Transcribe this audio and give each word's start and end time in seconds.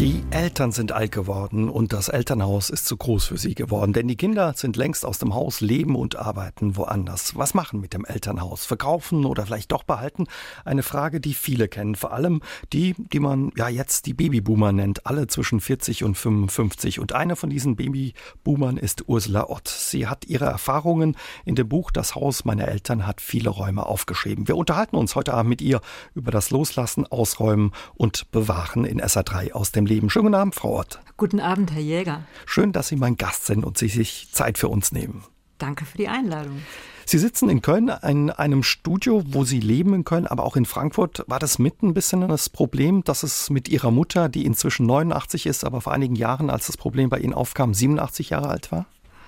Die 0.00 0.24
Eltern 0.32 0.72
sind 0.72 0.90
alt 0.90 1.12
geworden 1.12 1.70
und 1.70 1.92
das 1.92 2.08
Elternhaus 2.08 2.68
ist 2.68 2.84
zu 2.84 2.96
groß 2.96 3.26
für 3.26 3.38
sie 3.38 3.54
geworden, 3.54 3.92
denn 3.92 4.08
die 4.08 4.16
Kinder 4.16 4.52
sind 4.56 4.74
längst 4.74 5.06
aus 5.06 5.20
dem 5.20 5.36
Haus, 5.36 5.60
leben 5.60 5.94
und 5.94 6.16
arbeiten 6.16 6.76
woanders. 6.76 7.36
Was 7.36 7.54
machen 7.54 7.80
mit 7.80 7.94
dem 7.94 8.04
Elternhaus? 8.04 8.66
Verkaufen 8.66 9.24
oder 9.24 9.46
vielleicht 9.46 9.70
doch 9.70 9.84
behalten? 9.84 10.26
Eine 10.64 10.82
Frage, 10.82 11.20
die 11.20 11.32
viele 11.32 11.68
kennen, 11.68 11.94
vor 11.94 12.12
allem 12.12 12.42
die, 12.72 12.96
die 12.98 13.20
man 13.20 13.52
ja 13.56 13.68
jetzt 13.68 14.06
die 14.06 14.14
Babyboomer 14.14 14.72
nennt, 14.72 15.06
alle 15.06 15.28
zwischen 15.28 15.60
40 15.60 16.02
und 16.02 16.16
55. 16.16 16.98
Und 16.98 17.12
eine 17.12 17.36
von 17.36 17.48
diesen 17.48 17.76
Babyboomern 17.76 18.78
ist 18.78 19.08
Ursula 19.08 19.48
Ott. 19.48 19.68
Sie 19.68 20.08
hat 20.08 20.24
ihre 20.24 20.46
Erfahrungen 20.46 21.16
in 21.44 21.54
dem 21.54 21.68
Buch 21.68 21.92
Das 21.92 22.16
Haus 22.16 22.44
meiner 22.44 22.66
Eltern 22.66 23.06
hat 23.06 23.20
viele 23.20 23.50
Räume 23.50 23.86
aufgeschrieben. 23.86 24.48
Wir 24.48 24.56
unterhalten 24.56 24.96
uns 24.96 25.14
heute 25.14 25.34
Abend 25.34 25.50
mit 25.50 25.62
ihr 25.62 25.80
über 26.16 26.32
das 26.32 26.50
Loslassen, 26.50 27.06
Ausräumen 27.06 27.70
und 27.94 28.32
Bewahren 28.32 28.84
in 28.84 29.00
SA3 29.00 29.52
aus 29.52 29.70
dem 29.70 29.83
Leben. 29.86 30.10
Schönen 30.10 30.26
guten 30.26 30.34
Abend, 30.34 30.54
Frau 30.54 30.78
Ott. 30.78 31.00
Guten 31.16 31.40
Abend, 31.40 31.72
Herr 31.72 31.80
Jäger. 31.80 32.22
Schön, 32.46 32.72
dass 32.72 32.88
Sie 32.88 32.96
mein 32.96 33.16
Gast 33.16 33.46
sind 33.46 33.64
und 33.64 33.78
Sie 33.78 33.88
sich 33.88 34.28
Zeit 34.32 34.58
für 34.58 34.68
uns 34.68 34.92
nehmen. 34.92 35.24
Danke 35.58 35.84
für 35.84 35.96
die 35.96 36.08
Einladung. 36.08 36.62
Sie 37.06 37.18
sitzen 37.18 37.50
in 37.50 37.60
Köln 37.60 37.92
in 38.02 38.30
einem 38.30 38.62
Studio, 38.62 39.22
wo 39.26 39.44
Sie 39.44 39.60
leben 39.60 39.92
in 39.94 40.04
Köln, 40.04 40.26
aber 40.26 40.44
auch 40.44 40.56
in 40.56 40.64
Frankfurt. 40.64 41.22
War 41.26 41.38
das 41.38 41.58
mit 41.58 41.82
ein 41.82 41.92
bisschen 41.92 42.26
das 42.28 42.48
Problem, 42.48 43.04
dass 43.04 43.22
es 43.22 43.50
mit 43.50 43.68
Ihrer 43.68 43.90
Mutter, 43.90 44.28
die 44.28 44.46
inzwischen 44.46 44.86
89 44.86 45.46
ist, 45.46 45.64
aber 45.64 45.82
vor 45.82 45.92
einigen 45.92 46.16
Jahren, 46.16 46.48
als 46.48 46.66
das 46.66 46.76
Problem 46.76 47.10
bei 47.10 47.18
Ihnen 47.18 47.34
aufkam, 47.34 47.74
87 47.74 48.30
Jahre 48.30 48.48
alt 48.48 48.72
war? 48.72 48.86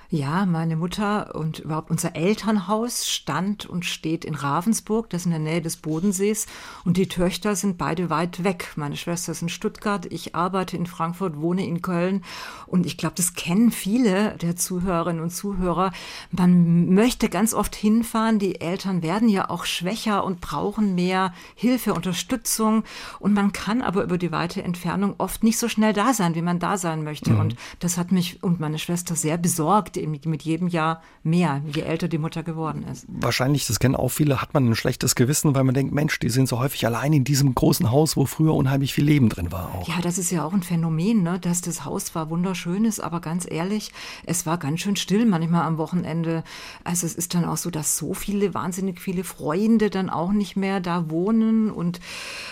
Ja, 0.08 0.46
meine 0.46 0.76
Mutter 0.76 1.34
und 1.34 1.58
überhaupt 1.58 1.90
unser 1.90 2.14
Elternhaus 2.14 3.08
stand 3.08 3.66
und 3.66 3.84
steht 3.84 4.24
in 4.24 4.36
Ravensburg, 4.36 5.10
das 5.10 5.22
ist 5.22 5.26
in 5.26 5.32
der 5.32 5.40
Nähe 5.40 5.60
des 5.60 5.78
Bodensees. 5.78 6.46
Und 6.84 6.96
die 6.96 7.08
Töchter 7.08 7.56
sind 7.56 7.76
beide 7.76 8.08
weit 8.08 8.44
weg. 8.44 8.72
Meine 8.76 8.96
Schwester 8.96 9.32
ist 9.32 9.42
in 9.42 9.48
Stuttgart, 9.48 10.06
ich 10.06 10.36
arbeite 10.36 10.76
in 10.76 10.86
Frankfurt, 10.86 11.40
wohne 11.40 11.66
in 11.66 11.82
Köln. 11.82 12.22
Und 12.66 12.86
ich 12.86 12.96
glaube, 12.98 13.16
das 13.16 13.34
kennen 13.34 13.72
viele 13.72 14.36
der 14.36 14.54
Zuhörerinnen 14.54 15.22
und 15.22 15.30
Zuhörer. 15.30 15.90
Man 16.30 16.94
möchte 16.94 17.28
ganz 17.28 17.52
oft 17.52 17.74
hinfahren. 17.74 18.38
Die 18.38 18.60
Eltern 18.60 19.02
werden 19.02 19.28
ja 19.28 19.50
auch 19.50 19.64
schwächer 19.64 20.22
und 20.24 20.40
brauchen 20.40 20.94
mehr 20.94 21.34
Hilfe, 21.56 21.94
Unterstützung. 21.94 22.84
Und 23.18 23.34
man 23.34 23.50
kann 23.52 23.82
aber 23.82 24.04
über 24.04 24.18
die 24.18 24.30
weite 24.30 24.62
Entfernung 24.62 25.16
oft 25.18 25.42
nicht 25.42 25.58
so 25.58 25.68
schnell 25.68 25.92
da 25.92 26.14
sein, 26.14 26.36
wie 26.36 26.42
man 26.42 26.60
da 26.60 26.78
sein 26.78 27.02
möchte. 27.02 27.32
Mhm. 27.32 27.40
Und 27.40 27.56
das 27.80 27.98
hat 27.98 28.12
mich 28.12 28.42
und 28.44 28.60
meine 28.60 28.78
Schwester 28.78 29.16
sehr 29.16 29.36
besorgt 29.36 29.95
mit 29.96 30.42
jedem 30.42 30.68
Jahr 30.68 31.02
mehr, 31.22 31.62
je 31.66 31.82
älter 31.82 32.08
die 32.08 32.18
Mutter 32.18 32.42
geworden 32.42 32.84
ist. 32.90 33.06
Wahrscheinlich, 33.08 33.66
das 33.66 33.78
kennen 33.78 33.96
auch 33.96 34.08
viele, 34.08 34.40
hat 34.40 34.54
man 34.54 34.68
ein 34.68 34.76
schlechtes 34.76 35.14
Gewissen, 35.14 35.54
weil 35.54 35.64
man 35.64 35.74
denkt, 35.74 35.92
Mensch, 35.92 36.18
die 36.18 36.28
sind 36.28 36.48
so 36.48 36.58
häufig 36.58 36.86
allein 36.86 37.12
in 37.12 37.24
diesem 37.24 37.54
großen 37.54 37.90
Haus, 37.90 38.16
wo 38.16 38.26
früher 38.26 38.54
unheimlich 38.54 38.94
viel 38.94 39.04
Leben 39.04 39.28
drin 39.28 39.52
war. 39.52 39.74
Auch. 39.74 39.88
Ja, 39.88 40.00
das 40.00 40.18
ist 40.18 40.30
ja 40.30 40.44
auch 40.44 40.52
ein 40.52 40.62
Phänomen, 40.62 41.22
ne? 41.22 41.38
dass 41.38 41.60
das 41.60 41.84
Haus 41.84 42.06
zwar 42.06 42.30
wunderschön 42.30 42.84
ist, 42.84 43.00
aber 43.00 43.20
ganz 43.20 43.46
ehrlich, 43.48 43.92
es 44.24 44.46
war 44.46 44.58
ganz 44.58 44.80
schön 44.80 44.96
still 44.96 45.26
manchmal 45.26 45.62
am 45.62 45.78
Wochenende. 45.78 46.44
Also 46.84 47.06
es 47.06 47.14
ist 47.14 47.34
dann 47.34 47.44
auch 47.44 47.56
so, 47.56 47.70
dass 47.70 47.96
so 47.96 48.14
viele, 48.14 48.54
wahnsinnig 48.54 49.00
viele 49.00 49.24
Freunde 49.24 49.90
dann 49.90 50.10
auch 50.10 50.32
nicht 50.32 50.56
mehr 50.56 50.80
da 50.80 51.10
wohnen 51.10 51.70
und 51.70 52.00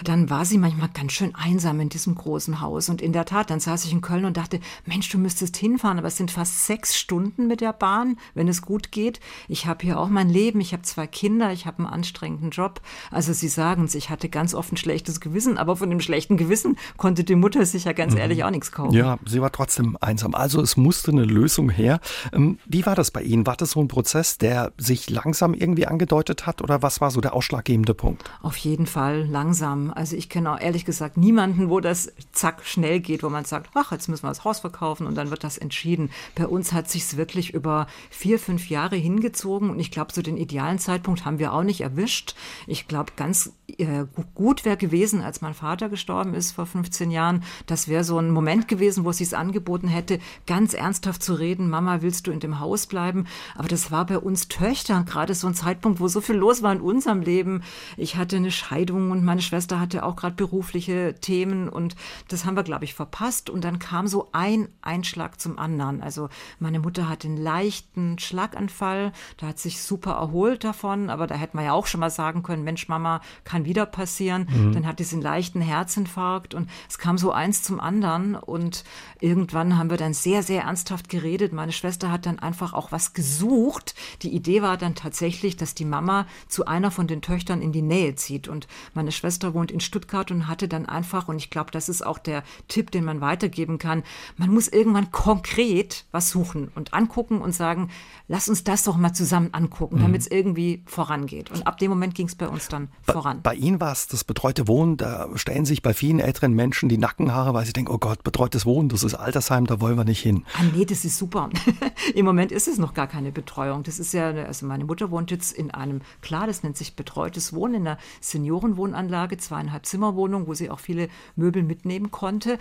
dann 0.05 0.31
war 0.31 0.45
sie 0.45 0.59
manchmal 0.59 0.89
ganz 0.93 1.13
schön 1.13 1.35
einsam 1.35 1.81
in 1.81 1.89
diesem 1.89 2.15
großen 2.15 2.61
Haus. 2.61 2.89
Und 2.89 3.03
in 3.03 3.13
der 3.13 3.25
Tat, 3.25 3.51
dann 3.51 3.61
saß 3.61 3.85
ich 3.85 3.93
in 3.93 4.01
Köln 4.01 4.25
und 4.25 4.37
dachte, 4.37 4.61
Mensch, 4.87 5.09
du 5.09 5.19
müsstest 5.19 5.57
hinfahren, 5.57 5.99
aber 5.99 6.09
es 6.09 6.17
sind 6.17 6.31
fast 6.31 6.67
sechs 6.67 6.97
Stunden 6.97 7.34
Stunden 7.35 7.49
mit 7.49 7.61
der 7.61 7.73
Bahn, 7.73 8.17
wenn 8.35 8.47
es 8.47 8.63
gut 8.63 8.93
geht. 8.93 9.19
Ich 9.49 9.67
habe 9.67 9.85
hier 9.85 9.99
auch 9.99 10.09
mein 10.09 10.29
Leben, 10.29 10.61
ich 10.61 10.73
habe 10.73 10.83
zwei 10.83 11.07
Kinder, 11.07 11.53
ich 11.53 11.67
habe 11.67 11.79
einen 11.79 11.87
anstrengenden 11.89 12.51
Job. 12.51 12.81
Also 13.11 13.33
Sie 13.33 13.49
sagen 13.49 13.85
es, 13.85 13.95
ich 13.95 14.09
hatte 14.11 14.29
ganz 14.29 14.55
oft 14.55 14.73
ein 14.73 14.77
schlechtes 14.77 15.21
Gewissen, 15.21 15.59
aber 15.59 15.77
von 15.77 15.91
dem 15.91 16.01
schlechten 16.01 16.37
Gewissen 16.37 16.77
konnte 16.97 17.25
die 17.25 17.35
Mutter 17.35 17.67
sich 17.67 17.85
ja 17.85 17.93
ganz 17.93 18.15
mhm. 18.15 18.21
ehrlich 18.21 18.45
auch 18.45 18.51
nichts 18.51 18.71
kaufen. 18.71 18.95
Ja, 18.95 19.19
sie 19.27 19.41
war 19.41 19.51
trotzdem 19.51 19.99
einsam. 20.01 20.35
Also 20.35 20.63
es 20.63 20.77
musste 20.77 21.11
eine 21.11 21.25
Lösung 21.25 21.71
her. 21.71 22.01
Ähm, 22.33 22.59
wie 22.67 22.87
war 22.87 22.95
das 22.95 23.11
bei 23.11 23.23
Ihnen? 23.23 23.47
War 23.47 23.57
das 23.57 23.73
so 23.73 23.81
ein 23.81 23.89
Prozess, 23.89 24.39
der 24.39 24.73
sich 24.79 25.11
langsam 25.11 25.55
irgendwie 25.55 25.87
angedeutet 25.87 26.47
hat 26.47 26.63
oder 26.63 26.83
was 26.83 27.01
war 27.01 27.11
so 27.11 27.21
der 27.21 27.35
ausschlaggebende 27.35 27.95
Punkt? 27.95 28.23
Auf 28.43 28.57
jeden 28.59 28.87
Fall 28.87 29.27
langsam. 29.27 29.93
Also 29.93 30.17
ich 30.17 30.29
kenne 30.29 30.53
auch 30.53 30.61
ehrlich 30.61 30.85
gesagt 30.85 31.17
niemanden, 31.17 31.69
wo 31.69 31.81
das 31.81 32.13
zack 32.33 32.65
schnell 32.65 33.01
geht, 33.01 33.23
wo 33.25 33.29
man 33.29 33.45
sagt, 33.45 33.71
ach, 33.75 33.91
jetzt 33.91 34.09
müssen 34.09 34.23
wir 34.23 34.29
das 34.29 34.45
Haus 34.45 34.61
verkaufen 34.61 35.07
und 35.07 35.17
dann 35.17 35.31
wird 35.31 35.43
das 35.43 35.59
entschieden. 35.59 36.11
Bei 36.37 36.47
uns 36.47 36.73
hat 36.73 36.89
sich 36.89 37.17
wirklich 37.17 37.24
wirklich 37.25 37.55
über 37.55 37.87
vier, 38.11 38.39
fünf 38.39 38.69
Jahre 38.69 38.97
hingezogen 38.97 39.71
und 39.71 39.81
ich 39.81 39.91
glaube, 39.91 40.13
so 40.13 40.21
den 40.21 40.37
idealen 40.37 40.79
Zeitpunkt 40.79 41.25
haben 41.25 41.39
wir 41.39 41.55
auch 41.55 41.63
nicht 41.63 41.81
erwischt. 41.81 42.35
Ich 42.67 42.87
glaube, 42.87 43.13
ganz 43.17 43.55
äh, 43.79 44.05
gut 44.35 44.67
wäre 44.67 44.77
gewesen, 44.77 45.23
als 45.23 45.41
mein 45.41 45.55
Vater 45.55 45.89
gestorben 45.89 46.35
ist 46.35 46.53
vor 46.53 46.67
15 46.67 47.11
Jahren. 47.11 47.43
Das 47.67 47.89
wäre 47.89 48.05
so 48.05 48.19
ein 48.19 48.31
Moment 48.31 48.69
gewesen, 48.69 49.05
wo 49.05 49.11
es 49.11 49.19
sich 49.19 49.35
angeboten 49.35 49.89
hätte, 49.89 50.19
ganz 50.47 50.75
ernsthaft 50.75 51.23
zu 51.23 51.33
reden, 51.35 51.71
Mama, 51.71 52.03
willst 52.03 52.27
du 52.27 52.31
in 52.31 52.41
dem 52.41 52.61
Haus 52.61 52.87
bleiben? 52.87 53.27
Aber 53.57 53.69
das 53.69 53.91
war 53.91 54.05
bei 54.05 54.19
uns 54.19 54.49
Töchtern 54.49 55.07
gerade 55.07 55.35
so 55.35 55.47
ein 55.47 55.55
Zeitpunkt, 55.55 55.99
wo 55.99 56.09
so 56.09 56.21
viel 56.21 56.37
los 56.37 56.63
war 56.63 56.73
in 56.73 56.83
unserem 56.83 57.23
Leben. 57.23 57.63
Ich 57.97 58.17
hatte 58.17 58.37
eine 58.37 58.51
Scheidung 58.51 59.11
und 59.11 59.25
meine 59.25 59.41
Schwester 59.41 59.81
hatte 59.81 60.05
auch 60.05 60.17
gerade 60.17 60.37
berufliche 60.37 61.15
Themen 61.21 61.71
und 61.71 61.97
das 62.29 62.45
haben 62.45 62.57
wir, 62.57 62.65
glaube 62.65 62.85
ich, 62.85 62.95
verpasst. 62.95 63.49
Und 63.49 63.65
dann 63.65 63.79
kam 63.79 64.07
so 64.07 64.29
ein 64.33 64.69
Einschlag 64.83 65.41
zum 65.41 65.59
anderen. 65.59 66.03
Also 66.03 66.29
meine 66.59 66.81
Mutter 66.81 67.09
hat 67.09 67.14
hatte 67.15 67.29
einen 67.29 67.37
leichten 67.37 68.19
Schlaganfall, 68.19 69.13
da 69.37 69.47
hat 69.47 69.59
sich 69.59 69.81
super 69.81 70.13
erholt 70.13 70.65
davon, 70.65 71.11
aber 71.11 71.27
da 71.27 71.37
hätte 71.37 71.57
man 71.57 71.65
ja 71.65 71.73
auch 71.73 71.87
schon 71.87 72.01
mal 72.01 72.11
sagen 72.11 72.43
können, 72.43 72.65
Mensch, 72.65 72.89
Mama, 72.89 73.21
kann 73.45 73.65
wieder 73.65 73.87
passieren. 73.87 74.49
Mhm. 74.51 74.73
Dann 74.73 74.87
hatte 74.87 75.05
sie 75.05 75.15
einen 75.15 75.23
leichten 75.23 75.61
Herzinfarkt 75.61 76.55
und 76.55 76.69
es 76.89 76.99
kam 76.99 77.19
so 77.19 77.31
eins 77.31 77.63
zum 77.63 77.81
anderen 77.81 78.35
und 78.35 78.85
irgendwann 79.21 79.79
haben 79.79 79.91
wir 79.91 79.97
dann 79.97 80.13
sehr, 80.13 80.43
sehr 80.43 80.63
ernsthaft 80.63 81.09
geredet. 81.09 81.53
Meine 81.53 81.73
Schwester 81.73 82.11
hat 82.11 82.27
dann 82.27 82.39
einfach 82.39 82.73
auch 82.73 82.91
was 82.93 83.15
gesucht. 83.15 83.95
Die 84.23 84.35
Idee 84.35 84.61
war 84.61 84.77
dann 84.77 84.95
tatsächlich, 84.95 85.57
dass 85.57 85.75
die 85.75 85.85
Mama 85.85 86.27
zu 86.49 86.67
einer 86.67 86.91
von 86.91 87.07
den 87.07 87.23
Töchtern 87.23 87.63
in 87.63 87.73
die 87.73 87.83
Nähe 87.83 88.17
zieht 88.17 88.49
und 88.49 88.67
meine 88.93 89.13
Schwester 89.13 89.55
wohnt 89.55 89.71
in 89.71 89.81
Stuttgart 89.81 90.31
und 90.31 90.49
hatte 90.49 90.67
dann 90.67 90.87
einfach, 90.87 91.29
und 91.29 91.37
ich 91.37 91.51
glaube, 91.51 91.71
das 91.71 91.89
ist 91.89 92.05
auch 92.05 92.19
der 92.19 92.43
Tipp, 92.67 92.91
den 92.91 93.05
man 93.05 93.21
weitergeben 93.21 93.79
kann, 93.79 94.03
man 94.37 94.51
muss 94.51 94.67
irgendwann 94.67 95.13
konkret 95.13 96.07
was 96.11 96.31
suchen 96.31 96.73
und 96.75 96.93
an 96.93 97.04
angucken 97.05 97.41
und 97.41 97.53
sagen, 97.53 97.91
lass 98.29 98.49
uns 98.49 98.65
das 98.65 98.85
doch 98.85 98.97
mal 98.97 99.13
zusammen 99.13 99.51
angucken, 99.53 99.99
damit 100.01 100.23
es 100.23 100.31
mhm. 100.31 100.37
irgendwie 100.37 100.83
vorangeht. 100.87 101.51
Und 101.51 101.67
ab 101.67 101.79
dem 101.79 101.91
Moment 101.91 102.15
ging 102.15 102.27
es 102.27 102.35
bei 102.35 102.49
uns 102.49 102.69
dann 102.69 102.89
bei, 103.07 103.13
voran. 103.13 103.41
Bei 103.43 103.55
Ihnen 103.55 103.81
war 103.81 103.93
es 103.93 104.09
das 104.09 104.25
betreute 104.25 104.67
Wohnen, 104.67 104.97
da 104.97 105.29
stellen 105.35 105.67
sich 105.67 105.83
bei 105.83 105.93
vielen 105.93 106.19
älteren 106.19 106.55
Menschen 106.55 106.89
die 106.89 106.97
Nackenhaare, 106.97 107.53
weil 107.53 107.67
sie 107.67 107.73
denken, 107.73 107.93
oh 107.93 107.99
Gott, 107.99 108.25
betreutes 108.25 108.65
Wohnen, 108.65 108.89
das 108.89 109.05
ist 109.05 109.15
Altersheim, 109.15 109.67
da 109.67 109.81
wollen 109.81 109.97
wir 109.97 110.05
nicht 110.05 110.23
hin. 110.23 110.45
Ah 110.59 110.63
nee, 110.75 110.85
das 110.85 111.05
ist 111.05 111.19
super. 111.19 111.51
Im 112.15 112.25
Moment 112.25 112.53
ist 112.53 112.69
es 112.69 112.79
noch 112.79 112.95
gar 112.95 113.07
keine 113.07 113.33
Betreuung. 113.33 113.83
Das 113.83 113.99
ist 113.99 114.15
ja, 114.15 114.31
also 114.31 114.67
meine 114.67 114.85
Mutter 114.85 115.11
wohnt 115.11 115.31
jetzt 115.31 115.53
in 115.53 115.71
einem, 115.71 116.01
klar, 116.23 116.47
das 116.47 116.63
nennt 116.63 116.77
sich 116.77 116.97
betreutes 116.97 117.53
Wohnen, 117.53 117.75
in 117.75 117.87
einer 117.87 117.99
Seniorenwohnanlage, 118.21 119.37
zweieinhalb 119.37 119.85
Zimmerwohnung, 119.85 120.47
wo 120.47 120.55
sie 120.55 120.71
auch 120.71 120.81
viele 120.81 121.09
Möbel 121.37 121.63
mitnehmen 121.63 122.11
konnte. 122.11 122.59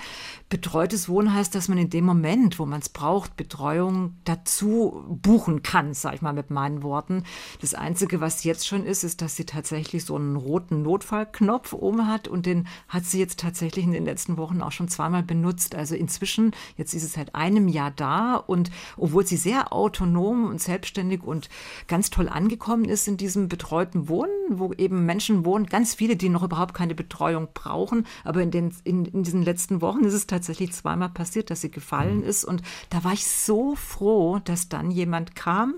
Betreutes 0.49 1.07
Wohnen 1.07 1.33
heißt, 1.33 1.55
dass 1.55 1.69
man 1.69 1.77
in 1.77 1.89
dem 1.89 2.05
Moment, 2.05 2.59
wo 2.59 2.65
man 2.65 2.81
es 2.81 2.89
braucht, 2.89 3.37
Betreuung 3.37 4.15
dazu 4.33 5.03
buchen 5.07 5.63
kann, 5.63 5.93
sag 5.93 6.15
ich 6.15 6.21
mal 6.21 6.33
mit 6.33 6.49
meinen 6.49 6.83
Worten. 6.83 7.23
Das 7.61 7.73
Einzige, 7.73 8.19
was 8.19 8.43
jetzt 8.43 8.67
schon 8.67 8.85
ist, 8.85 9.03
ist, 9.03 9.21
dass 9.21 9.35
sie 9.35 9.45
tatsächlich 9.45 10.05
so 10.05 10.15
einen 10.15 10.35
roten 10.35 10.81
Notfallknopf 10.81 11.73
oben 11.73 12.07
hat 12.07 12.27
und 12.27 12.45
den 12.45 12.67
hat 12.87 13.05
sie 13.05 13.19
jetzt 13.19 13.39
tatsächlich 13.39 13.85
in 13.85 13.91
den 13.91 14.05
letzten 14.05 14.37
Wochen 14.37 14.61
auch 14.61 14.71
schon 14.71 14.87
zweimal 14.87 15.23
benutzt. 15.23 15.75
Also 15.75 15.95
inzwischen, 15.95 16.51
jetzt 16.77 16.93
ist 16.93 17.03
es 17.03 17.13
seit 17.13 17.35
einem 17.35 17.67
Jahr 17.67 17.91
da 17.91 18.35
und 18.35 18.71
obwohl 18.97 19.25
sie 19.25 19.37
sehr 19.37 19.71
autonom 19.71 20.45
und 20.45 20.61
selbstständig 20.61 21.23
und 21.23 21.49
ganz 21.87 22.09
toll 22.09 22.29
angekommen 22.29 22.85
ist 22.85 23.07
in 23.07 23.17
diesem 23.17 23.47
betreuten 23.47 24.07
Wohnen, 24.09 24.31
wo 24.49 24.73
eben 24.73 25.05
Menschen 25.05 25.45
wohnen, 25.45 25.67
ganz 25.67 25.93
viele, 25.93 26.15
die 26.15 26.29
noch 26.29 26.43
überhaupt 26.43 26.73
keine 26.73 26.95
Betreuung 26.95 27.49
brauchen, 27.53 28.07
aber 28.23 28.41
in, 28.41 28.51
den, 28.51 28.73
in, 28.83 29.05
in 29.05 29.23
diesen 29.23 29.43
letzten 29.43 29.81
Wochen 29.81 30.03
ist 30.03 30.13
es 30.13 30.27
tatsächlich 30.27 30.73
zweimal 30.73 31.09
passiert, 31.09 31.51
dass 31.51 31.61
sie 31.61 31.71
gefallen 31.71 32.17
mhm. 32.17 32.23
ist 32.23 32.43
und 32.45 32.63
da 32.89 33.03
war 33.03 33.13
ich 33.13 33.27
so 33.27 33.75
froh, 33.75 34.22
dass 34.43 34.69
dann 34.69 34.91
jemand 34.91 35.35
kam 35.35 35.75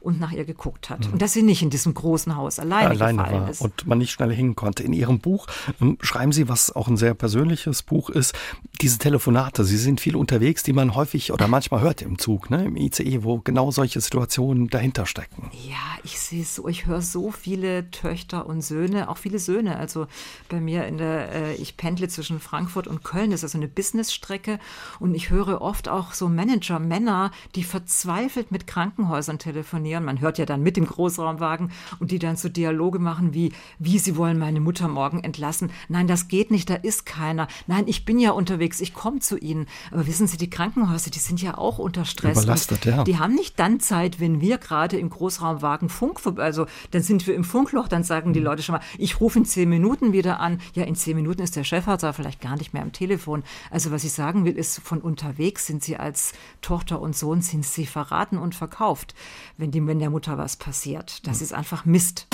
und 0.00 0.20
nach 0.20 0.32
ihr 0.32 0.44
geguckt 0.44 0.90
hat. 0.90 1.06
Mhm. 1.06 1.14
Und 1.14 1.22
dass 1.22 1.32
sie 1.32 1.42
nicht 1.42 1.62
in 1.62 1.70
diesem 1.70 1.94
großen 1.94 2.36
Haus 2.36 2.58
alleine, 2.58 2.90
alleine 2.90 3.22
gefallen 3.22 3.42
war 3.42 3.50
ist. 3.50 3.60
Und 3.60 3.86
man 3.86 3.98
nicht 3.98 4.12
schnell 4.12 4.32
hin 4.32 4.54
konnte. 4.54 4.82
In 4.82 4.92
Ihrem 4.92 5.18
Buch 5.18 5.46
ähm, 5.80 5.98
schreiben 6.00 6.32
Sie, 6.32 6.48
was 6.48 6.74
auch 6.74 6.88
ein 6.88 6.96
sehr 6.96 7.14
persönliches 7.14 7.82
Buch 7.82 8.10
ist, 8.10 8.34
diese 8.80 8.98
Telefonate. 8.98 9.64
Sie 9.64 9.76
sind 9.76 10.00
viel 10.00 10.16
unterwegs, 10.16 10.62
die 10.62 10.72
man 10.72 10.94
häufig 10.94 11.32
oder 11.32 11.48
manchmal 11.48 11.80
hört 11.80 12.02
im 12.02 12.18
Zug, 12.18 12.50
ne, 12.50 12.64
im 12.64 12.76
ICE, 12.76 13.22
wo 13.22 13.38
genau 13.38 13.70
solche 13.70 14.00
Situationen 14.00 14.68
dahinter 14.68 15.06
stecken. 15.06 15.50
Ja, 15.68 15.76
ich 16.04 16.20
sehe 16.20 16.44
so, 16.44 16.68
ich 16.68 16.86
höre 16.86 17.02
so 17.02 17.30
viele 17.30 17.90
Töchter 17.90 18.46
und 18.46 18.62
Söhne, 18.62 19.08
auch 19.08 19.18
viele 19.18 19.38
Söhne. 19.38 19.76
Also 19.76 20.06
bei 20.48 20.60
mir 20.60 20.86
in 20.86 20.98
der, 20.98 21.32
äh, 21.32 21.54
ich 21.54 21.76
pendle 21.76 22.08
zwischen 22.08 22.40
Frankfurt 22.40 22.86
und 22.86 23.02
Köln, 23.02 23.30
das 23.30 23.40
ist 23.40 23.44
also 23.44 23.58
eine 23.58 23.68
Businessstrecke 23.68 24.58
und 25.00 25.14
ich 25.14 25.30
höre 25.30 25.60
oft 25.60 25.88
auch 25.88 26.12
so 26.12 26.28
Manager, 26.28 26.78
Männer, 26.78 27.32
die 27.54 27.64
versuchen, 27.64 27.77
verzweifelt 27.78 28.50
mit 28.50 28.66
Krankenhäusern 28.66 29.38
telefonieren. 29.38 30.04
Man 30.04 30.20
hört 30.20 30.38
ja 30.38 30.46
dann 30.46 30.64
mit 30.64 30.76
dem 30.76 30.84
Großraumwagen 30.84 31.70
und 32.00 32.10
die 32.10 32.18
dann 32.18 32.34
so 32.34 32.48
Dialoge 32.48 32.98
machen 32.98 33.34
wie, 33.34 33.52
wie 33.78 34.00
sie 34.00 34.16
wollen 34.16 34.36
meine 34.36 34.58
Mutter 34.58 34.88
morgen 34.88 35.22
entlassen. 35.22 35.70
Nein, 35.88 36.08
das 36.08 36.26
geht 36.26 36.50
nicht, 36.50 36.68
da 36.70 36.74
ist 36.74 37.06
keiner. 37.06 37.46
Nein, 37.68 37.84
ich 37.86 38.04
bin 38.04 38.18
ja 38.18 38.32
unterwegs, 38.32 38.80
ich 38.80 38.94
komme 38.94 39.20
zu 39.20 39.38
Ihnen. 39.38 39.66
Aber 39.92 40.08
wissen 40.08 40.26
Sie, 40.26 40.36
die 40.36 40.50
Krankenhäuser, 40.50 41.12
die 41.12 41.20
sind 41.20 41.40
ja 41.40 41.56
auch 41.56 41.78
unter 41.78 42.04
Stress. 42.04 42.42
Überlastet, 42.42 42.84
ja. 42.84 43.04
Die 43.04 43.20
haben 43.20 43.36
nicht 43.36 43.60
dann 43.60 43.78
Zeit, 43.78 44.18
wenn 44.18 44.40
wir 44.40 44.58
gerade 44.58 44.98
im 44.98 45.08
Großraumwagen 45.08 45.88
Funk, 45.88 46.18
also 46.38 46.66
dann 46.90 47.02
sind 47.02 47.28
wir 47.28 47.36
im 47.36 47.44
Funkloch, 47.44 47.86
dann 47.86 48.02
sagen 48.02 48.32
die 48.32 48.40
Leute 48.40 48.64
schon 48.64 48.74
mal, 48.74 48.82
ich 48.98 49.20
rufe 49.20 49.38
in 49.38 49.44
zehn 49.44 49.68
Minuten 49.68 50.12
wieder 50.12 50.40
an. 50.40 50.60
Ja, 50.74 50.82
in 50.82 50.96
zehn 50.96 51.14
Minuten 51.14 51.42
ist 51.42 51.54
der 51.54 51.62
Chefarzt 51.62 52.02
aber 52.02 52.12
vielleicht 52.12 52.40
gar 52.40 52.56
nicht 52.56 52.74
mehr 52.74 52.82
am 52.82 52.92
Telefon. 52.92 53.44
Also 53.70 53.92
was 53.92 54.02
ich 54.02 54.12
sagen 54.12 54.44
will, 54.44 54.58
ist, 54.58 54.80
von 54.80 55.00
unterwegs 55.00 55.66
sind 55.66 55.84
sie 55.84 55.96
als 55.96 56.32
Tochter 56.60 57.00
und 57.00 57.14
Sohn, 57.14 57.40
sind 57.40 57.67
sie 57.74 57.86
verraten 57.86 58.38
und 58.38 58.54
verkauft, 58.54 59.14
wenn, 59.56 59.70
die, 59.70 59.86
wenn 59.86 59.98
der 59.98 60.10
Mutter 60.10 60.38
was 60.38 60.56
passiert. 60.56 61.26
Das 61.26 61.40
ist 61.42 61.52
einfach 61.52 61.84
Mist. 61.84 62.26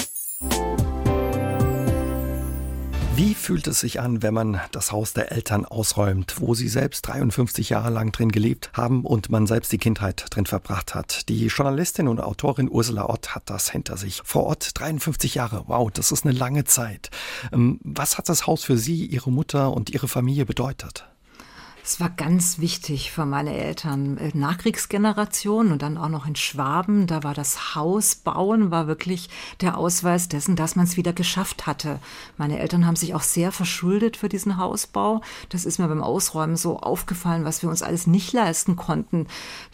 Wie 3.17 3.35
fühlt 3.35 3.69
es 3.69 3.79
sich 3.79 4.01
an, 4.01 4.25
wenn 4.25 4.35
man 4.35 4.61
das 4.73 4.91
Haus 4.91 5.13
der 5.13 5.31
Eltern 5.31 5.65
ausräumt, 5.65 6.41
wo 6.41 6.55
sie 6.55 6.67
selbst 6.67 7.07
53 7.07 7.69
Jahre 7.69 7.91
lang 7.91 8.11
drin 8.11 8.33
gelebt 8.33 8.71
haben 8.73 9.05
und 9.05 9.31
man 9.31 9.47
selbst 9.47 9.71
die 9.71 9.79
Kindheit 9.79 10.27
drin 10.31 10.47
verbracht 10.47 10.97
hat? 10.97 11.29
Die 11.29 11.47
Journalistin 11.47 12.09
und 12.09 12.21
Autorin 12.21 12.69
Ursula 12.69 13.09
Ott 13.09 13.37
hat 13.37 13.45
das 13.47 13.71
hinter 13.71 13.97
sich. 13.97 14.23
Vor 14.25 14.43
Ort 14.47 14.81
53 14.81 15.37
Jahre. 15.37 15.63
Wow, 15.69 15.93
das 15.93 16.11
ist 16.11 16.27
eine 16.27 16.37
lange 16.37 16.65
Zeit. 16.65 17.11
Ähm, 17.53 17.79
was 17.85 18.19
hat 18.19 18.29
das 18.29 18.49
Haus 18.49 18.65
für 18.65 18.77
Sie, 18.77 19.07
Ihre 19.07 19.31
Mutter 19.31 19.73
und 19.73 19.91
Ihre 19.91 20.09
Familie 20.09 20.45
bedeutet? 20.45 21.07
Es 21.87 22.01
war 22.01 22.09
ganz 22.09 22.61
wichtig 22.61 23.13
für 23.13 23.27
meine 23.27 23.55
Eltern. 23.55 24.17
Äh, 24.17 24.31
Nachkriegsgeneration 24.33 25.71
und 25.71 25.83
dann 25.83 25.99
auch 25.99 26.09
noch 26.09 26.27
in 26.27 26.35
Schwaben. 26.35 27.07
Da 27.07 27.23
war 27.23 27.35
das 27.35 27.75
Haus 27.75 28.15
bauen, 28.15 28.71
war 28.71 28.87
wirklich 28.87 29.29
der 29.61 29.77
Ausweis 29.77 30.31
dessen, 30.31 30.57
dass 30.57 30.77
man 30.77 30.87
es 30.87 30.97
wieder 30.97 31.13
geschafft 31.13 31.67
hatte. 31.67 31.99
Meine 32.39 32.59
Eltern 32.59 32.87
haben 32.87 32.97
sich 32.97 33.15
auch 33.15 33.21
sehr 33.21 33.53
verschuldet 33.53 34.17
für 34.17 34.31
diesen 34.31 34.57
Hausbau. 34.57 35.21
Das 35.51 35.67
ist 35.67 35.79
mir 35.79 35.87
beim 35.87 36.03
Ausräumen 36.03 36.57
so 36.57 36.81
aufgefallen, 36.81 37.45
was 37.45 37.61
wir 37.61 37.69
uns 37.69 37.83
alles 37.83 38.07
nicht 38.07 38.33
leisten 38.33 38.77
konnten. 38.77 39.27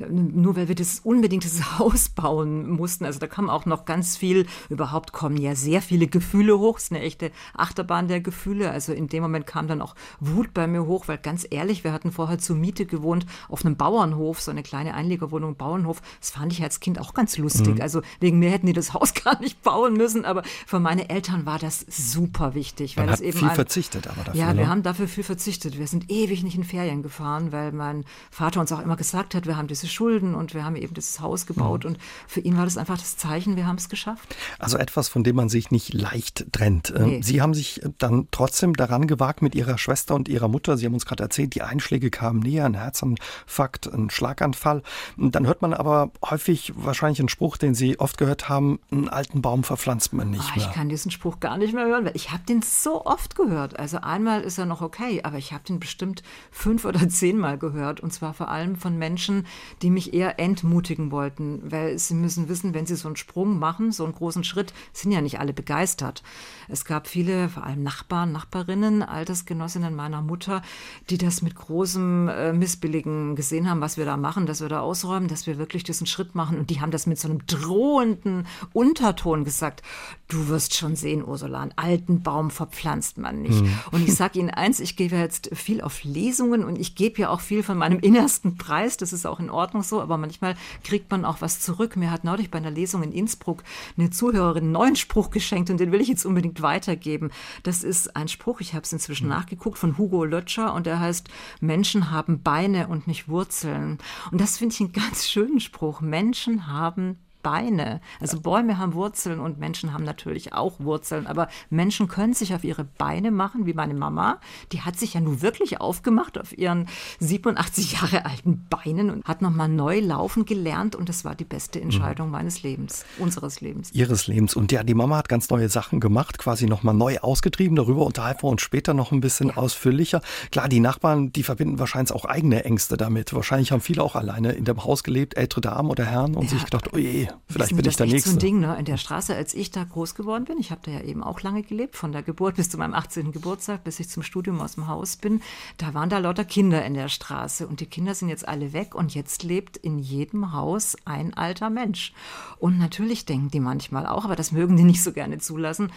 Nur 0.09 0.57
weil 0.57 0.67
wir 0.67 0.75
das 0.75 0.99
unbedingt 1.05 1.45
dieses 1.45 1.79
Haus 1.79 2.09
bauen 2.09 2.69
mussten. 2.71 3.05
Also 3.05 3.21
da 3.21 3.29
kam 3.29 3.49
auch 3.49 3.67
noch 3.67 3.85
ganz 3.85 4.17
viel, 4.17 4.49
überhaupt 4.69 5.13
kommen 5.13 5.37
ja 5.37 5.55
sehr 5.55 5.81
viele 5.81 6.09
Gefühle 6.09 6.59
hoch. 6.59 6.79
Es 6.79 6.85
ist 6.85 6.93
eine 6.93 7.03
echte 7.03 7.31
Achterbahn 7.55 8.09
der 8.09 8.21
Gefühle. 8.21 8.73
Also 8.73 8.93
in 8.93 9.07
dem 9.07 9.23
Moment 9.23 9.47
kam 9.47 9.69
dann 9.69 9.81
auch 9.81 9.95
Wut 10.19 10.53
bei 10.53 10.67
mir 10.67 10.87
hoch, 10.87 11.07
weil 11.07 11.19
ganz 11.19 11.47
ehrlich, 11.49 11.85
wir 11.85 11.93
hatten 11.93 12.00
vorher 12.13 12.39
zur 12.39 12.57
Miete 12.57 12.87
gewohnt 12.87 13.27
auf 13.49 13.65
einem 13.65 13.77
Bauernhof, 13.77 14.41
so 14.41 14.51
eine 14.51 14.63
kleine 14.63 14.95
Einlegerwohnung, 14.95 15.57
Bauernhof. 15.57 16.01
Das 16.21 16.31
fand 16.31 16.53
ich 16.53 16.63
als 16.63 16.81
Kind 16.81 16.99
auch 16.99 17.15
ganz 17.15 17.37
lustig. 17.37 17.77
Mhm. 17.77 17.83
Also 17.83 18.03
wegen 18.21 18.39
mir 18.39 18.51
hätten 18.51 18.67
die 18.67 18.73
das 18.73 18.95
Haus 18.95 19.15
gar 19.15 19.41
nicht 19.41 19.63
bauen 19.63 19.95
müssen, 19.95 20.25
aber 20.25 20.43
für 20.67 20.81
meine 20.81 21.11
Eltern 21.11 21.47
war 21.47 21.59
das 21.59 21.85
super 21.89 22.55
wichtig. 22.55 22.97
Weil 22.97 23.07
Man 23.07 23.15
hat 23.15 23.21
eben 23.21 23.39
viel 23.39 23.49
ein, 23.49 23.55
verzichtet 23.55 24.07
aber 24.07 24.25
dafür. 24.25 24.41
Ja, 24.41 24.49
wir 24.49 24.65
ne? 24.65 24.69
haben 24.69 24.83
dafür 24.83 25.09
viel 25.09 25.25
verzichtet. 25.25 25.79
Wir 25.79 25.87
sind 25.87 26.11
ewig 26.11 26.43
nicht 26.43 26.57
in 26.57 26.65
Ferien 26.65 27.03
gefahren, 27.03 27.53
weil 27.53 27.73
mein 27.73 28.05
Vater 28.31 28.61
uns 28.61 28.73
auch 28.73 28.81
immer 28.81 28.97
gesagt 28.97 29.35
hat, 29.35 29.47
wir 29.47 29.57
haben 29.57 29.69
diese 29.69 29.87
Schulden 29.87 30.35
und 30.35 30.55
wir 30.55 30.65
haben 30.65 30.77
eben 30.77 30.95
dieses 30.95 31.21
Haus 31.21 31.47
gebaut. 31.47 31.85
Mhm. 31.85 31.91
Und 31.91 31.99
für 32.27 32.41
ihn 32.41 32.57
war 32.57 32.65
das 32.65 32.77
einfach 32.77 32.99
das 32.99 33.17
Zeichen, 33.17 33.57
wir 33.57 33.67
haben 33.67 33.77
es 33.77 33.89
geschafft. 33.89 34.37
Also 34.59 34.79
etwas, 34.79 35.09
von 35.09 35.25
dem 35.25 35.37
man 35.37 35.49
sich 35.49 35.71
nicht 35.71 35.93
leicht 35.93 36.53
trennt. 36.53 36.93
Ähm, 36.97 37.07
nee. 37.07 37.23
Sie 37.23 37.43
haben 37.43 37.55
sich 37.55 37.81
dann 37.99 38.29
trotzdem 38.31 38.75
daran 38.75 39.07
gewagt 39.07 39.43
mit 39.43 39.55
Ihrer 39.55 39.79
Schwester 39.79 40.15
und 40.15 40.29
Ihrer 40.29 40.49
Mutter. 40.49 40.77
Sie 40.77 40.87
haben 40.87 40.95
uns 40.95 41.07
gerade 41.07 41.23
erzählt, 41.23 41.55
die 41.55 41.63
Einschläge 41.63 41.90
kamen 41.99 42.41
näher, 42.41 42.67
ein 42.67 42.75
Herzinfarkt, 42.75 43.93
ein 43.93 44.11
Schlaganfall. 44.11 44.83
Dann 45.17 45.47
hört 45.47 45.63
man 45.63 45.75
aber 45.75 46.11
häufig 46.25 46.73
wahrscheinlich 46.77 47.19
einen 47.19 47.29
Spruch, 47.29 47.57
den 47.57 47.75
Sie 47.75 47.99
oft 47.99 48.19
gehört 48.19 48.49
haben, 48.49 48.79
einen 48.91 49.09
alten 49.09 49.43
Baum 49.43 49.65
verpflanzt 49.65 50.13
man 50.13 50.31
nicht 50.31 50.45
oh, 50.53 50.59
mehr. 50.59 50.69
Ich 50.69 50.73
kann 50.75 50.89
diesen 50.89 51.11
Spruch 51.11 51.41
gar 51.41 51.57
nicht 51.57 51.75
mehr 51.75 51.87
hören, 51.87 52.05
weil 52.05 52.17
ich 52.17 52.31
habe 52.31 52.45
den 52.45 52.63
so 52.63 53.05
oft 53.05 53.35
gehört. 53.35 53.79
Also 53.79 53.99
einmal 53.99 54.43
ist 54.43 54.59
er 54.59 54.67
noch 54.67 54.83
okay, 54.83 55.23
aber 55.25 55.39
ich 55.39 55.53
habe 55.53 55.65
den 55.65 55.81
bestimmt 55.81 56.23
fünf 56.51 56.85
oder 56.85 57.09
zehnmal 57.09 57.59
gehört. 57.59 58.01
Und 58.01 58.13
zwar 58.13 58.35
vor 58.35 58.49
allem 58.49 58.77
von 58.77 58.99
Menschen, 58.99 59.47
die 59.83 59.91
mich 59.91 60.15
eher 60.15 60.39
entmutigen 60.39 61.11
wollten, 61.11 61.61
weil 61.71 61.99
sie 61.99 62.15
müssen 62.15 62.49
wissen, 62.49 62.75
wenn 62.75 62.87
sie 62.87 62.97
so 62.97 63.09
einen 63.09 63.17
Sprung 63.17 63.59
machen, 63.59 63.93
so 63.93 64.05
einen 64.05 64.15
großen 64.15 64.45
Schritt, 64.45 64.73
sind 64.93 65.13
ja 65.13 65.21
nicht 65.21 65.41
alle 65.41 65.53
begeistert. 65.53 66.23
Es 66.69 66.85
gab 66.85 67.07
viele, 67.07 67.49
vor 67.49 67.65
allem 67.65 67.83
Nachbarn, 67.83 68.33
Nachbarinnen, 68.33 69.03
Altersgenossinnen 69.03 69.95
meiner 69.95 70.23
Mutter, 70.23 70.63
die 71.09 71.19
das 71.19 71.43
mit 71.43 71.55
großem 71.81 72.29
äh, 72.29 72.53
Missbilligen 72.53 73.37
gesehen 73.37 73.69
haben, 73.71 73.81
was 73.81 73.97
wir 73.97 74.05
da 74.05 74.19
machen, 74.19 74.45
dass 74.45 74.61
wir 74.61 74.69
da 74.69 74.81
ausräumen, 74.81 75.29
dass 75.29 75.47
wir 75.47 75.57
wirklich 75.57 75.83
diesen 75.83 76.07
Schritt 76.07 76.35
machen. 76.35 76.59
Und 76.59 76.69
die 76.69 76.83
haben 76.83 76.91
das 76.91 77.07
mit 77.07 77.19
so 77.19 77.27
einem 77.27 77.47
drohenden 77.47 78.47
Unterton 78.75 79.45
gesagt. 79.45 79.83
Du 80.29 80.49
wirst 80.49 80.77
schon 80.77 80.95
sehen, 80.95 81.25
Ursula, 81.27 81.63
einen 81.63 81.73
alten 81.77 82.23
Baum 82.23 82.51
verpflanzt 82.51 83.17
man 83.17 83.41
nicht. 83.41 83.63
Mhm. 83.63 83.73
Und 83.93 84.07
ich 84.07 84.15
sage 84.15 84.39
Ihnen 84.39 84.51
eins, 84.51 84.79
ich 84.79 84.95
gebe 84.95 85.17
jetzt 85.17 85.49
viel 85.57 85.81
auf 85.81 86.05
Lesungen 86.05 86.65
und 86.65 86.79
ich 86.79 86.97
gebe 86.97 87.23
ja 87.23 87.31
auch 87.31 87.41
viel 87.41 87.63
von 87.63 87.79
meinem 87.79 88.01
innersten 88.01 88.59
Preis. 88.59 88.99
Das 88.99 89.15
ist 89.15 89.27
auch 89.27 89.41
in 89.41 89.49
Ordnung 89.49 89.83
so, 89.83 90.03
aber 90.03 90.19
manchmal 90.19 90.57
kriegt 90.85 91.11
man 91.11 91.25
auch 91.25 91.41
was 91.41 91.61
zurück. 91.61 91.97
Mir 91.97 92.11
hat 92.11 92.25
neulich 92.25 92.51
bei 92.51 92.59
einer 92.59 92.71
Lesung 92.71 93.03
in 93.03 93.13
Innsbruck 93.13 93.63
eine 93.97 94.11
Zuhörerin 94.11 94.65
einen 94.65 94.73
neuen 94.73 94.97
Spruch 94.97 95.31
geschenkt 95.31 95.71
und 95.71 95.81
den 95.81 95.93
will 95.93 96.03
ich 96.03 96.09
jetzt 96.09 96.27
unbedingt 96.27 96.61
weitergeben. 96.61 97.31
Das 97.63 97.83
ist 97.83 98.15
ein 98.17 98.29
Spruch, 98.29 98.61
ich 98.61 98.75
habe 98.75 98.83
es 98.83 98.93
inzwischen 98.93 99.25
mhm. 99.25 99.33
nachgeguckt, 99.33 99.79
von 99.79 99.97
Hugo 99.97 100.27
Lötscher 100.27 100.75
und 100.75 100.85
der 100.85 101.01
heißt, 101.01 101.31
Menschen 101.71 102.11
haben 102.11 102.43
Beine 102.43 102.89
und 102.89 103.07
nicht 103.07 103.29
Wurzeln. 103.29 103.99
Und 104.33 104.41
das 104.41 104.59
finde 104.59 104.75
ich 104.75 104.81
einen 104.81 104.93
ganz 104.93 105.29
schönen 105.29 105.61
Spruch. 105.61 106.01
Menschen 106.01 106.67
haben 106.67 107.21
Beine. 107.43 108.01
Also 108.21 108.41
Bäume 108.41 108.79
haben 108.79 108.95
Wurzeln 108.95 109.41
und 109.41 109.59
Menschen 109.59 109.93
haben 109.93 110.05
natürlich 110.05 110.53
auch 110.53 110.81
Wurzeln, 110.81 111.27
aber 111.27 111.49
Menschen 111.71 112.09
können 112.09 112.35
sich 112.35 112.55
auf 112.55 112.65
ihre 112.65 112.85
Beine 112.85 113.31
machen, 113.31 113.67
wie 113.67 113.75
meine 113.75 113.95
Mama. 113.95 114.41
Die 114.73 114.83
hat 114.83 114.99
sich 114.99 115.15
ja 115.15 115.21
nun 115.21 115.43
wirklich 115.43 115.81
aufgemacht 115.81 116.39
auf 116.39 116.57
ihren 116.57 116.89
87 117.21 117.93
Jahre 117.93 118.25
alten 118.25 118.67
Beinen 118.69 119.11
und 119.11 119.25
hat 119.25 119.43
nochmal 119.43 119.69
neu 119.69 120.01
laufen 120.01 120.45
gelernt 120.45 120.97
und 120.97 121.09
das 121.09 121.25
war 121.25 121.35
die 121.35 121.45
beste 121.45 121.81
Entscheidung 121.81 122.29
mhm. 122.29 122.33
meines 122.33 122.63
Lebens, 122.63 123.05
unseres 123.19 123.61
Lebens. 123.61 123.93
Ihres 123.93 124.27
Lebens. 124.27 124.55
Und 124.55 124.73
ja, 124.73 124.83
die 124.83 124.95
Mama 124.95 125.17
hat 125.17 125.29
ganz 125.29 125.51
neue 125.51 125.69
Sachen 125.69 126.01
gemacht, 126.01 126.39
quasi 126.39 126.67
nochmal 126.67 126.95
neu 126.95 127.19
ausgetrieben. 127.19 127.77
Darüber 127.77 128.07
unterhalten 128.07 128.43
wir 128.43 128.51
uns 128.51 128.63
später 128.63 128.95
noch 128.95 129.13
ein 129.13 129.21
bisschen 129.21 129.49
ja. 129.49 129.57
ausführlicher. 129.57 130.21
Klar, 130.51 130.69
die 130.69 130.81
Nachbarn, 130.81 131.33
die 131.33 131.43
verbinden 131.43 131.79
wahrscheinlich 131.79 132.13
auch 132.13 132.25
eigene 132.25 132.65
Ängste 132.65 132.97
damit. 132.97 133.35
Wahrscheinlich 133.35 133.73
haben 133.73 133.81
viele 133.81 134.03
auch 134.03 134.17
alleine 134.17 134.53
in 134.53 134.65
dem 134.65 134.85
Haus 134.85 135.03
gelebt, 135.03 135.37
ältere 135.37 135.61
Damen 135.61 135.91
oder 135.91 136.05
Herren 136.05 136.35
und 136.35 136.45
ja. 136.45 136.51
sich 136.51 136.65
gedacht, 136.65 136.91
oh 136.93 136.99
je, 136.99 137.29
Vielleicht 137.49 137.75
bin 137.75 137.85
ich 137.85 137.97
der 137.97 138.07
Nächste. 138.07 138.31
so 138.31 138.37
ein 138.37 138.39
Ding, 138.39 138.61
ne? 138.61 138.77
In 138.79 138.85
der 138.85 138.97
Straße, 138.97 139.35
als 139.35 139.55
ich 139.55 139.71
da 139.71 139.85
groß 139.85 140.15
geworden 140.15 140.45
bin, 140.45 140.59
ich 140.59 140.71
habe 140.71 140.81
da 140.85 140.91
ja 140.91 141.01
eben 141.01 141.23
auch 141.23 141.41
lange 141.43 141.63
gelebt, 141.63 141.97
von 141.97 142.13
der 142.13 142.23
Geburt 142.23 142.57
bis 142.57 142.71
zu 142.71 142.79
meinem 142.79 142.95
18. 142.95 143.33
Geburtstag, 143.33 143.85
bis 143.85 144.01
ich 144.01 144.09
zum 144.09 144.23
Studium 144.23 144.61
aus 144.61 144.75
dem 144.75 144.89
Haus 144.89 145.17
bin, 145.17 145.41
da 145.77 145.95
waren 145.95 146.09
da 146.11 146.19
lauter 146.19 146.45
Kinder 146.45 146.85
in 146.85 146.95
der 146.95 147.09
Straße 147.09 147.67
und 147.67 147.81
die 147.81 147.87
Kinder 147.87 148.15
sind 148.15 148.29
jetzt 148.29 148.47
alle 148.47 148.73
weg 148.73 148.95
und 148.95 149.15
jetzt 149.15 149.43
lebt 149.43 149.77
in 149.77 149.99
jedem 149.99 150.53
Haus 150.53 150.97
ein 151.05 151.35
alter 151.35 151.71
Mensch. 151.71 152.13
Und 152.59 152.79
natürlich 152.79 153.27
denken 153.27 153.51
die 153.51 153.61
manchmal 153.61 154.07
auch, 154.07 154.25
aber 154.25 154.37
das 154.37 154.53
mögen 154.53 154.77
die 154.77 154.85
nicht 154.85 155.03
so 155.03 155.13
gerne 155.13 155.39
zulassen, 155.39 155.91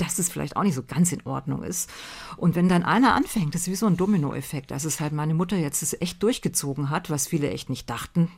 dass 0.00 0.18
es 0.18 0.30
vielleicht 0.30 0.56
auch 0.56 0.62
nicht 0.62 0.74
so 0.74 0.82
ganz 0.82 1.12
in 1.12 1.24
Ordnung 1.26 1.62
ist. 1.62 1.90
Und 2.36 2.54
wenn 2.54 2.68
dann 2.68 2.82
einer 2.82 3.14
anfängt, 3.14 3.54
das 3.54 3.62
ist 3.62 3.68
wie 3.68 3.74
so 3.74 3.86
ein 3.86 3.96
Dominoeffekt, 3.96 4.72
als 4.72 4.84
es 4.84 5.00
halt 5.00 5.12
meine 5.12 5.34
Mutter 5.34 5.56
jetzt 5.56 5.82
das 5.82 6.00
echt 6.00 6.22
durchgezogen 6.22 6.90
hat, 6.90 7.10
was 7.10 7.26
viele 7.26 7.50
echt 7.50 7.68
nicht 7.68 7.90
dachten. 7.90 8.30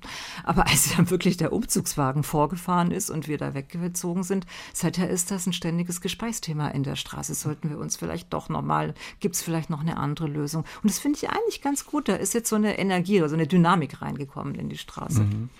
Aber 0.45 0.67
als 0.67 0.95
dann 0.97 1.11
wirklich 1.11 1.37
der 1.37 1.53
Umzugswagen 1.53 2.25
vorgefahren 2.25 2.91
ist 2.91 3.11
und 3.11 3.29
wir 3.29 3.39
da 3.39 3.55
weggezogen 3.55 4.25
sind, 4.25 4.47
seither 4.73 5.09
ist 5.09 5.31
das 5.31 5.47
ein 5.47 5.53
ständiges 5.53 6.01
Gesprächsthema 6.01 6.69
in 6.69 6.83
der 6.83 6.97
Straße. 6.97 7.35
Sollten 7.35 7.71
wir 7.71 7.79
uns 7.79 7.97
vielleicht 7.97 8.33
doch 8.33 8.49
nochmal, 8.49 8.95
gibt 9.21 9.37
es 9.37 9.43
vielleicht 9.43 9.71
noch 9.71 9.81
eine 9.81 9.97
andere 9.97 10.27
Lösung? 10.27 10.65
Und 10.83 10.91
das 10.91 10.99
finde 10.99 11.19
ich 11.19 11.31
eigentlich 11.31 11.63
ganz 11.63 11.87
gut. 11.87 12.09
Da 12.09 12.17
ist 12.17 12.35
jetzt 12.35 12.49
so 12.49 12.57
eine 12.57 12.79
Energie 12.79 13.21
oder 13.21 13.29
so 13.29 13.37
eine 13.37 13.47
Dynamik 13.47 14.03
reingekommen 14.03 14.55
in 14.55 14.69
die 14.69 14.79
Straße. 14.79 15.23
Mhm. 15.23 15.51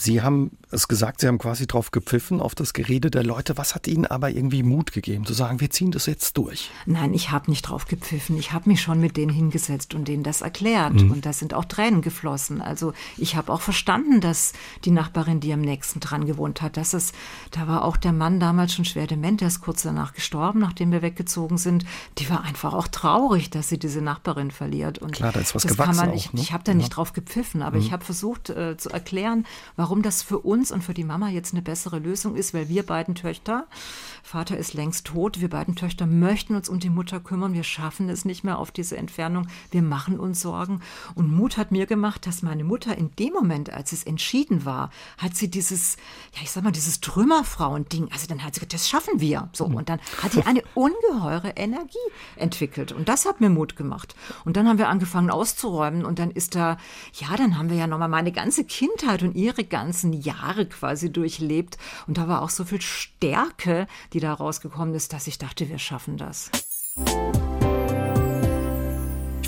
Sie 0.00 0.22
haben 0.22 0.50
es 0.70 0.86
gesagt, 0.86 1.20
Sie 1.20 1.26
haben 1.26 1.38
quasi 1.38 1.66
drauf 1.66 1.90
gepfiffen, 1.90 2.40
auf 2.40 2.54
das 2.54 2.72
Gerede 2.72 3.10
der 3.10 3.24
Leute. 3.24 3.56
Was 3.56 3.74
hat 3.74 3.86
Ihnen 3.86 4.06
aber 4.06 4.30
irgendwie 4.30 4.62
Mut 4.62 4.92
gegeben, 4.92 5.24
zu 5.24 5.32
sagen, 5.32 5.60
wir 5.60 5.70
ziehen 5.70 5.90
das 5.90 6.06
jetzt 6.06 6.36
durch? 6.36 6.70
Nein, 6.86 7.14
ich 7.14 7.30
habe 7.30 7.50
nicht 7.50 7.62
drauf 7.62 7.86
gepfiffen. 7.86 8.36
Ich 8.36 8.52
habe 8.52 8.68
mich 8.68 8.82
schon 8.82 9.00
mit 9.00 9.16
denen 9.16 9.32
hingesetzt 9.32 9.94
und 9.94 10.08
denen 10.08 10.22
das 10.22 10.42
erklärt. 10.42 10.94
Mhm. 10.94 11.10
Und 11.10 11.26
da 11.26 11.32
sind 11.32 11.54
auch 11.54 11.64
Tränen 11.64 12.02
geflossen. 12.02 12.60
Also 12.60 12.92
ich 13.16 13.36
habe 13.36 13.52
auch 13.52 13.60
verstanden, 13.60 14.20
dass 14.20 14.52
die 14.84 14.90
Nachbarin, 14.90 15.40
die 15.40 15.52
am 15.52 15.60
nächsten 15.60 16.00
dran 16.00 16.26
gewohnt 16.26 16.60
hat, 16.60 16.76
dass 16.76 16.92
es, 16.92 17.12
da 17.50 17.66
war 17.66 17.84
auch 17.84 17.96
der 17.96 18.12
Mann 18.12 18.38
damals 18.38 18.74
schon 18.74 18.84
schwer 18.84 19.06
dement, 19.06 19.40
der 19.40 19.48
ist 19.48 19.62
kurz 19.62 19.82
danach 19.82 20.12
gestorben, 20.12 20.60
nachdem 20.60 20.92
wir 20.92 21.02
weggezogen 21.02 21.56
sind. 21.56 21.84
Die 22.18 22.28
war 22.28 22.44
einfach 22.44 22.74
auch 22.74 22.88
traurig, 22.88 23.50
dass 23.50 23.70
sie 23.70 23.78
diese 23.78 24.02
Nachbarin 24.02 24.50
verliert. 24.50 24.98
Und 24.98 25.12
Klar, 25.12 25.32
da 25.32 25.40
ist 25.40 25.54
was 25.54 25.66
gewachsen. 25.66 25.96
Man, 25.96 26.10
auch, 26.10 26.14
ich 26.14 26.32
ne? 26.32 26.40
ich 26.40 26.52
habe 26.52 26.64
da 26.64 26.74
nicht 26.74 26.90
ja. 26.90 26.94
drauf 26.94 27.14
gepfiffen, 27.14 27.62
aber 27.62 27.76
mhm. 27.76 27.82
ich 27.82 27.92
habe 27.92 28.04
versucht 28.04 28.50
äh, 28.50 28.76
zu 28.76 28.90
erklären, 28.90 29.46
warum 29.76 29.87
warum 29.88 30.02
das 30.02 30.22
für 30.22 30.40
uns 30.40 30.70
und 30.70 30.84
für 30.84 30.92
die 30.92 31.02
Mama 31.02 31.30
jetzt 31.30 31.54
eine 31.54 31.62
bessere 31.62 31.98
Lösung 31.98 32.36
ist, 32.36 32.52
weil 32.52 32.68
wir 32.68 32.82
beiden 32.82 33.14
Töchter, 33.14 33.66
Vater 34.22 34.58
ist 34.58 34.74
längst 34.74 35.06
tot, 35.06 35.40
wir 35.40 35.48
beiden 35.48 35.76
Töchter 35.76 36.04
möchten 36.06 36.54
uns 36.54 36.68
um 36.68 36.78
die 36.78 36.90
Mutter 36.90 37.20
kümmern, 37.20 37.54
wir 37.54 37.62
schaffen 37.62 38.10
es 38.10 38.26
nicht 38.26 38.44
mehr 38.44 38.58
auf 38.58 38.70
diese 38.70 38.98
Entfernung, 38.98 39.48
wir 39.70 39.80
machen 39.80 40.20
uns 40.20 40.42
Sorgen. 40.42 40.82
Und 41.14 41.34
Mut 41.34 41.56
hat 41.56 41.72
mir 41.72 41.86
gemacht, 41.86 42.26
dass 42.26 42.42
meine 42.42 42.64
Mutter 42.64 42.98
in 42.98 43.16
dem 43.18 43.32
Moment, 43.32 43.72
als 43.72 43.92
es 43.92 44.04
entschieden 44.04 44.66
war, 44.66 44.90
hat 45.16 45.36
sie 45.36 45.48
dieses, 45.48 45.96
ja, 46.34 46.42
ich 46.42 46.50
sag 46.50 46.64
mal, 46.64 46.70
dieses 46.70 47.00
Trümmerfrauen-Ding, 47.00 48.10
also 48.12 48.26
dann 48.26 48.44
hat 48.44 48.56
sie 48.56 48.60
gesagt, 48.60 48.74
das 48.74 48.90
schaffen 48.90 49.20
wir. 49.20 49.48
So, 49.54 49.64
und 49.64 49.88
dann 49.88 50.00
hat 50.22 50.34
die 50.34 50.44
eine 50.44 50.62
ungeheure 50.74 51.54
Energie 51.56 51.96
entwickelt. 52.36 52.92
Und 52.92 53.08
das 53.08 53.24
hat 53.24 53.40
mir 53.40 53.48
Mut 53.48 53.74
gemacht. 53.74 54.14
Und 54.44 54.58
dann 54.58 54.68
haben 54.68 54.76
wir 54.76 54.90
angefangen 54.90 55.30
auszuräumen 55.30 56.04
und 56.04 56.18
dann 56.18 56.30
ist 56.30 56.54
da, 56.54 56.76
ja, 57.14 57.34
dann 57.38 57.56
haben 57.56 57.70
wir 57.70 57.78
ja 57.78 57.86
nochmal 57.86 58.10
meine 58.10 58.32
ganze 58.32 58.64
Kindheit 58.64 59.22
und 59.22 59.34
ihre 59.34 59.64
ganzen 59.68 60.12
Jahre 60.12 60.66
quasi 60.66 61.12
durchlebt. 61.12 61.78
Und 62.06 62.18
da 62.18 62.28
war 62.28 62.42
auch 62.42 62.50
so 62.50 62.64
viel 62.64 62.80
Stärke, 62.80 63.86
die 64.12 64.20
da 64.20 64.32
rausgekommen 64.32 64.94
ist, 64.94 65.12
dass 65.12 65.26
ich 65.26 65.38
dachte, 65.38 65.68
wir 65.68 65.78
schaffen 65.78 66.16
das. 66.16 66.50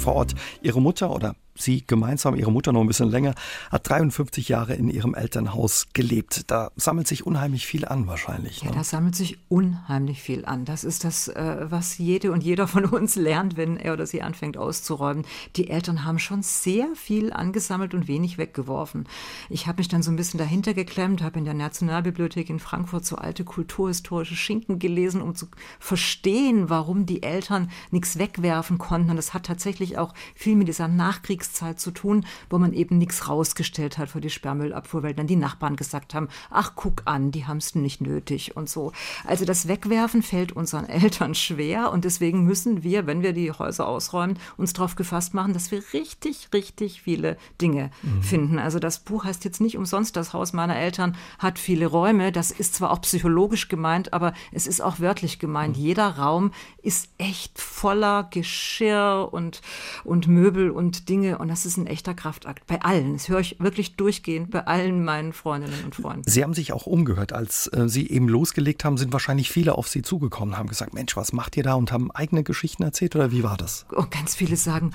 Vor 0.00 0.14
Ort, 0.14 0.34
Ihre 0.62 0.80
Mutter 0.80 1.10
oder 1.10 1.34
sie 1.60 1.84
gemeinsam, 1.86 2.34
ihre 2.34 2.52
Mutter 2.52 2.72
noch 2.72 2.80
ein 2.80 2.86
bisschen 2.86 3.10
länger, 3.10 3.34
hat 3.70 3.88
53 3.88 4.48
Jahre 4.48 4.74
in 4.74 4.88
ihrem 4.88 5.14
Elternhaus 5.14 5.88
gelebt. 5.92 6.50
Da 6.50 6.70
sammelt 6.76 7.08
sich 7.08 7.26
unheimlich 7.26 7.66
viel 7.66 7.84
an 7.84 8.06
wahrscheinlich. 8.06 8.62
Ne? 8.62 8.70
Ja, 8.70 8.76
da 8.76 8.84
sammelt 8.84 9.14
sich 9.14 9.38
unheimlich 9.48 10.22
viel 10.22 10.44
an. 10.44 10.64
Das 10.64 10.84
ist 10.84 11.04
das, 11.04 11.28
äh, 11.28 11.66
was 11.68 11.98
jede 11.98 12.32
und 12.32 12.42
jeder 12.42 12.66
von 12.66 12.84
uns 12.84 13.16
lernt, 13.16 13.56
wenn 13.56 13.76
er 13.76 13.92
oder 13.92 14.06
sie 14.06 14.22
anfängt 14.22 14.56
auszuräumen. 14.56 15.24
Die 15.56 15.70
Eltern 15.70 16.04
haben 16.04 16.18
schon 16.18 16.42
sehr 16.42 16.88
viel 16.94 17.32
angesammelt 17.32 17.94
und 17.94 18.08
wenig 18.08 18.38
weggeworfen. 18.38 19.06
Ich 19.48 19.66
habe 19.66 19.78
mich 19.78 19.88
dann 19.88 20.02
so 20.02 20.10
ein 20.10 20.16
bisschen 20.16 20.38
dahinter 20.38 20.74
geklemmt, 20.74 21.22
habe 21.22 21.38
in 21.38 21.44
der 21.44 21.54
Nationalbibliothek 21.54 22.50
in 22.50 22.58
Frankfurt 22.58 23.04
so 23.04 23.16
alte 23.16 23.44
kulturhistorische 23.44 24.36
Schinken 24.36 24.78
gelesen, 24.78 25.22
um 25.22 25.34
zu 25.34 25.48
verstehen, 25.78 26.70
warum 26.70 27.06
die 27.06 27.22
Eltern 27.22 27.70
nichts 27.90 28.18
wegwerfen 28.18 28.78
konnten. 28.78 29.10
Und 29.10 29.16
das 29.16 29.34
hat 29.34 29.46
tatsächlich 29.46 29.98
auch 29.98 30.14
viel 30.34 30.56
mit 30.56 30.68
dieser 30.68 30.88
Nachkriegs 30.88 31.49
Nachkriegszeit 31.50 31.80
zu 31.80 31.90
tun, 31.90 32.24
wo 32.48 32.58
man 32.58 32.72
eben 32.72 32.98
nichts 32.98 33.28
rausgestellt 33.28 33.98
hat 33.98 34.10
für 34.10 34.20
die 34.20 34.30
Sperrmüllabfuhr, 34.30 35.02
weil 35.02 35.14
dann 35.14 35.26
die 35.26 35.36
Nachbarn 35.36 35.76
gesagt 35.76 36.14
haben, 36.14 36.28
ach 36.50 36.72
guck 36.76 37.02
an, 37.06 37.30
die 37.30 37.46
haben 37.46 37.58
es 37.58 37.74
nicht 37.74 38.00
nötig 38.00 38.56
und 38.56 38.68
so. 38.68 38.92
Also 39.24 39.44
das 39.44 39.68
Wegwerfen 39.68 40.22
fällt 40.22 40.52
unseren 40.52 40.84
Eltern 40.88 41.34
schwer 41.34 41.90
und 41.92 42.04
deswegen 42.04 42.44
müssen 42.44 42.82
wir, 42.82 43.06
wenn 43.06 43.22
wir 43.22 43.32
die 43.32 43.52
Häuser 43.52 43.86
ausräumen, 43.86 44.38
uns 44.56 44.72
darauf 44.72 44.96
gefasst 44.96 45.34
machen, 45.34 45.52
dass 45.52 45.70
wir 45.70 45.82
richtig, 45.92 46.48
richtig 46.52 47.02
viele 47.02 47.36
Dinge 47.60 47.90
mhm. 48.02 48.22
finden. 48.22 48.58
Also 48.58 48.78
das 48.78 49.00
Buch 49.00 49.24
heißt 49.24 49.44
jetzt 49.44 49.60
nicht 49.60 49.76
umsonst, 49.76 50.16
das 50.16 50.32
Haus 50.32 50.52
meiner 50.52 50.76
Eltern 50.76 51.16
hat 51.38 51.58
viele 51.58 51.86
Räume. 51.86 52.32
Das 52.32 52.50
ist 52.50 52.74
zwar 52.74 52.90
auch 52.90 53.00
psychologisch 53.02 53.68
gemeint, 53.68 54.12
aber 54.12 54.32
es 54.52 54.66
ist 54.66 54.80
auch 54.80 55.00
wörtlich 55.00 55.38
gemeint. 55.38 55.76
Mhm. 55.76 55.82
Jeder 55.82 56.08
Raum 56.18 56.52
ist 56.82 57.08
echt 57.18 57.58
voller 57.58 58.28
Geschirr 58.30 59.28
und, 59.30 59.60
und 60.04 60.28
Möbel 60.28 60.70
und 60.70 61.08
Dinge 61.08 61.29
und 61.38 61.48
das 61.48 61.66
ist 61.66 61.76
ein 61.76 61.86
echter 61.86 62.14
Kraftakt. 62.14 62.66
Bei 62.66 62.82
allen. 62.82 63.14
Das 63.14 63.28
höre 63.28 63.40
ich 63.40 63.56
wirklich 63.60 63.96
durchgehend 63.96 64.50
bei 64.50 64.66
allen 64.66 65.04
meinen 65.04 65.32
Freundinnen 65.32 65.84
und 65.84 65.94
Freunden. 65.94 66.28
Sie 66.28 66.42
haben 66.42 66.54
sich 66.54 66.72
auch 66.72 66.86
umgehört. 66.86 67.32
Als 67.32 67.66
äh, 67.68 67.88
Sie 67.88 68.08
eben 68.08 68.28
losgelegt 68.28 68.84
haben, 68.84 68.96
sind 68.96 69.12
wahrscheinlich 69.12 69.50
viele 69.50 69.76
auf 69.76 69.88
Sie 69.88 70.02
zugekommen, 70.02 70.58
haben 70.58 70.68
gesagt, 70.68 70.94
Mensch, 70.94 71.16
was 71.16 71.32
macht 71.32 71.56
ihr 71.56 71.62
da? 71.62 71.74
Und 71.74 71.92
haben 71.92 72.10
eigene 72.10 72.42
Geschichten 72.42 72.82
erzählt 72.82 73.14
oder 73.16 73.30
wie 73.30 73.42
war 73.42 73.56
das? 73.56 73.86
Und 73.90 74.10
ganz 74.10 74.34
viele 74.34 74.56
sagen, 74.56 74.92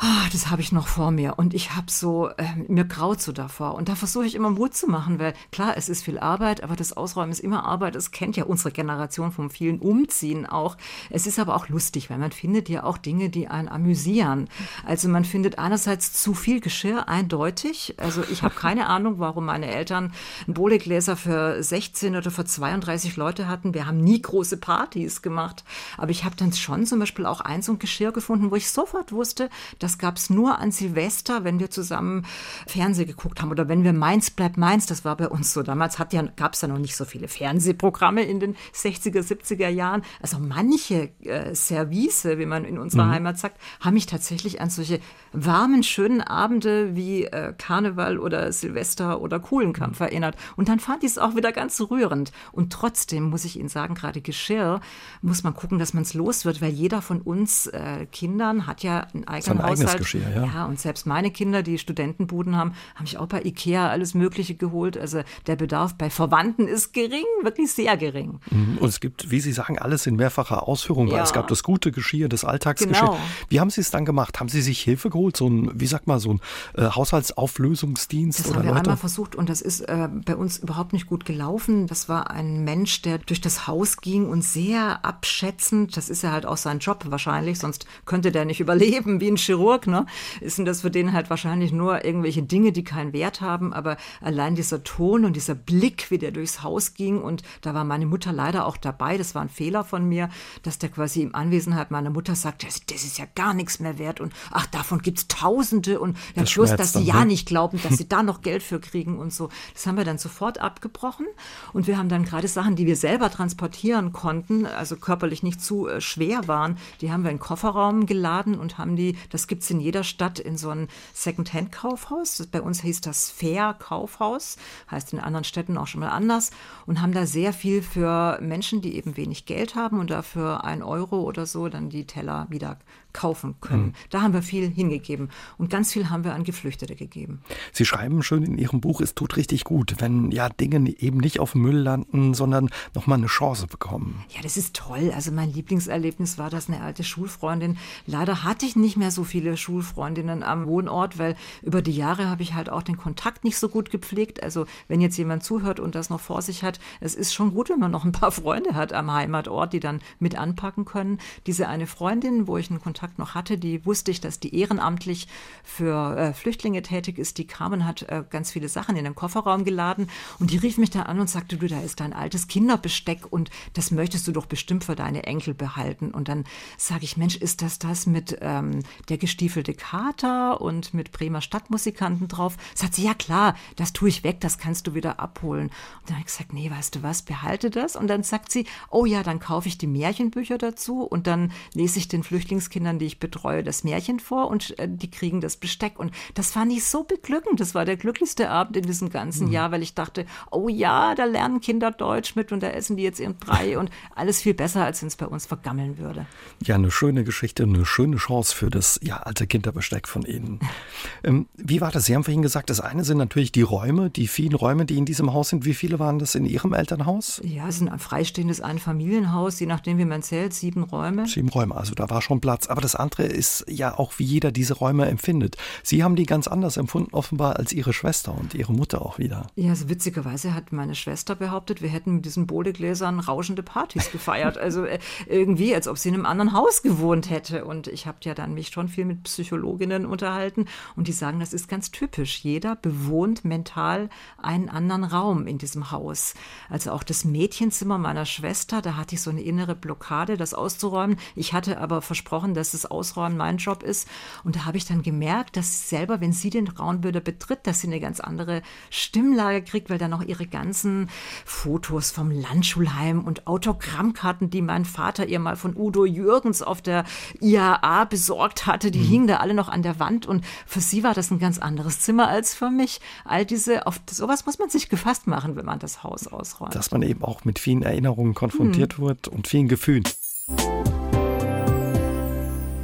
oh, 0.00 0.28
das 0.32 0.50
habe 0.50 0.62
ich 0.62 0.72
noch 0.72 0.88
vor 0.88 1.10
mir 1.10 1.34
und 1.38 1.54
ich 1.54 1.74
habe 1.74 1.90
so, 1.90 2.28
äh, 2.28 2.44
mir 2.68 2.84
graut 2.84 3.20
so 3.20 3.32
davor. 3.32 3.74
Und 3.74 3.88
da 3.88 3.94
versuche 3.94 4.26
ich 4.26 4.34
immer 4.34 4.50
Mut 4.50 4.74
zu 4.74 4.86
machen, 4.86 5.18
weil 5.18 5.34
klar, 5.50 5.74
es 5.76 5.88
ist 5.88 6.04
viel 6.04 6.18
Arbeit, 6.18 6.62
aber 6.62 6.76
das 6.76 6.92
Ausräumen 6.96 7.30
ist 7.30 7.40
immer 7.40 7.64
Arbeit. 7.64 7.94
Das 7.94 8.10
kennt 8.10 8.36
ja 8.36 8.44
unsere 8.44 8.72
Generation 8.72 9.32
vom 9.32 9.50
vielen 9.50 9.78
Umziehen 9.78 10.46
auch. 10.46 10.76
Es 11.10 11.26
ist 11.26 11.38
aber 11.38 11.54
auch 11.54 11.68
lustig, 11.68 12.10
weil 12.10 12.18
man 12.18 12.32
findet 12.32 12.68
ja 12.68 12.84
auch 12.84 12.98
Dinge, 12.98 13.30
die 13.30 13.48
einen 13.48 13.68
amüsieren. 13.68 14.48
Also 14.84 15.08
man 15.08 15.24
findet 15.24 15.58
einerseits 15.58 16.12
zu 16.22 16.34
viel 16.34 16.60
Geschirr, 16.60 17.08
eindeutig. 17.08 17.94
Also 17.98 18.22
ich 18.30 18.42
habe 18.42 18.54
keine 18.54 18.86
Ahnung, 18.92 19.18
warum 19.18 19.44
meine 19.44 19.66
Eltern 19.66 20.12
Bohlegläser 20.46 21.16
für 21.16 21.62
16 21.62 22.16
oder 22.16 22.30
für 22.30 22.44
32 22.44 23.16
Leute 23.16 23.46
hatten. 23.46 23.74
Wir 23.74 23.86
haben 23.86 23.98
nie 23.98 24.20
große 24.20 24.56
Partys 24.56 25.22
gemacht. 25.22 25.64
Aber 25.96 26.10
ich 26.10 26.24
habe 26.24 26.36
dann 26.36 26.52
schon 26.52 26.86
zum 26.86 26.98
Beispiel 26.98 27.26
auch 27.26 27.40
eins 27.40 27.68
und 27.68 27.78
Geschirr 27.78 28.12
gefunden, 28.12 28.50
wo 28.50 28.56
ich 28.56 28.70
sofort 28.70 29.12
wusste, 29.12 29.50
das 29.82 29.98
gab 29.98 30.16
es 30.16 30.30
nur 30.30 30.58
an 30.58 30.70
Silvester, 30.70 31.44
wenn 31.44 31.58
wir 31.58 31.70
zusammen 31.70 32.24
Fernsehen 32.66 33.06
geguckt 33.06 33.42
haben 33.42 33.50
oder 33.50 33.68
wenn 33.68 33.84
wir 33.84 33.92
Mainz 33.92 34.30
bleibt 34.30 34.56
Mainz, 34.56 34.86
das 34.86 35.04
war 35.04 35.16
bei 35.16 35.28
uns 35.28 35.52
so. 35.52 35.62
Damals 35.62 35.98
ja, 36.10 36.22
gab 36.36 36.54
es 36.54 36.60
ja 36.60 36.68
noch 36.68 36.78
nicht 36.78 36.96
so 36.96 37.04
viele 37.04 37.28
Fernsehprogramme 37.28 38.22
in 38.22 38.40
den 38.40 38.56
60er, 38.74 39.20
70er 39.20 39.68
Jahren. 39.68 40.02
Also 40.20 40.38
manche 40.38 41.10
äh, 41.20 41.54
Service, 41.54 42.24
wie 42.24 42.46
man 42.46 42.64
in 42.64 42.78
unserer 42.78 43.04
mhm. 43.06 43.10
Heimat 43.10 43.38
sagt, 43.38 43.60
haben 43.80 43.94
mich 43.94 44.06
tatsächlich 44.06 44.60
an 44.60 44.70
solche 44.70 45.00
warmen, 45.32 45.82
schönen 45.82 46.20
Abende 46.20 46.94
wie 46.94 47.24
äh, 47.24 47.54
Karneval 47.56 48.18
oder 48.18 48.52
Silvester 48.52 49.20
oder 49.20 49.40
Kuhlenkampf 49.40 50.00
mhm. 50.00 50.06
erinnert. 50.06 50.36
Und 50.56 50.68
dann 50.68 50.80
fand 50.80 51.04
ich 51.04 51.10
es 51.10 51.18
auch 51.18 51.36
wieder 51.36 51.52
ganz 51.52 51.80
rührend. 51.80 52.32
Und 52.52 52.72
trotzdem 52.72 53.24
muss 53.24 53.44
ich 53.44 53.58
Ihnen 53.58 53.68
sagen, 53.68 53.94
gerade 53.94 54.20
Geschirr 54.20 54.80
muss 55.22 55.42
man 55.42 55.54
gucken, 55.54 55.78
dass 55.78 55.94
man 55.94 56.02
es 56.02 56.14
los 56.14 56.44
wird, 56.44 56.60
weil 56.60 56.72
jeder 56.72 57.02
von 57.02 57.20
uns 57.20 57.66
äh, 57.66 58.06
Kindern 58.06 58.66
hat 58.66 58.82
ja 58.82 59.06
einen 59.14 59.26
eigenen 59.26 59.60
Haushalt. 59.72 59.98
Geschirr, 59.98 60.22
ja. 60.34 60.44
ja, 60.44 60.64
und 60.66 60.80
selbst 60.80 61.06
meine 61.06 61.30
Kinder, 61.30 61.62
die 61.62 61.78
Studentenbuden 61.78 62.56
haben, 62.56 62.74
haben 62.94 63.06
sich 63.06 63.18
auch 63.18 63.26
bei 63.26 63.42
Ikea 63.42 63.88
alles 63.88 64.14
Mögliche 64.14 64.54
geholt. 64.54 64.96
Also 64.96 65.22
der 65.46 65.56
Bedarf 65.56 65.94
bei 65.94 66.10
Verwandten 66.10 66.68
ist 66.68 66.92
gering, 66.92 67.24
wirklich 67.42 67.72
sehr 67.72 67.96
gering. 67.96 68.40
Mhm. 68.50 68.78
Und 68.78 68.88
es 68.88 69.00
gibt, 69.00 69.30
wie 69.30 69.40
Sie 69.40 69.52
sagen, 69.52 69.78
alles 69.78 70.06
in 70.06 70.16
mehrfacher 70.16 70.68
Ausführung. 70.68 71.08
Ja. 71.08 71.22
Es 71.22 71.32
gab 71.32 71.48
das 71.48 71.62
gute 71.62 71.92
Geschirr, 71.92 72.28
das 72.28 72.44
Alltagsgeschirr. 72.44 73.00
Genau. 73.00 73.18
Wie 73.48 73.60
haben 73.60 73.70
Sie 73.70 73.80
es 73.80 73.90
dann 73.90 74.04
gemacht? 74.04 74.40
Haben 74.40 74.48
Sie 74.48 74.62
sich 74.62 74.80
Hilfe 74.80 75.10
geholt? 75.10 75.36
So 75.36 75.48
ein, 75.48 75.70
wie 75.74 75.86
sagt 75.86 76.06
man, 76.06 76.18
so 76.18 76.34
ein 76.34 76.40
äh, 76.76 76.90
Haushaltsauflösungsdienst? 76.90 78.40
Das 78.40 78.46
oder 78.46 78.56
haben 78.56 78.64
wir 78.64 78.70
Leute? 78.70 78.80
einmal 78.82 78.96
versucht 78.96 79.36
und 79.36 79.48
das 79.48 79.60
ist 79.60 79.80
äh, 79.82 80.08
bei 80.24 80.36
uns 80.36 80.58
überhaupt 80.58 80.92
nicht 80.92 81.06
gut 81.06 81.24
gelaufen. 81.24 81.86
Das 81.86 82.08
war 82.08 82.30
ein 82.30 82.64
Mensch, 82.64 83.02
der 83.02 83.18
durch 83.18 83.40
das 83.40 83.66
Haus 83.66 83.98
ging 83.98 84.28
und 84.28 84.42
sehr 84.42 85.04
abschätzend, 85.04 85.96
das 85.96 86.08
ist 86.08 86.22
ja 86.22 86.32
halt 86.32 86.46
auch 86.46 86.56
sein 86.56 86.78
Job 86.78 87.04
wahrscheinlich, 87.08 87.58
sonst 87.58 87.86
könnte 88.04 88.32
der 88.32 88.44
nicht 88.44 88.60
überleben 88.60 89.20
wie 89.20 89.28
ein 89.28 89.36
Chirurg, 89.36 89.61
ne? 89.86 90.06
ist 90.40 90.58
denn 90.58 90.64
das 90.64 90.82
für 90.82 90.90
den 90.90 91.12
halt 91.12 91.30
wahrscheinlich 91.30 91.72
nur 91.72 92.04
irgendwelche 92.04 92.42
Dinge, 92.42 92.72
die 92.72 92.84
keinen 92.84 93.12
Wert 93.12 93.40
haben. 93.40 93.72
Aber 93.72 93.96
allein 94.20 94.54
dieser 94.54 94.82
Ton 94.84 95.24
und 95.24 95.36
dieser 95.36 95.54
Blick, 95.54 96.10
wie 96.10 96.18
der 96.18 96.30
durchs 96.30 96.62
Haus 96.62 96.94
ging, 96.94 97.20
und 97.20 97.42
da 97.60 97.74
war 97.74 97.84
meine 97.84 98.06
Mutter 98.06 98.32
leider 98.32 98.66
auch 98.66 98.76
dabei, 98.76 99.16
das 99.16 99.34
war 99.34 99.42
ein 99.42 99.48
Fehler 99.48 99.84
von 99.84 100.08
mir, 100.08 100.28
dass 100.62 100.78
der 100.78 100.90
quasi 100.90 101.22
im 101.22 101.34
Anwesenheit 101.34 101.90
meiner 101.90 102.10
Mutter 102.10 102.34
sagt, 102.34 102.64
das, 102.64 102.84
das 102.86 103.04
ist 103.04 103.18
ja 103.18 103.26
gar 103.34 103.54
nichts 103.54 103.80
mehr 103.80 103.98
wert 103.98 104.20
und 104.20 104.32
ach, 104.50 104.66
davon 104.66 105.00
gibt 105.00 105.18
es 105.18 105.28
Tausende 105.28 105.98
und 105.98 106.16
ja, 106.34 106.42
bloß, 106.42 106.76
dass 106.76 106.92
sie 106.92 107.02
ja 107.02 107.20
ne? 107.20 107.26
nicht 107.26 107.46
glauben, 107.46 107.80
dass 107.82 107.96
sie 107.96 108.08
da 108.08 108.22
noch 108.22 108.42
Geld 108.42 108.62
für 108.62 108.80
kriegen 108.80 109.18
und 109.18 109.32
so. 109.32 109.48
Das 109.72 109.86
haben 109.86 109.96
wir 109.96 110.04
dann 110.04 110.18
sofort 110.18 110.58
abgebrochen 110.58 111.26
und 111.72 111.86
wir 111.86 111.98
haben 111.98 112.08
dann 112.08 112.24
gerade 112.24 112.48
Sachen, 112.48 112.76
die 112.76 112.86
wir 112.86 112.96
selber 112.96 113.30
transportieren 113.30 114.12
konnten, 114.12 114.66
also 114.66 114.96
körperlich 114.96 115.42
nicht 115.42 115.60
zu 115.60 115.88
äh, 115.88 116.00
schwer 116.00 116.48
waren, 116.48 116.76
die 117.00 117.10
haben 117.10 117.24
wir 117.24 117.30
in 117.30 117.36
den 117.36 117.42
Kofferraum 117.42 118.06
geladen 118.06 118.58
und 118.58 118.78
haben 118.78 118.96
die, 118.96 119.16
das 119.30 119.46
gibt 119.52 119.64
es 119.64 119.70
in 119.70 119.80
jeder 119.80 120.02
Stadt 120.02 120.38
in 120.38 120.56
so 120.56 120.70
ein 120.70 120.88
Second-Hand-Kaufhaus. 121.12 122.46
Bei 122.50 122.62
uns 122.62 122.80
hieß 122.80 123.02
das 123.02 123.30
Fair 123.30 123.76
Kaufhaus, 123.78 124.56
heißt 124.90 125.12
in 125.12 125.20
anderen 125.20 125.44
Städten 125.44 125.76
auch 125.76 125.86
schon 125.86 126.00
mal 126.00 126.08
anders 126.08 126.52
und 126.86 127.02
haben 127.02 127.12
da 127.12 127.26
sehr 127.26 127.52
viel 127.52 127.82
für 127.82 128.38
Menschen, 128.40 128.80
die 128.80 128.96
eben 128.96 129.18
wenig 129.18 129.44
Geld 129.44 129.74
haben 129.74 130.00
und 130.00 130.08
dafür 130.08 130.64
ein 130.64 130.82
Euro 130.82 131.20
oder 131.20 131.44
so 131.44 131.68
dann 131.68 131.90
die 131.90 132.06
Teller 132.06 132.46
wieder 132.48 132.78
kaufen 133.12 133.54
können. 133.60 133.86
Mhm. 133.86 133.92
Da 134.10 134.22
haben 134.22 134.32
wir 134.32 134.42
viel 134.42 134.68
hingegeben 134.70 135.30
und 135.58 135.70
ganz 135.70 135.92
viel 135.92 136.10
haben 136.10 136.24
wir 136.24 136.34
an 136.34 136.44
Geflüchtete 136.44 136.96
gegeben. 136.96 137.40
Sie 137.72 137.84
schreiben 137.84 138.22
schön 138.22 138.42
in 138.42 138.58
Ihrem 138.58 138.80
Buch, 138.80 139.00
es 139.00 139.14
tut 139.14 139.36
richtig 139.36 139.64
gut, 139.64 139.96
wenn 139.98 140.30
ja 140.30 140.48
Dinge 140.48 140.94
eben 140.98 141.18
nicht 141.18 141.40
auf 141.40 141.54
Müll 141.54 141.76
landen, 141.76 142.34
sondern 142.34 142.70
nochmal 142.94 143.18
eine 143.18 143.26
Chance 143.26 143.66
bekommen. 143.66 144.24
Ja, 144.30 144.40
das 144.42 144.56
ist 144.56 144.74
toll. 144.74 145.12
Also 145.14 145.32
mein 145.32 145.52
Lieblingserlebnis 145.52 146.38
war 146.38 146.50
das 146.50 146.68
eine 146.68 146.82
alte 146.82 147.04
Schulfreundin. 147.04 147.78
Leider 148.06 148.44
hatte 148.44 148.66
ich 148.66 148.76
nicht 148.76 148.96
mehr 148.96 149.10
so 149.10 149.24
viele 149.24 149.56
Schulfreundinnen 149.56 150.42
am 150.42 150.66
Wohnort, 150.66 151.18
weil 151.18 151.36
über 151.62 151.82
die 151.82 151.92
Jahre 151.92 152.28
habe 152.28 152.42
ich 152.42 152.54
halt 152.54 152.70
auch 152.70 152.82
den 152.82 152.96
Kontakt 152.96 153.44
nicht 153.44 153.58
so 153.58 153.68
gut 153.68 153.90
gepflegt. 153.90 154.42
Also 154.42 154.66
wenn 154.88 155.00
jetzt 155.00 155.16
jemand 155.16 155.44
zuhört 155.44 155.80
und 155.80 155.94
das 155.94 156.10
noch 156.10 156.20
vor 156.20 156.42
sich 156.42 156.62
hat, 156.62 156.80
es 157.00 157.14
ist 157.14 157.34
schon 157.34 157.54
gut, 157.54 157.70
wenn 157.70 157.80
man 157.80 157.90
noch 157.90 158.04
ein 158.04 158.12
paar 158.12 158.32
Freunde 158.32 158.74
hat 158.74 158.92
am 158.92 159.12
Heimatort, 159.12 159.72
die 159.72 159.80
dann 159.80 160.00
mit 160.18 160.36
anpacken 160.36 160.84
können. 160.84 161.18
Diese 161.46 161.68
eine 161.68 161.86
Freundin, 161.86 162.46
wo 162.46 162.56
ich 162.56 162.70
einen 162.70 162.80
Kontakt 162.80 163.01
Kontakt 163.02 163.18
noch 163.18 163.34
hatte, 163.34 163.58
die 163.58 163.84
wusste 163.84 164.12
ich, 164.12 164.20
dass 164.20 164.38
die 164.38 164.54
ehrenamtlich 164.54 165.26
für 165.64 166.16
äh, 166.16 166.32
Flüchtlinge 166.32 166.82
tätig 166.82 167.18
ist. 167.18 167.36
Die 167.36 167.48
kam 167.48 167.72
und 167.72 167.84
hat 167.84 168.02
äh, 168.02 168.22
ganz 168.30 168.52
viele 168.52 168.68
Sachen 168.68 168.96
in 168.96 169.02
den 169.02 169.16
Kofferraum 169.16 169.64
geladen 169.64 170.06
und 170.38 170.52
die 170.52 170.56
rief 170.56 170.78
mich 170.78 170.90
da 170.90 171.02
an 171.02 171.18
und 171.18 171.28
sagte, 171.28 171.56
du, 171.56 171.66
da 171.66 171.80
ist 171.80 171.98
dein 171.98 172.12
altes 172.12 172.46
Kinderbesteck 172.46 173.26
und 173.28 173.50
das 173.72 173.90
möchtest 173.90 174.28
du 174.28 174.32
doch 174.32 174.46
bestimmt 174.46 174.84
für 174.84 174.94
deine 174.94 175.24
Enkel 175.24 175.52
behalten. 175.52 176.12
Und 176.12 176.28
dann 176.28 176.44
sage 176.78 177.02
ich, 177.02 177.16
Mensch, 177.16 177.34
ist 177.34 177.60
das 177.60 177.80
das 177.80 178.06
mit 178.06 178.38
ähm, 178.40 178.84
der 179.08 179.18
gestiefelte 179.18 179.74
Kater 179.74 180.60
und 180.60 180.94
mit 180.94 181.10
Bremer 181.10 181.40
Stadtmusikanten 181.40 182.28
drauf? 182.28 182.56
Sagt 182.72 182.94
sie, 182.94 183.04
ja 183.04 183.14
klar, 183.14 183.56
das 183.74 183.92
tue 183.92 184.10
ich 184.10 184.22
weg, 184.22 184.40
das 184.40 184.58
kannst 184.58 184.86
du 184.86 184.94
wieder 184.94 185.18
abholen. 185.18 185.66
Und 185.66 185.72
dann 186.06 186.16
habe 186.16 186.20
ich 186.20 186.32
gesagt, 186.32 186.52
nee, 186.52 186.70
weißt 186.70 186.94
du 186.94 187.02
was, 187.02 187.22
behalte 187.22 187.70
das. 187.70 187.96
Und 187.96 188.06
dann 188.06 188.22
sagt 188.22 188.52
sie, 188.52 188.64
oh 188.90 189.06
ja, 189.06 189.24
dann 189.24 189.40
kaufe 189.40 189.66
ich 189.66 189.76
die 189.76 189.88
Märchenbücher 189.88 190.56
dazu 190.56 191.02
und 191.02 191.26
dann 191.26 191.50
lese 191.74 191.98
ich 191.98 192.06
den 192.06 192.22
Flüchtlingskindern, 192.22 192.91
die 192.98 193.06
ich 193.06 193.20
betreue, 193.20 193.62
das 193.62 193.84
Märchen 193.84 194.20
vor 194.20 194.48
und 194.48 194.78
äh, 194.78 194.88
die 194.88 195.10
kriegen 195.10 195.40
das 195.40 195.56
Besteck. 195.56 195.98
Und 195.98 196.12
das 196.34 196.50
fand 196.50 196.72
ich 196.72 196.84
so 196.84 197.04
beglückend. 197.04 197.60
Das 197.60 197.74
war 197.74 197.84
der 197.84 197.96
glücklichste 197.96 198.50
Abend 198.50 198.76
in 198.76 198.84
diesem 198.84 199.10
ganzen 199.10 199.48
mhm. 199.48 199.52
Jahr, 199.52 199.72
weil 199.72 199.82
ich 199.82 199.94
dachte, 199.94 200.26
oh 200.50 200.68
ja, 200.68 201.14
da 201.14 201.24
lernen 201.24 201.60
Kinder 201.60 201.90
Deutsch 201.90 202.36
mit 202.36 202.52
und 202.52 202.62
da 202.62 202.68
essen 202.68 202.96
die 202.96 203.02
jetzt 203.02 203.20
ihren 203.20 203.36
Brei 203.36 203.78
und 203.78 203.90
alles 204.14 204.42
viel 204.42 204.54
besser, 204.54 204.84
als 204.84 205.02
wenn 205.02 205.08
es 205.08 205.16
bei 205.16 205.26
uns 205.26 205.46
vergammeln 205.46 205.98
würde. 205.98 206.26
Ja, 206.62 206.74
eine 206.74 206.90
schöne 206.90 207.24
Geschichte, 207.24 207.62
eine 207.62 207.84
schöne 207.84 208.16
Chance 208.16 208.54
für 208.54 208.70
das 208.70 209.00
ja, 209.02 209.16
alte 209.16 209.46
Kinderbesteck 209.46 210.06
von 210.06 210.22
Ihnen. 210.22 210.60
ähm, 211.24 211.46
wie 211.54 211.80
war 211.80 211.90
das? 211.90 212.04
Sie 212.04 212.14
haben 212.14 212.24
vorhin 212.24 212.42
gesagt, 212.42 212.70
das 212.70 212.80
eine 212.80 213.04
sind 213.04 213.18
natürlich 213.18 213.52
die 213.52 213.62
Räume, 213.62 214.10
die 214.10 214.28
vielen 214.28 214.54
Räume, 214.54 214.84
die 214.84 214.98
in 214.98 215.04
diesem 215.04 215.32
Haus 215.32 215.48
sind. 215.48 215.64
Wie 215.64 215.74
viele 215.74 215.98
waren 215.98 216.18
das 216.18 216.34
in 216.34 216.44
Ihrem 216.44 216.72
Elternhaus? 216.72 217.40
Ja, 217.44 217.68
es 217.68 217.80
ist 217.80 217.88
ein 217.88 217.98
freistehendes 217.98 218.60
Einfamilienhaus, 218.60 219.58
je 219.58 219.66
nachdem, 219.66 219.98
wie 219.98 220.04
man 220.04 220.22
zählt, 220.22 220.52
sieben 220.52 220.84
Räume. 220.84 221.26
Sieben 221.26 221.48
Räume, 221.48 221.74
also 221.74 221.94
da 221.94 222.10
war 222.10 222.20
schon 222.20 222.40
Platz. 222.40 222.66
Aber 222.66 222.81
das 222.82 222.94
andere 222.94 223.24
ist 223.24 223.64
ja 223.68 223.98
auch, 223.98 224.18
wie 224.18 224.24
jeder 224.24 224.52
diese 224.52 224.74
Räume 224.74 225.06
empfindet. 225.06 225.56
Sie 225.82 226.04
haben 226.04 226.16
die 226.16 226.26
ganz 226.26 226.48
anders 226.48 226.76
empfunden, 226.76 227.12
offenbar, 227.12 227.56
als 227.56 227.72
Ihre 227.72 227.92
Schwester 227.92 228.34
und 228.34 228.54
Ihre 228.54 228.72
Mutter 228.72 229.02
auch 229.02 229.18
wieder. 229.18 229.46
Ja, 229.56 229.70
also 229.70 229.88
witzigerweise 229.88 230.54
hat 230.54 230.72
meine 230.72 230.94
Schwester 230.94 231.34
behauptet, 231.34 231.82
wir 231.82 231.88
hätten 231.88 232.16
mit 232.16 232.24
diesen 232.24 232.46
Bohdegläsern 232.46 233.20
rauschende 233.20 233.62
Partys 233.62 234.10
gefeiert. 234.12 234.58
Also 234.58 234.84
äh, 234.84 234.98
irgendwie, 235.26 235.74
als 235.74 235.88
ob 235.88 235.98
sie 235.98 236.08
in 236.08 236.14
einem 236.14 236.26
anderen 236.26 236.52
Haus 236.52 236.82
gewohnt 236.82 237.30
hätte. 237.30 237.64
Und 237.64 237.86
ich 237.86 238.06
habe 238.06 238.18
ja 238.22 238.34
dann 238.34 238.54
mich 238.54 238.68
schon 238.68 238.88
viel 238.88 239.04
mit 239.04 239.22
Psychologinnen 239.24 240.06
unterhalten 240.06 240.66
und 240.96 241.08
die 241.08 241.12
sagen, 241.12 241.40
das 241.40 241.52
ist 241.52 241.68
ganz 241.68 241.90
typisch. 241.90 242.40
Jeder 242.42 242.76
bewohnt 242.76 243.44
mental 243.44 244.08
einen 244.38 244.68
anderen 244.68 245.04
Raum 245.04 245.46
in 245.46 245.58
diesem 245.58 245.90
Haus. 245.90 246.34
Also 246.68 246.92
auch 246.92 247.02
das 247.02 247.24
Mädchenzimmer 247.24 247.98
meiner 247.98 248.26
Schwester, 248.26 248.82
da 248.82 248.96
hatte 248.96 249.14
ich 249.14 249.22
so 249.22 249.30
eine 249.30 249.42
innere 249.42 249.74
Blockade, 249.74 250.36
das 250.36 250.54
auszuräumen. 250.54 251.16
Ich 251.34 251.52
hatte 251.52 251.78
aber 251.78 252.02
versprochen, 252.02 252.54
dass 252.54 252.71
das 252.72 252.86
Ausräumen 252.86 253.36
mein 253.36 253.58
Job 253.58 253.82
ist. 253.82 254.08
Und 254.44 254.56
da 254.56 254.64
habe 254.64 254.76
ich 254.76 254.84
dann 254.84 255.02
gemerkt, 255.02 255.56
dass 255.56 255.88
selber, 255.88 256.20
wenn 256.20 256.32
sie 256.32 256.50
den 256.50 256.68
Raum 256.68 257.04
wieder 257.04 257.20
betritt, 257.20 257.66
dass 257.66 257.80
sie 257.80 257.86
eine 257.86 258.00
ganz 258.00 258.20
andere 258.20 258.62
Stimmlage 258.90 259.62
kriegt, 259.62 259.90
weil 259.90 259.98
dann 259.98 260.12
auch 260.12 260.22
ihre 260.22 260.46
ganzen 260.46 261.08
Fotos 261.44 262.10
vom 262.10 262.30
Landschulheim 262.30 263.24
und 263.24 263.46
Autogrammkarten, 263.46 264.50
die 264.50 264.62
mein 264.62 264.84
Vater 264.84 265.26
ihr 265.26 265.38
mal 265.38 265.56
von 265.56 265.76
Udo 265.76 266.04
Jürgens 266.04 266.62
auf 266.62 266.82
der 266.82 267.04
IAA 267.40 268.04
besorgt 268.04 268.66
hatte, 268.66 268.90
die 268.90 269.00
mhm. 269.00 269.08
hingen 269.08 269.26
da 269.26 269.36
alle 269.36 269.54
noch 269.54 269.68
an 269.68 269.82
der 269.82 269.98
Wand 269.98 270.26
und 270.26 270.44
für 270.66 270.80
sie 270.80 271.02
war 271.02 271.14
das 271.14 271.30
ein 271.30 271.38
ganz 271.38 271.58
anderes 271.58 272.00
Zimmer 272.00 272.28
als 272.28 272.54
für 272.54 272.70
mich. 272.70 273.00
All 273.24 273.44
diese, 273.44 273.86
auf 273.86 274.00
sowas 274.10 274.46
muss 274.46 274.58
man 274.58 274.70
sich 274.70 274.88
gefasst 274.88 275.26
machen, 275.26 275.56
wenn 275.56 275.64
man 275.64 275.78
das 275.78 276.02
Haus 276.02 276.26
ausräumt. 276.26 276.74
Dass 276.74 276.90
man 276.90 277.02
eben 277.02 277.22
auch 277.22 277.44
mit 277.44 277.58
vielen 277.58 277.82
Erinnerungen 277.82 278.34
konfrontiert 278.34 278.98
mhm. 278.98 279.02
wird 279.02 279.28
und 279.28 279.48
vielen 279.48 279.68
Gefühlen. 279.68 280.04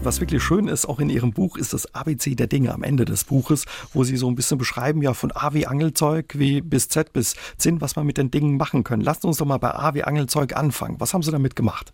Was 0.04 0.20
wirklich 0.20 0.42
schön 0.42 0.68
ist, 0.68 0.86
auch 0.86 1.00
in 1.00 1.10
Ihrem 1.10 1.32
Buch, 1.32 1.56
ist 1.56 1.72
das 1.72 1.92
ABC 1.92 2.36
der 2.36 2.46
Dinge 2.46 2.72
am 2.72 2.84
Ende 2.84 3.04
des 3.04 3.24
Buches, 3.24 3.64
wo 3.92 4.04
Sie 4.04 4.16
so 4.16 4.28
ein 4.28 4.36
bisschen 4.36 4.56
beschreiben, 4.56 5.02
ja, 5.02 5.12
von 5.12 5.32
A 5.32 5.52
wie 5.54 5.66
Angelzeug 5.66 6.34
wie 6.38 6.60
bis 6.60 6.88
Z 6.88 7.12
bis 7.12 7.34
Zinn, 7.56 7.80
was 7.80 7.96
man 7.96 8.06
mit 8.06 8.16
den 8.16 8.30
Dingen 8.30 8.56
machen 8.56 8.84
können. 8.84 9.02
Lassen 9.02 9.26
uns 9.26 9.38
doch 9.38 9.46
mal 9.46 9.58
bei 9.58 9.74
A 9.74 9.94
wie 9.94 10.04
Angelzeug 10.04 10.56
anfangen. 10.56 11.00
Was 11.00 11.14
haben 11.14 11.22
Sie 11.22 11.32
damit 11.32 11.56
gemacht? 11.56 11.92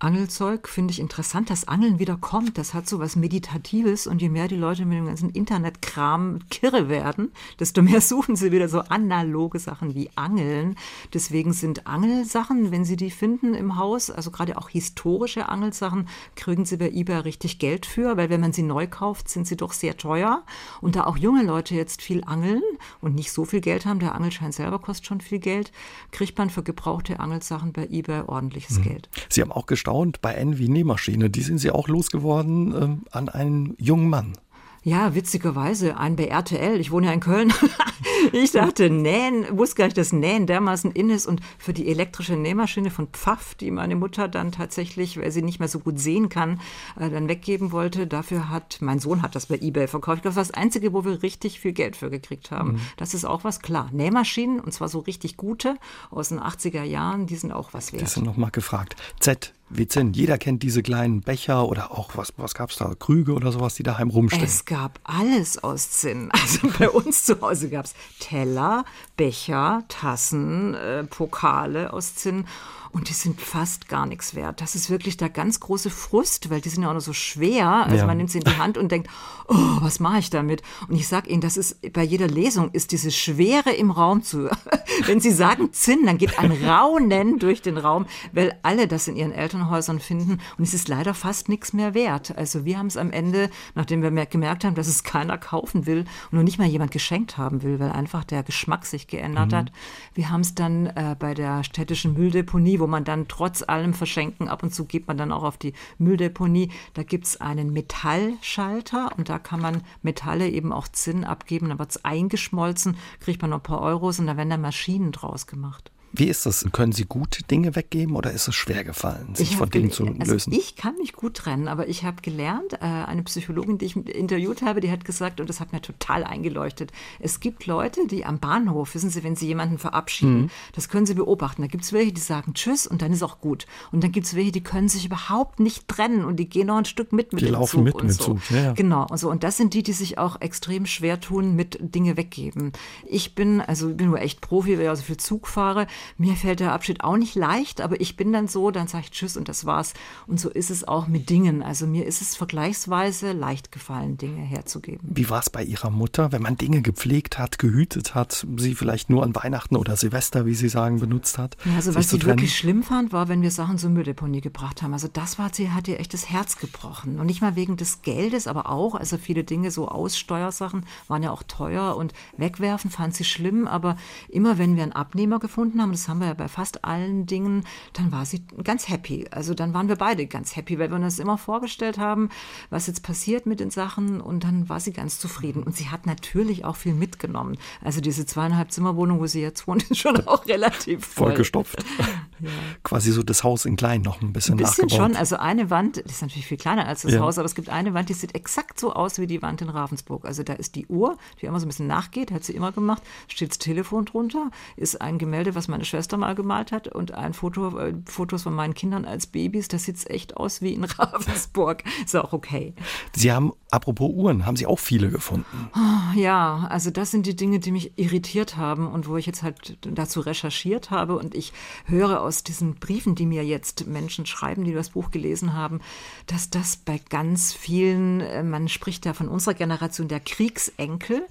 Angelzeug 0.00 0.66
finde 0.66 0.92
ich 0.92 0.98
interessant, 0.98 1.50
dass 1.50 1.68
Angeln 1.68 1.98
wieder 1.98 2.16
kommt. 2.16 2.56
Das 2.56 2.72
hat 2.72 2.88
so 2.88 3.00
was 3.00 3.16
Meditatives 3.16 4.06
und 4.06 4.22
je 4.22 4.30
mehr 4.30 4.48
die 4.48 4.56
Leute 4.56 4.86
mit 4.86 4.96
dem 4.96 5.04
ganzen 5.04 5.28
Internetkram 5.28 6.38
kirre 6.48 6.88
werden, 6.88 7.32
desto 7.58 7.82
mehr 7.82 8.00
suchen 8.00 8.34
sie 8.34 8.50
wieder 8.50 8.70
so 8.70 8.80
analoge 8.80 9.58
Sachen 9.58 9.94
wie 9.94 10.08
Angeln. 10.14 10.76
Deswegen 11.12 11.52
sind 11.52 11.86
Angelsachen, 11.86 12.70
wenn 12.70 12.86
sie 12.86 12.96
die 12.96 13.10
finden 13.10 13.52
im 13.52 13.76
Haus, 13.76 14.10
also 14.10 14.30
gerade 14.30 14.56
auch 14.56 14.70
historische 14.70 15.50
Angelsachen, 15.50 16.08
kriegen 16.34 16.64
sie 16.64 16.78
bei 16.78 16.88
eBay 16.88 17.18
richtig 17.18 17.58
Geld 17.58 17.84
für, 17.84 18.16
weil 18.16 18.30
wenn 18.30 18.40
man 18.40 18.54
sie 18.54 18.62
neu 18.62 18.86
kauft, 18.86 19.28
sind 19.28 19.46
sie 19.46 19.56
doch 19.58 19.74
sehr 19.74 19.98
teuer. 19.98 20.44
Und 20.80 20.96
da 20.96 21.04
auch 21.04 21.18
junge 21.18 21.42
Leute 21.42 21.74
jetzt 21.74 22.00
viel 22.00 22.24
angeln 22.24 22.62
und 23.02 23.14
nicht 23.14 23.32
so 23.32 23.44
viel 23.44 23.60
Geld 23.60 23.84
haben, 23.84 24.00
der 24.00 24.14
Angelschein 24.14 24.52
selber 24.52 24.78
kostet 24.78 25.06
schon 25.06 25.20
viel 25.20 25.40
Geld, 25.40 25.72
kriegt 26.10 26.38
man 26.38 26.48
für 26.48 26.62
gebrauchte 26.62 27.20
Angelsachen 27.20 27.74
bei 27.74 27.86
eBay 27.90 28.22
ordentliches 28.22 28.78
mhm. 28.78 28.84
Geld. 28.84 29.10
Sie 29.28 29.42
haben 29.42 29.52
auch 29.52 29.66
gestartet 29.66 29.89
erstaunt 29.90 30.20
bei 30.20 30.34
Envy 30.34 30.68
Nähmaschine. 30.68 31.30
Die 31.30 31.42
sind 31.42 31.58
Sie 31.58 31.72
auch 31.72 31.88
losgeworden 31.88 33.02
äh, 33.02 33.16
an 33.16 33.28
einen 33.28 33.74
jungen 33.78 34.08
Mann. 34.08 34.34
Ja, 34.82 35.14
witzigerweise, 35.14 35.98
ein 35.98 36.16
bei 36.16 36.24
RTL, 36.24 36.80
ich 36.80 36.90
wohne 36.90 37.08
ja 37.08 37.12
in 37.12 37.20
Köln. 37.20 37.52
ich 38.32 38.52
dachte, 38.52 38.88
Nähen, 38.88 39.44
wusste 39.58 39.76
gar 39.76 39.84
nicht, 39.84 39.98
dass 39.98 40.12
Nähen 40.12 40.46
dermaßen 40.46 40.92
in 40.92 41.10
ist. 41.10 41.26
Und 41.26 41.42
für 41.58 41.74
die 41.74 41.88
elektrische 41.88 42.34
Nähmaschine 42.34 42.90
von 42.90 43.08
Pfaff, 43.08 43.54
die 43.54 43.70
meine 43.70 43.94
Mutter 43.94 44.26
dann 44.26 44.52
tatsächlich, 44.52 45.18
weil 45.18 45.32
sie 45.32 45.42
nicht 45.42 45.58
mehr 45.58 45.68
so 45.68 45.80
gut 45.80 45.98
sehen 45.98 46.30
kann, 46.30 46.60
äh, 46.98 47.10
dann 47.10 47.28
weggeben 47.28 47.72
wollte, 47.72 48.06
dafür 48.06 48.48
hat, 48.48 48.78
mein 48.80 49.00
Sohn 49.00 49.20
hat 49.20 49.34
das 49.34 49.46
bei 49.46 49.58
Ebay 49.58 49.86
verkauft. 49.86 50.18
Ich 50.18 50.22
glaube, 50.22 50.34
das 50.34 50.48
war 50.48 50.50
das 50.50 50.62
Einzige, 50.62 50.94
wo 50.94 51.04
wir 51.04 51.22
richtig 51.22 51.60
viel 51.60 51.72
Geld 51.72 51.94
für 51.94 52.08
gekriegt 52.08 52.50
haben. 52.50 52.72
Mhm. 52.72 52.80
Das 52.96 53.12
ist 53.12 53.26
auch 53.26 53.44
was, 53.44 53.60
klar. 53.60 53.90
Nähmaschinen, 53.92 54.60
und 54.60 54.72
zwar 54.72 54.88
so 54.88 55.00
richtig 55.00 55.36
gute, 55.36 55.76
aus 56.10 56.30
den 56.30 56.40
80er 56.40 56.84
Jahren, 56.84 57.26
die 57.26 57.36
sind 57.36 57.52
auch 57.52 57.74
was 57.74 57.92
wert. 57.92 58.02
Das 58.02 58.16
ist 58.16 58.22
nochmal 58.22 58.50
gefragt. 58.50 58.96
Z, 59.18 59.52
wie 59.70 59.86
Zinn. 59.86 60.12
Jeder 60.12 60.36
kennt 60.36 60.62
diese 60.62 60.82
kleinen 60.82 61.20
Becher 61.20 61.68
oder 61.68 61.92
auch, 61.92 62.16
was, 62.16 62.32
was 62.36 62.54
gab 62.54 62.70
es 62.70 62.76
da, 62.76 62.94
Krüge 62.98 63.32
oder 63.32 63.52
sowas, 63.52 63.74
die 63.74 63.82
daheim 63.82 64.10
rumstehen. 64.10 64.42
Es 64.44 64.64
gab 64.64 65.00
alles 65.04 65.62
aus 65.62 65.90
Zinn. 65.90 66.30
Also 66.40 66.68
bei 66.78 66.90
uns 66.90 67.24
zu 67.24 67.40
Hause 67.40 67.68
gab 67.68 67.84
es 67.84 67.94
Teller, 68.18 68.84
Becher, 69.16 69.84
Tassen, 69.88 70.74
äh, 70.74 71.04
Pokale 71.04 71.92
aus 71.92 72.16
Zinn 72.16 72.44
und 72.92 73.08
die 73.08 73.12
sind 73.12 73.40
fast 73.40 73.88
gar 73.88 74.06
nichts 74.06 74.34
wert. 74.34 74.60
Das 74.60 74.74
ist 74.74 74.90
wirklich 74.90 75.16
der 75.16 75.28
ganz 75.28 75.60
große 75.60 75.90
Frust, 75.90 76.50
weil 76.50 76.60
die 76.60 76.68
sind 76.68 76.82
ja 76.82 76.90
auch 76.90 76.94
noch 76.94 77.00
so 77.00 77.12
schwer. 77.12 77.68
Also 77.86 77.98
ja. 77.98 78.06
man 78.06 78.16
nimmt 78.16 78.30
sie 78.30 78.38
in 78.38 78.44
die 78.44 78.58
Hand 78.58 78.76
und 78.78 78.90
denkt, 78.90 79.08
oh, 79.46 79.78
was 79.80 80.00
mache 80.00 80.18
ich 80.18 80.30
damit? 80.30 80.62
Und 80.88 80.96
ich 80.96 81.06
sage 81.06 81.30
Ihnen, 81.30 81.40
das 81.40 81.56
ist 81.56 81.92
bei 81.92 82.02
jeder 82.02 82.26
Lesung 82.26 82.70
ist 82.72 82.90
diese 82.90 83.12
Schwere 83.12 83.70
im 83.70 83.92
Raum 83.92 84.22
zu. 84.22 84.50
Wenn 85.06 85.20
Sie 85.20 85.30
sagen 85.30 85.72
Zinn, 85.72 86.04
dann 86.04 86.18
geht 86.18 86.38
ein 86.38 86.50
Raunen 86.50 87.38
durch 87.38 87.62
den 87.62 87.78
Raum, 87.78 88.06
weil 88.32 88.58
alle 88.62 88.88
das 88.88 89.06
in 89.06 89.16
ihren 89.16 89.32
Elternhäusern 89.32 90.00
finden 90.00 90.40
und 90.58 90.64
es 90.64 90.74
ist 90.74 90.88
leider 90.88 91.14
fast 91.14 91.48
nichts 91.48 91.72
mehr 91.72 91.94
wert. 91.94 92.36
Also 92.36 92.64
wir 92.64 92.78
haben 92.78 92.88
es 92.88 92.96
am 92.96 93.12
Ende, 93.12 93.50
nachdem 93.74 94.02
wir 94.02 94.10
gemerkt 94.26 94.64
haben, 94.64 94.74
dass 94.74 94.88
es 94.88 95.04
keiner 95.04 95.38
kaufen 95.38 95.86
will 95.86 96.00
und 96.30 96.38
noch 96.38 96.42
nicht 96.42 96.58
mal 96.58 96.66
jemand 96.66 96.90
geschenkt 96.90 97.38
haben 97.38 97.62
will, 97.62 97.78
weil 97.78 97.92
einfach 97.92 98.24
der 98.24 98.42
Geschmack 98.42 98.84
sich 98.84 99.06
geändert 99.06 99.52
mhm. 99.52 99.56
hat, 99.56 99.72
wir 100.14 100.30
haben 100.30 100.40
es 100.40 100.54
dann 100.54 100.86
äh, 100.86 101.14
bei 101.18 101.34
der 101.34 101.62
städtischen 101.62 102.14
Mülldeponie 102.14 102.79
wo 102.80 102.86
man 102.86 103.04
dann 103.04 103.28
trotz 103.28 103.62
allem 103.62 103.94
Verschenken, 103.94 104.48
ab 104.48 104.62
und 104.62 104.74
zu 104.74 104.84
geht 104.84 105.06
man 105.06 105.16
dann 105.16 105.32
auch 105.32 105.44
auf 105.44 105.58
die 105.58 105.74
Mülldeponie, 105.98 106.70
da 106.94 107.02
gibt 107.02 107.26
es 107.26 107.40
einen 107.40 107.72
Metallschalter 107.72 109.10
und 109.16 109.28
da 109.28 109.38
kann 109.38 109.60
man 109.60 109.82
Metalle 110.02 110.48
eben 110.48 110.72
auch 110.72 110.88
Zinn 110.88 111.24
abgeben, 111.24 111.68
dann 111.68 111.78
wird 111.78 111.90
es 111.90 112.04
eingeschmolzen, 112.04 112.96
kriegt 113.20 113.42
man 113.42 113.50
noch 113.50 113.58
ein 113.58 113.62
paar 113.62 113.82
Euros 113.82 114.18
und 114.18 114.26
da 114.26 114.36
werden 114.36 114.50
dann 114.50 114.60
Maschinen 114.60 115.12
draus 115.12 115.46
gemacht. 115.46 115.92
Wie 116.12 116.26
ist 116.26 116.46
das? 116.46 116.66
Können 116.72 116.92
Sie 116.92 117.04
gut 117.04 117.50
Dinge 117.50 117.76
weggeben 117.76 118.16
oder 118.16 118.32
ist 118.32 118.48
es 118.48 118.54
schwer 118.54 118.84
gefallen, 118.84 119.34
sich 119.34 119.56
von 119.56 119.70
Dingen 119.70 119.90
zu 119.90 120.06
also 120.06 120.32
lösen? 120.32 120.52
Ich 120.52 120.76
kann 120.76 120.96
mich 120.96 121.12
gut 121.12 121.34
trennen, 121.34 121.68
aber 121.68 121.88
ich 121.88 122.04
habe 122.04 122.20
gelernt, 122.22 122.74
äh, 122.74 122.78
eine 122.84 123.22
Psychologin, 123.22 123.78
die 123.78 123.86
ich 123.86 123.96
interviewt 123.96 124.62
habe, 124.62 124.80
die 124.80 124.90
hat 124.90 125.04
gesagt, 125.04 125.40
und 125.40 125.48
das 125.48 125.60
hat 125.60 125.72
mir 125.72 125.80
total 125.80 126.24
eingeleuchtet, 126.24 126.92
es 127.20 127.40
gibt 127.40 127.66
Leute, 127.66 128.06
die 128.06 128.24
am 128.24 128.38
Bahnhof, 128.38 128.94
wissen 128.94 129.10
Sie, 129.10 129.22
wenn 129.22 129.36
sie 129.36 129.46
jemanden 129.46 129.78
verabschieden, 129.78 130.42
mhm. 130.42 130.50
das 130.74 130.88
können 130.88 131.06
Sie 131.06 131.14
beobachten. 131.14 131.62
Da 131.62 131.68
gibt 131.68 131.84
es 131.84 131.92
welche, 131.92 132.12
die 132.12 132.20
sagen 132.20 132.54
Tschüss 132.54 132.86
und 132.86 133.02
dann 133.02 133.12
ist 133.12 133.22
auch 133.22 133.40
gut. 133.40 133.66
Und 133.92 134.02
dann 134.02 134.12
gibt 134.12 134.26
es 134.26 134.34
welche, 134.34 134.52
die 134.52 134.62
können 134.62 134.88
sich 134.88 135.06
überhaupt 135.06 135.60
nicht 135.60 135.88
trennen 135.88 136.24
und 136.24 136.36
die 136.36 136.48
gehen 136.48 136.66
noch 136.66 136.78
ein 136.78 136.84
Stück 136.84 137.12
mit 137.12 137.32
mit 137.32 137.42
die 137.42 137.46
dem 137.46 137.54
laufen 137.54 137.78
Zug 137.78 137.84
mit 137.84 137.94
und 137.94 138.06
mit 138.06 138.16
so. 138.16 138.24
Zug. 138.24 138.50
Ja, 138.50 138.62
ja. 138.62 138.72
Genau. 138.72 139.06
Und, 139.08 139.18
so. 139.18 139.30
und 139.30 139.44
das 139.44 139.56
sind 139.56 139.74
die, 139.74 139.82
die 139.82 139.92
sich 139.92 140.18
auch 140.18 140.40
extrem 140.40 140.86
schwer 140.86 141.20
tun 141.20 141.54
mit 141.54 141.78
Dinge 141.80 142.16
weggeben. 142.16 142.72
Ich 143.06 143.34
bin, 143.34 143.60
also 143.60 143.94
bin 143.94 144.08
nur 144.08 144.20
echt 144.20 144.40
Profi, 144.40 144.78
weil 144.78 144.92
ich 144.92 144.98
so 144.98 145.04
viel 145.04 145.16
Zug 145.16 145.46
fahre. 145.46 145.86
Mir 146.18 146.34
fällt 146.34 146.60
der 146.60 146.72
Abschied 146.72 147.02
auch 147.02 147.16
nicht 147.16 147.34
leicht, 147.34 147.80
aber 147.80 148.00
ich 148.00 148.16
bin 148.16 148.32
dann 148.32 148.48
so, 148.48 148.70
dann 148.70 148.88
sage 148.88 149.04
ich 149.04 149.10
Tschüss 149.10 149.36
und 149.36 149.48
das 149.48 149.64
war's. 149.64 149.94
Und 150.26 150.40
so 150.40 150.48
ist 150.48 150.70
es 150.70 150.86
auch 150.86 151.06
mit 151.06 151.30
Dingen. 151.30 151.62
Also 151.62 151.86
mir 151.86 152.06
ist 152.06 152.22
es 152.22 152.36
vergleichsweise 152.36 153.32
leicht 153.32 153.72
gefallen, 153.72 154.16
Dinge 154.16 154.42
herzugeben. 154.42 155.08
Wie 155.12 155.28
war 155.30 155.40
es 155.40 155.50
bei 155.50 155.62
Ihrer 155.62 155.90
Mutter, 155.90 156.32
wenn 156.32 156.42
man 156.42 156.56
Dinge 156.56 156.82
gepflegt 156.82 157.38
hat, 157.38 157.58
gehütet 157.58 158.14
hat, 158.14 158.46
sie 158.56 158.74
vielleicht 158.74 159.10
nur 159.10 159.22
an 159.22 159.34
Weihnachten 159.34 159.76
oder 159.76 159.96
Silvester, 159.96 160.46
wie 160.46 160.54
Sie 160.54 160.68
sagen, 160.68 161.00
benutzt 161.00 161.38
hat? 161.38 161.56
Ja, 161.64 161.76
also 161.76 161.94
was 161.94 162.10
sie 162.10 162.22
wirklich 162.22 162.56
schlimm 162.56 162.82
fand, 162.82 163.12
war, 163.12 163.28
wenn 163.28 163.42
wir 163.42 163.50
Sachen 163.50 163.78
zur 163.78 163.90
Mülldeponie 163.90 164.40
gebracht 164.40 164.82
haben. 164.82 164.92
Also 164.92 165.08
das 165.12 165.38
war, 165.38 165.52
sie 165.52 165.70
hat 165.70 165.88
ihr 165.88 166.00
echt 166.00 166.14
das 166.14 166.30
Herz 166.30 166.56
gebrochen. 166.56 167.18
Und 167.18 167.26
nicht 167.26 167.40
mal 167.40 167.56
wegen 167.56 167.76
des 167.76 168.02
Geldes, 168.02 168.46
aber 168.46 168.68
auch, 168.68 168.94
also 168.94 169.16
viele 169.16 169.44
Dinge, 169.44 169.70
so 169.70 169.88
Aussteuersachen, 169.88 170.84
waren 171.08 171.22
ja 171.22 171.30
auch 171.30 171.42
teuer 171.42 171.96
und 171.96 172.12
wegwerfen 172.36 172.90
fand 172.90 173.14
sie 173.14 173.24
schlimm. 173.24 173.66
Aber 173.66 173.96
immer 174.28 174.58
wenn 174.58 174.76
wir 174.76 174.82
einen 174.82 174.92
Abnehmer 174.92 175.38
gefunden 175.38 175.80
haben, 175.80 175.89
das 175.92 176.08
haben 176.08 176.20
wir 176.20 176.28
ja 176.28 176.34
bei 176.34 176.48
fast 176.48 176.84
allen 176.84 177.26
Dingen, 177.26 177.64
dann 177.92 178.12
war 178.12 178.24
sie 178.24 178.44
ganz 178.62 178.88
happy. 178.88 179.26
Also 179.30 179.54
dann 179.54 179.74
waren 179.74 179.88
wir 179.88 179.96
beide 179.96 180.26
ganz 180.26 180.56
happy, 180.56 180.78
weil 180.78 180.90
wir 180.90 180.96
uns 180.96 181.18
immer 181.18 181.38
vorgestellt 181.38 181.98
haben, 181.98 182.28
was 182.70 182.86
jetzt 182.86 183.02
passiert 183.02 183.46
mit 183.46 183.60
den 183.60 183.70
Sachen. 183.70 184.20
Und 184.20 184.44
dann 184.44 184.68
war 184.68 184.80
sie 184.80 184.92
ganz 184.92 185.18
zufrieden. 185.18 185.62
Und 185.62 185.76
sie 185.76 185.88
hat 185.88 186.06
natürlich 186.06 186.64
auch 186.64 186.76
viel 186.76 186.94
mitgenommen. 186.94 187.56
Also 187.82 188.00
diese 188.00 188.26
zweieinhalb 188.26 188.70
Zimmerwohnung, 188.72 189.20
wo 189.20 189.26
sie 189.26 189.40
jetzt 189.40 189.66
wohnt, 189.66 189.82
ist 189.90 189.98
schon 189.98 190.26
auch 190.26 190.46
relativ 190.46 191.04
voll. 191.06 191.28
vollgestopft. 191.28 191.84
ja. 192.40 192.50
Quasi 192.82 193.12
so 193.12 193.22
das 193.22 193.44
Haus 193.44 193.64
in 193.64 193.76
klein 193.76 194.02
noch 194.02 194.20
ein 194.20 194.32
bisschen, 194.32 194.54
ein 194.54 194.58
bisschen 194.58 194.86
nachgebaut. 194.86 195.08
schon. 195.08 195.16
Also 195.16 195.36
eine 195.36 195.70
Wand, 195.70 195.98
das 195.98 196.12
ist 196.12 196.22
natürlich 196.22 196.46
viel 196.46 196.56
kleiner 196.56 196.86
als 196.86 197.02
das 197.02 197.12
ja. 197.12 197.20
Haus, 197.20 197.38
aber 197.38 197.46
es 197.46 197.54
gibt 197.54 197.68
eine 197.68 197.94
Wand, 197.94 198.08
die 198.08 198.14
sieht 198.14 198.34
exakt 198.34 198.78
so 198.78 198.92
aus 198.92 199.18
wie 199.18 199.26
die 199.26 199.42
Wand 199.42 199.62
in 199.62 199.68
Ravensburg. 199.68 200.24
Also 200.24 200.42
da 200.42 200.52
ist 200.52 200.74
die 200.74 200.86
Uhr, 200.86 201.16
die 201.40 201.46
immer 201.46 201.60
so 201.60 201.66
ein 201.66 201.68
bisschen 201.68 201.86
nachgeht, 201.86 202.30
hat 202.30 202.44
sie 202.44 202.52
immer 202.52 202.72
gemacht, 202.72 203.02
steht 203.28 203.50
das 203.50 203.58
Telefon 203.58 204.04
drunter, 204.04 204.50
ist 204.76 205.00
ein 205.00 205.18
Gemälde, 205.18 205.54
was 205.54 205.68
meine 205.80 205.86
Schwester 205.86 206.18
mal 206.18 206.34
gemalt 206.34 206.72
hat 206.72 206.88
und 206.88 207.14
ein 207.14 207.32
Foto, 207.32 207.78
äh, 207.78 207.94
Fotos 208.04 208.42
von 208.42 208.52
meinen 208.52 208.74
Kindern 208.74 209.06
als 209.06 209.26
Babys. 209.26 209.68
Das 209.68 209.84
sieht 209.84 210.06
echt 210.10 210.36
aus 210.36 210.60
wie 210.60 210.74
in 210.74 210.84
Ravensburg. 210.98 211.84
Ist 212.04 212.14
auch 212.14 212.34
okay. 212.34 212.74
Sie 213.16 213.32
haben, 213.32 213.54
apropos 213.72 214.10
Uhren, 214.12 214.46
haben 214.46 214.56
Sie 214.56 214.66
auch 214.66 214.78
viele 214.78 215.10
gefunden? 215.10 215.70
Oh, 215.74 216.18
ja, 216.18 216.66
also 216.70 216.90
das 216.90 217.10
sind 217.10 217.26
die 217.26 217.36
Dinge, 217.36 217.60
die 217.60 217.72
mich 217.72 217.98
irritiert 217.98 218.56
haben 218.56 218.88
und 218.88 219.08
wo 219.08 219.16
ich 219.16 219.26
jetzt 219.26 219.42
halt 219.42 219.78
dazu 219.82 220.20
recherchiert 220.20 220.90
habe 220.90 221.16
und 221.16 221.34
ich 221.34 221.52
höre 221.86 222.20
aus 222.20 222.42
diesen 222.42 222.76
Briefen, 222.76 223.14
die 223.14 223.26
mir 223.26 223.44
jetzt 223.44 223.86
Menschen 223.86 224.26
schreiben, 224.26 224.64
die 224.64 224.72
das 224.72 224.90
Buch 224.90 225.10
gelesen 225.10 225.54
haben, 225.54 225.80
dass 226.26 226.50
das 226.50 226.76
bei 226.76 227.00
ganz 227.08 227.52
vielen, 227.52 228.20
äh, 228.20 228.42
man 228.42 228.68
spricht 228.68 229.06
ja 229.06 229.14
von 229.14 229.28
unserer 229.28 229.54
Generation 229.54 230.08
der 230.08 230.20
Kriegsenkel, 230.20 231.26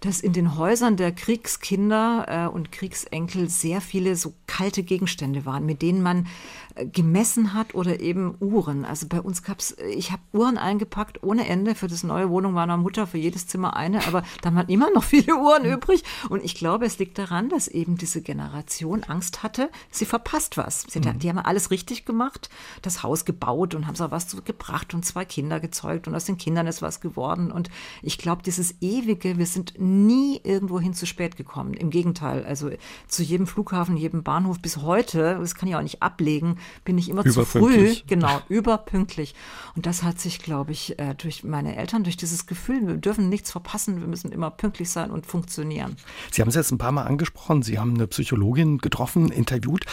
dass 0.00 0.20
in 0.20 0.32
den 0.32 0.56
Häusern 0.56 0.96
der 0.96 1.12
Kriegskinder 1.12 2.26
äh, 2.28 2.48
und 2.48 2.72
Kriegsenkel 2.72 3.48
sehr 3.48 3.80
viele 3.80 4.16
so 4.16 4.34
kalte 4.54 4.84
Gegenstände 4.84 5.44
waren, 5.46 5.66
mit 5.66 5.82
denen 5.82 6.00
man 6.00 6.28
äh, 6.76 6.86
gemessen 6.86 7.54
hat 7.54 7.74
oder 7.74 7.98
eben 7.98 8.36
Uhren. 8.38 8.84
Also 8.84 9.08
bei 9.08 9.20
uns 9.20 9.42
gab 9.42 9.58
es, 9.58 9.76
ich 9.96 10.12
habe 10.12 10.22
Uhren 10.32 10.58
eingepackt 10.58 11.24
ohne 11.24 11.48
Ende 11.48 11.74
für 11.74 11.88
das 11.88 12.04
neue 12.04 12.30
Wohnung 12.30 12.52
meiner 12.52 12.76
Mutter, 12.76 13.08
für 13.08 13.18
jedes 13.18 13.48
Zimmer 13.48 13.74
eine, 13.74 14.06
aber 14.06 14.22
da 14.42 14.54
waren 14.54 14.68
immer 14.68 14.90
noch 14.92 15.02
viele 15.14 15.34
Uhren 15.36 15.64
übrig. 15.64 16.04
Und 16.28 16.44
ich 16.44 16.54
glaube, 16.54 16.86
es 16.86 17.00
liegt 17.00 17.18
daran, 17.18 17.48
dass 17.48 17.66
eben 17.66 17.96
diese 17.96 18.22
Generation 18.22 19.02
Angst 19.02 19.42
hatte, 19.42 19.70
sie 19.90 20.04
verpasst 20.04 20.56
was. 20.56 20.86
Sie, 20.88 21.00
mhm. 21.00 21.18
Die 21.18 21.28
haben 21.28 21.38
alles 21.38 21.72
richtig 21.72 22.04
gemacht, 22.04 22.48
das 22.82 23.02
Haus 23.02 23.24
gebaut 23.24 23.74
und 23.74 23.88
haben 23.88 23.96
so 23.96 24.08
was 24.12 24.44
gebracht 24.44 24.94
und 24.94 25.04
zwei 25.04 25.24
Kinder 25.24 25.58
gezeugt 25.58 26.06
und 26.06 26.14
aus 26.14 26.26
den 26.26 26.38
Kindern 26.38 26.68
ist 26.68 26.80
was 26.80 27.00
geworden. 27.00 27.50
Und 27.50 27.70
ich 28.02 28.18
glaube, 28.18 28.42
dieses 28.42 28.76
ewige, 28.80 29.36
wir 29.36 29.46
sind 29.46 29.74
nie 29.78 30.40
irgendwohin 30.44 30.94
zu 30.94 31.06
spät 31.06 31.36
gekommen. 31.36 31.74
Im 31.74 31.90
Gegenteil, 31.90 32.44
also 32.44 32.70
zu 33.08 33.24
jedem 33.24 33.48
Flughafen, 33.48 33.96
jedem 33.96 34.22
Bahnhof 34.22 34.43
bis 34.52 34.78
heute, 34.78 35.38
das 35.40 35.54
kann 35.54 35.68
ich 35.68 35.76
auch 35.76 35.82
nicht 35.82 36.02
ablegen, 36.02 36.58
bin 36.84 36.98
ich 36.98 37.08
immer 37.08 37.24
zu 37.24 37.44
früh, 37.44 37.94
genau, 38.06 38.40
überpünktlich. 38.48 39.34
Und 39.76 39.86
das 39.86 40.02
hat 40.02 40.20
sich, 40.20 40.38
glaube 40.38 40.72
ich, 40.72 40.98
äh, 40.98 41.14
durch 41.14 41.44
meine 41.44 41.76
Eltern, 41.76 42.04
durch 42.04 42.16
dieses 42.16 42.46
Gefühl, 42.46 42.86
wir 42.86 42.96
dürfen 42.96 43.28
nichts 43.28 43.50
verpassen, 43.50 44.00
wir 44.00 44.06
müssen 44.06 44.32
immer 44.32 44.50
pünktlich 44.50 44.90
sein 44.90 45.10
und 45.10 45.26
funktionieren. 45.26 45.96
Sie 46.30 46.42
haben 46.42 46.48
es 46.48 46.54
jetzt 46.54 46.70
ein 46.70 46.78
paar 46.78 46.92
Mal 46.92 47.04
angesprochen, 47.04 47.62
Sie 47.62 47.78
haben 47.78 47.94
eine 47.94 48.06
Psychologin 48.06 48.78
getroffen, 48.78 49.30
interviewt. 49.30 49.84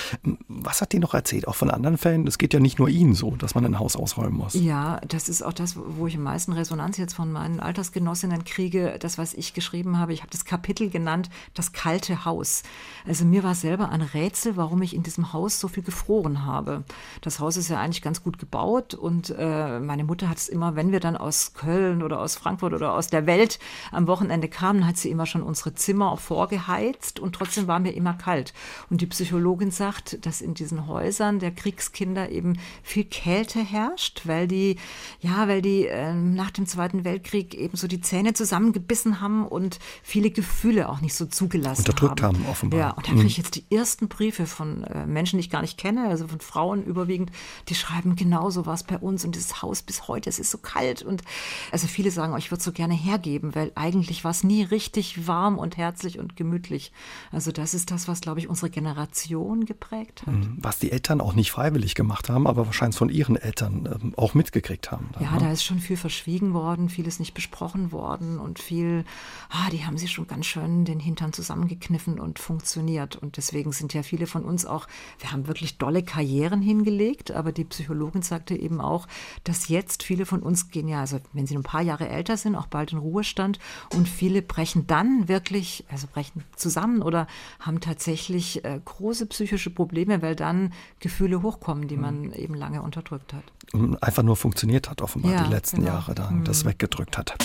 Was 0.47 0.81
hat 0.81 0.91
die 0.93 0.99
noch 0.99 1.13
erzählt, 1.13 1.47
auch 1.47 1.55
von 1.55 1.71
anderen 1.71 1.97
Fällen? 1.97 2.27
Es 2.27 2.37
geht 2.37 2.53
ja 2.53 2.59
nicht 2.59 2.79
nur 2.79 2.89
Ihnen 2.89 3.15
so, 3.15 3.35
dass 3.35 3.55
man 3.55 3.65
ein 3.65 3.79
Haus 3.79 3.95
ausräumen 3.95 4.37
muss. 4.37 4.53
Ja, 4.53 4.99
das 5.07 5.29
ist 5.29 5.41
auch 5.41 5.53
das, 5.53 5.75
wo 5.77 6.07
ich 6.07 6.15
am 6.15 6.23
meisten 6.23 6.53
Resonanz 6.53 6.97
jetzt 6.97 7.13
von 7.13 7.31
meinen 7.31 7.59
Altersgenossinnen 7.59 8.43
kriege, 8.43 8.97
das, 8.99 9.17
was 9.17 9.33
ich 9.33 9.53
geschrieben 9.53 9.97
habe. 9.97 10.13
Ich 10.13 10.21
habe 10.21 10.31
das 10.31 10.45
Kapitel 10.45 10.89
genannt, 10.89 11.29
das 11.53 11.71
kalte 11.73 12.25
Haus. 12.25 12.63
Also 13.07 13.25
mir 13.25 13.43
war 13.43 13.55
selber 13.55 13.89
ein 13.89 14.01
Rätsel, 14.01 14.31
warum 14.45 14.81
ich 14.81 14.95
in 14.95 15.03
diesem 15.03 15.33
Haus 15.33 15.59
so 15.59 15.67
viel 15.67 15.83
gefroren 15.83 16.45
habe. 16.45 16.83
Das 17.21 17.39
Haus 17.39 17.57
ist 17.57 17.69
ja 17.69 17.79
eigentlich 17.79 18.01
ganz 18.01 18.23
gut 18.23 18.37
gebaut 18.39 18.93
und 18.93 19.33
äh, 19.37 19.79
meine 19.79 20.03
Mutter 20.03 20.29
hat 20.29 20.37
es 20.37 20.49
immer, 20.49 20.75
wenn 20.75 20.91
wir 20.91 20.99
dann 20.99 21.17
aus 21.17 21.53
Köln 21.53 22.03
oder 22.03 22.19
aus 22.19 22.35
Frankfurt 22.35 22.73
oder 22.73 22.93
aus 22.93 23.07
der 23.07 23.25
Welt 23.25 23.59
am 23.91 24.07
Wochenende 24.07 24.47
kamen, 24.47 24.85
hat 24.85 24.97
sie 24.97 25.09
immer 25.09 25.25
schon 25.25 25.43
unsere 25.43 25.73
Zimmer 25.73 26.17
vorgeheizt 26.17 27.19
und 27.19 27.33
trotzdem 27.33 27.67
war 27.67 27.79
mir 27.79 27.91
immer 27.91 28.13
kalt. 28.13 28.53
Und 28.89 29.01
die 29.01 29.07
Psychologin 29.07 29.71
sagt, 29.71 30.25
dass 30.25 30.41
in 30.41 30.53
diesen 30.53 30.87
Häusern 30.87 31.39
der 31.39 31.51
Kriegskinder 31.51 32.29
eben 32.29 32.57
viel 32.83 33.05
Kälte 33.05 33.59
herrscht, 33.59 34.21
weil 34.25 34.47
die, 34.47 34.77
ja, 35.19 35.47
weil 35.47 35.61
die 35.61 35.87
äh, 35.87 36.13
nach 36.13 36.51
dem 36.51 36.65
Zweiten 36.65 37.03
Weltkrieg 37.03 37.53
eben 37.53 37.77
so 37.77 37.87
die 37.87 38.01
Zähne 38.01 38.33
zusammengebissen 38.33 39.21
haben 39.21 39.45
und 39.47 39.79
viele 40.03 40.31
Gefühle 40.31 40.89
auch 40.89 41.01
nicht 41.01 41.13
so 41.13 41.25
zugelassen 41.25 41.81
Unterdrückt 41.81 42.21
haben. 42.21 42.37
haben 42.39 42.49
offenbar. 42.49 42.79
Ja, 42.79 42.89
und 42.91 43.07
da 43.07 43.11
kriege 43.11 43.27
ich 43.27 43.37
mhm. 43.37 43.43
jetzt 43.43 43.55
die 43.55 43.75
ersten 43.75 44.07
Briefe 44.07 44.30
von 44.31 44.83
äh, 44.83 45.05
Menschen, 45.05 45.37
die 45.37 45.41
ich 45.41 45.49
gar 45.49 45.61
nicht 45.61 45.77
kenne, 45.77 46.07
also 46.07 46.27
von 46.27 46.39
Frauen 46.39 46.83
überwiegend, 46.83 47.31
die 47.69 47.75
schreiben, 47.75 48.15
genauso 48.15 48.65
war 48.65 48.73
es 48.73 48.83
bei 48.83 48.97
uns 48.97 49.25
und 49.25 49.35
dieses 49.35 49.61
Haus 49.61 49.81
bis 49.81 50.07
heute, 50.07 50.29
es 50.29 50.39
ist 50.39 50.51
so 50.51 50.57
kalt. 50.57 51.03
Und 51.03 51.23
also 51.71 51.87
viele 51.87 52.11
sagen, 52.11 52.33
oh, 52.33 52.37
ich 52.37 52.51
würde 52.51 52.63
so 52.63 52.71
gerne 52.71 52.93
hergeben, 52.93 53.55
weil 53.55 53.71
eigentlich 53.75 54.23
war 54.23 54.31
es 54.31 54.43
nie 54.43 54.63
richtig 54.63 55.27
warm 55.27 55.57
und 55.57 55.77
herzlich 55.77 56.19
und 56.19 56.35
gemütlich. 56.35 56.91
Also 57.31 57.51
das 57.51 57.73
ist 57.73 57.91
das, 57.91 58.07
was, 58.07 58.21
glaube 58.21 58.39
ich, 58.39 58.47
unsere 58.47 58.69
Generation 58.69 59.65
geprägt 59.65 60.23
hat. 60.25 60.33
Mhm. 60.33 60.57
Was 60.59 60.79
die 60.79 60.91
Eltern 60.91 61.21
auch 61.21 61.33
nicht 61.33 61.51
freiwillig 61.51 61.95
gemacht 61.95 62.29
haben, 62.29 62.47
aber 62.47 62.65
wahrscheinlich 62.65 62.97
von 62.97 63.09
ihren 63.09 63.35
Eltern 63.35 63.89
ähm, 63.91 64.13
auch 64.17 64.33
mitgekriegt 64.33 64.91
haben. 64.91 65.09
Dann, 65.13 65.23
ja, 65.23 65.31
ne? 65.31 65.39
da 65.39 65.51
ist 65.51 65.63
schon 65.63 65.79
viel 65.79 65.97
verschwiegen 65.97 66.53
worden, 66.53 66.89
vieles 66.89 67.19
nicht 67.19 67.33
besprochen 67.33 67.91
worden 67.91 68.39
und 68.39 68.59
viel, 68.59 69.05
ah, 69.49 69.69
die 69.71 69.85
haben 69.85 69.97
sich 69.97 70.11
schon 70.11 70.27
ganz 70.27 70.45
schön 70.45 70.85
den 70.85 70.99
Hintern 70.99 71.33
zusammengekniffen 71.33 72.19
und 72.19 72.39
funktioniert. 72.39 73.15
Und 73.15 73.37
deswegen 73.37 73.71
sind 73.71 73.93
ja 73.93 74.03
viele 74.03 74.20
von 74.27 74.43
uns 74.43 74.65
auch, 74.65 74.87
wir 75.19 75.31
haben 75.31 75.47
wirklich 75.47 75.77
dolle 75.77 76.03
Karrieren 76.03 76.61
hingelegt, 76.61 77.31
aber 77.31 77.51
die 77.51 77.63
Psychologin 77.65 78.21
sagte 78.21 78.55
eben 78.55 78.81
auch, 78.81 79.07
dass 79.43 79.67
jetzt 79.67 80.03
viele 80.03 80.25
von 80.25 80.41
uns 80.41 80.69
gehen 80.69 80.87
ja, 80.87 81.01
also 81.01 81.19
wenn 81.33 81.47
sie 81.47 81.55
ein 81.55 81.63
paar 81.63 81.81
Jahre 81.81 82.09
älter 82.09 82.37
sind, 82.37 82.55
auch 82.55 82.67
bald 82.67 82.91
in 82.91 82.97
Ruhestand 82.97 83.59
und 83.95 84.07
viele 84.07 84.41
brechen 84.41 84.87
dann 84.87 85.27
wirklich, 85.27 85.85
also 85.89 86.07
brechen 86.11 86.43
zusammen 86.55 87.01
oder 87.01 87.27
haben 87.59 87.79
tatsächlich 87.79 88.63
äh, 88.65 88.79
große 88.83 89.25
psychische 89.27 89.69
Probleme, 89.69 90.21
weil 90.21 90.35
dann 90.35 90.73
Gefühle 90.99 91.41
hochkommen, 91.41 91.87
die 91.87 91.97
man 91.97 92.21
mhm. 92.21 92.33
eben 92.33 92.55
lange 92.55 92.81
unterdrückt 92.81 93.33
hat. 93.33 93.43
Und 93.73 94.01
einfach 94.03 94.23
nur 94.23 94.35
funktioniert 94.35 94.89
hat 94.89 95.01
offenbar 95.01 95.31
ja, 95.31 95.43
die 95.43 95.51
letzten 95.51 95.77
genau. 95.77 95.93
Jahre 95.93 96.15
da, 96.15 96.31
mhm. 96.31 96.43
das 96.43 96.65
weggedrückt 96.65 97.17
hat. 97.17 97.35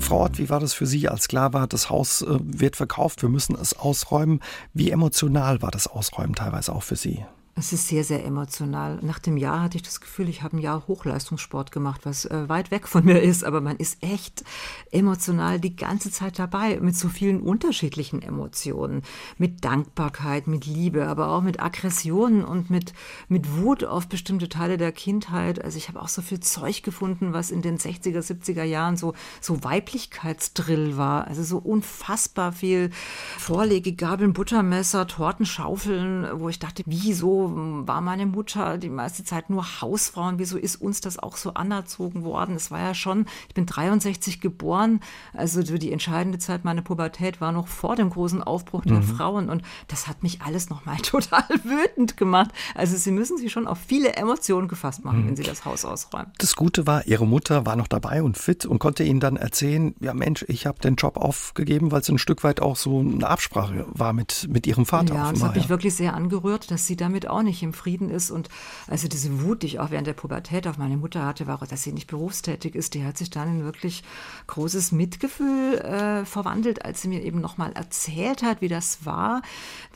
Frau 0.00 0.24
Ott, 0.24 0.38
wie 0.38 0.48
war 0.48 0.60
das 0.60 0.74
für 0.74 0.86
Sie, 0.86 1.08
als 1.08 1.28
klar 1.28 1.52
war, 1.52 1.66
das 1.66 1.90
Haus 1.90 2.22
äh, 2.22 2.38
wird 2.40 2.76
verkauft, 2.76 3.22
wir 3.22 3.28
müssen 3.28 3.56
es 3.56 3.74
ausräumen? 3.74 4.40
Wie 4.72 4.90
emotional 4.90 5.62
war 5.62 5.70
das 5.70 5.86
Ausräumen 5.86 6.34
teilweise 6.34 6.74
auch 6.74 6.82
für 6.82 6.96
Sie? 6.96 7.24
Es 7.58 7.72
ist 7.72 7.88
sehr, 7.88 8.04
sehr 8.04 8.22
emotional. 8.22 8.98
Nach 9.00 9.18
dem 9.18 9.38
Jahr 9.38 9.62
hatte 9.62 9.78
ich 9.78 9.82
das 9.82 10.02
Gefühl, 10.02 10.28
ich 10.28 10.42
habe 10.42 10.58
ein 10.58 10.60
Jahr 10.60 10.86
Hochleistungssport 10.88 11.72
gemacht, 11.72 12.02
was 12.04 12.26
äh, 12.26 12.50
weit 12.50 12.70
weg 12.70 12.86
von 12.86 13.02
mir 13.02 13.22
ist, 13.22 13.44
aber 13.44 13.62
man 13.62 13.78
ist 13.78 14.02
echt 14.02 14.44
emotional 14.90 15.58
die 15.58 15.74
ganze 15.74 16.10
Zeit 16.10 16.38
dabei, 16.38 16.78
mit 16.80 16.96
so 16.96 17.08
vielen 17.08 17.40
unterschiedlichen 17.40 18.20
Emotionen, 18.20 19.00
mit 19.38 19.64
Dankbarkeit, 19.64 20.48
mit 20.48 20.66
Liebe, 20.66 21.06
aber 21.06 21.30
auch 21.30 21.40
mit 21.40 21.58
Aggressionen 21.58 22.44
und 22.44 22.68
mit, 22.68 22.92
mit 23.28 23.50
Wut 23.56 23.84
auf 23.84 24.06
bestimmte 24.06 24.50
Teile 24.50 24.76
der 24.76 24.92
Kindheit. 24.92 25.64
Also 25.64 25.78
ich 25.78 25.88
habe 25.88 26.02
auch 26.02 26.08
so 26.08 26.20
viel 26.20 26.40
Zeug 26.40 26.82
gefunden, 26.82 27.32
was 27.32 27.50
in 27.50 27.62
den 27.62 27.78
60er, 27.78 28.20
70er 28.20 28.64
Jahren 28.64 28.98
so, 28.98 29.14
so 29.40 29.64
Weiblichkeitsdrill 29.64 30.98
war. 30.98 31.26
Also 31.26 31.42
so 31.42 31.56
unfassbar 31.56 32.52
viel 32.52 32.90
Vorlege, 33.38 33.94
Gabeln, 33.94 34.34
Buttermesser, 34.34 35.06
Tortenschaufeln, 35.06 36.28
wo 36.38 36.50
ich 36.50 36.58
dachte, 36.58 36.82
wieso 36.84 37.45
wieso 37.46 37.86
war 37.86 38.00
meine 38.00 38.26
Mutter 38.26 38.78
die 38.78 38.88
meiste 38.88 39.24
Zeit 39.24 39.50
nur 39.50 39.80
Hausfrau 39.80 40.28
und 40.28 40.38
wieso 40.38 40.58
ist 40.58 40.76
uns 40.76 41.00
das 41.00 41.18
auch 41.18 41.36
so 41.36 41.54
anerzogen 41.54 42.24
worden? 42.24 42.54
Es 42.54 42.70
war 42.70 42.80
ja 42.80 42.94
schon, 42.94 43.26
ich 43.48 43.54
bin 43.54 43.66
63 43.66 44.40
geboren, 44.40 45.00
also 45.32 45.62
die 45.62 45.92
entscheidende 45.92 46.38
Zeit 46.38 46.64
meiner 46.64 46.82
Pubertät 46.82 47.40
war 47.40 47.52
noch 47.52 47.68
vor 47.68 47.96
dem 47.96 48.10
großen 48.10 48.42
Aufbruch 48.42 48.84
der 48.84 48.98
mhm. 48.98 49.02
Frauen 49.02 49.48
und 49.48 49.62
das 49.88 50.06
hat 50.06 50.22
mich 50.22 50.42
alles 50.42 50.70
nochmal 50.70 50.96
total 51.02 51.44
wütend 51.64 52.16
gemacht. 52.16 52.50
Also 52.74 52.96
Sie 52.96 53.10
müssen 53.10 53.38
sich 53.38 53.52
schon 53.52 53.66
auf 53.66 53.78
viele 53.78 54.14
Emotionen 54.14 54.68
gefasst 54.68 55.04
machen, 55.04 55.22
mhm. 55.22 55.28
wenn 55.28 55.36
Sie 55.36 55.42
das 55.42 55.64
Haus 55.64 55.84
ausräumen. 55.84 56.32
Das 56.38 56.56
Gute 56.56 56.86
war, 56.86 57.06
Ihre 57.06 57.26
Mutter 57.26 57.66
war 57.66 57.76
noch 57.76 57.88
dabei 57.88 58.22
und 58.22 58.36
fit 58.36 58.66
und 58.66 58.78
konnte 58.78 59.04
Ihnen 59.04 59.20
dann 59.20 59.36
erzählen, 59.36 59.94
ja 60.00 60.14
Mensch, 60.14 60.44
ich 60.48 60.66
habe 60.66 60.78
den 60.80 60.96
Job 60.96 61.16
aufgegeben, 61.16 61.92
weil 61.92 62.00
es 62.00 62.08
ein 62.08 62.18
Stück 62.18 62.44
weit 62.44 62.60
auch 62.60 62.76
so 62.76 63.00
eine 63.00 63.28
Absprache 63.28 63.86
war 63.88 64.12
mit, 64.12 64.48
mit 64.50 64.66
Ihrem 64.66 64.86
Vater. 64.86 65.14
Ja, 65.14 65.32
das 65.32 65.42
hat 65.42 65.56
mich 65.56 65.68
wirklich 65.68 65.94
sehr 65.94 66.14
angerührt, 66.14 66.70
dass 66.70 66.86
sie 66.86 66.96
damit 66.96 67.28
auch 67.28 67.35
nicht 67.42 67.62
im 67.62 67.72
Frieden 67.72 68.10
ist 68.10 68.30
und 68.30 68.48
also 68.86 69.08
diese 69.08 69.42
Wut, 69.42 69.62
die 69.62 69.66
ich 69.66 69.80
auch 69.80 69.90
während 69.90 70.06
der 70.06 70.14
Pubertät 70.14 70.66
auf 70.66 70.78
meine 70.78 70.96
Mutter 70.96 71.24
hatte, 71.24 71.46
war, 71.46 71.58
dass 71.58 71.82
sie 71.82 71.92
nicht 71.92 72.08
berufstätig 72.08 72.74
ist, 72.74 72.94
die 72.94 73.04
hat 73.04 73.18
sich 73.18 73.30
dann 73.30 73.60
in 73.60 73.64
wirklich 73.64 74.02
großes 74.46 74.92
Mitgefühl 74.92 75.78
äh, 75.78 76.24
verwandelt, 76.24 76.84
als 76.84 77.02
sie 77.02 77.08
mir 77.08 77.22
eben 77.22 77.40
nochmal 77.40 77.72
erzählt 77.72 78.42
hat, 78.42 78.60
wie 78.60 78.68
das 78.68 79.04
war. 79.04 79.42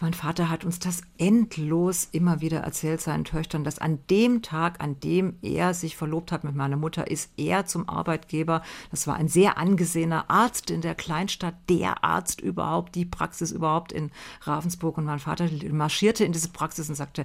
Mein 0.00 0.14
Vater 0.14 0.48
hat 0.48 0.64
uns 0.64 0.78
das 0.78 1.02
endlos 1.18 2.08
immer 2.12 2.40
wieder 2.40 2.60
erzählt, 2.60 3.00
seinen 3.00 3.24
Töchtern, 3.24 3.64
dass 3.64 3.78
an 3.78 3.98
dem 4.10 4.42
Tag, 4.42 4.80
an 4.82 4.98
dem 5.00 5.36
er 5.42 5.74
sich 5.74 5.96
verlobt 5.96 6.32
hat 6.32 6.44
mit 6.44 6.54
meiner 6.54 6.76
Mutter, 6.76 7.10
ist 7.10 7.30
er 7.36 7.66
zum 7.66 7.88
Arbeitgeber. 7.88 8.62
Das 8.90 9.06
war 9.06 9.16
ein 9.16 9.28
sehr 9.28 9.58
angesehener 9.58 10.30
Arzt 10.30 10.70
in 10.70 10.80
der 10.80 10.94
Kleinstadt, 10.94 11.54
der 11.68 12.04
Arzt 12.04 12.40
überhaupt, 12.40 12.94
die 12.94 13.04
Praxis 13.04 13.52
überhaupt 13.52 13.92
in 13.92 14.10
Ravensburg. 14.42 14.98
Und 14.98 15.04
mein 15.04 15.18
Vater 15.18 15.48
marschierte 15.70 16.24
in 16.24 16.32
diese 16.32 16.48
Praxis 16.48 16.88
und 16.88 16.94
sagte, 16.94 17.24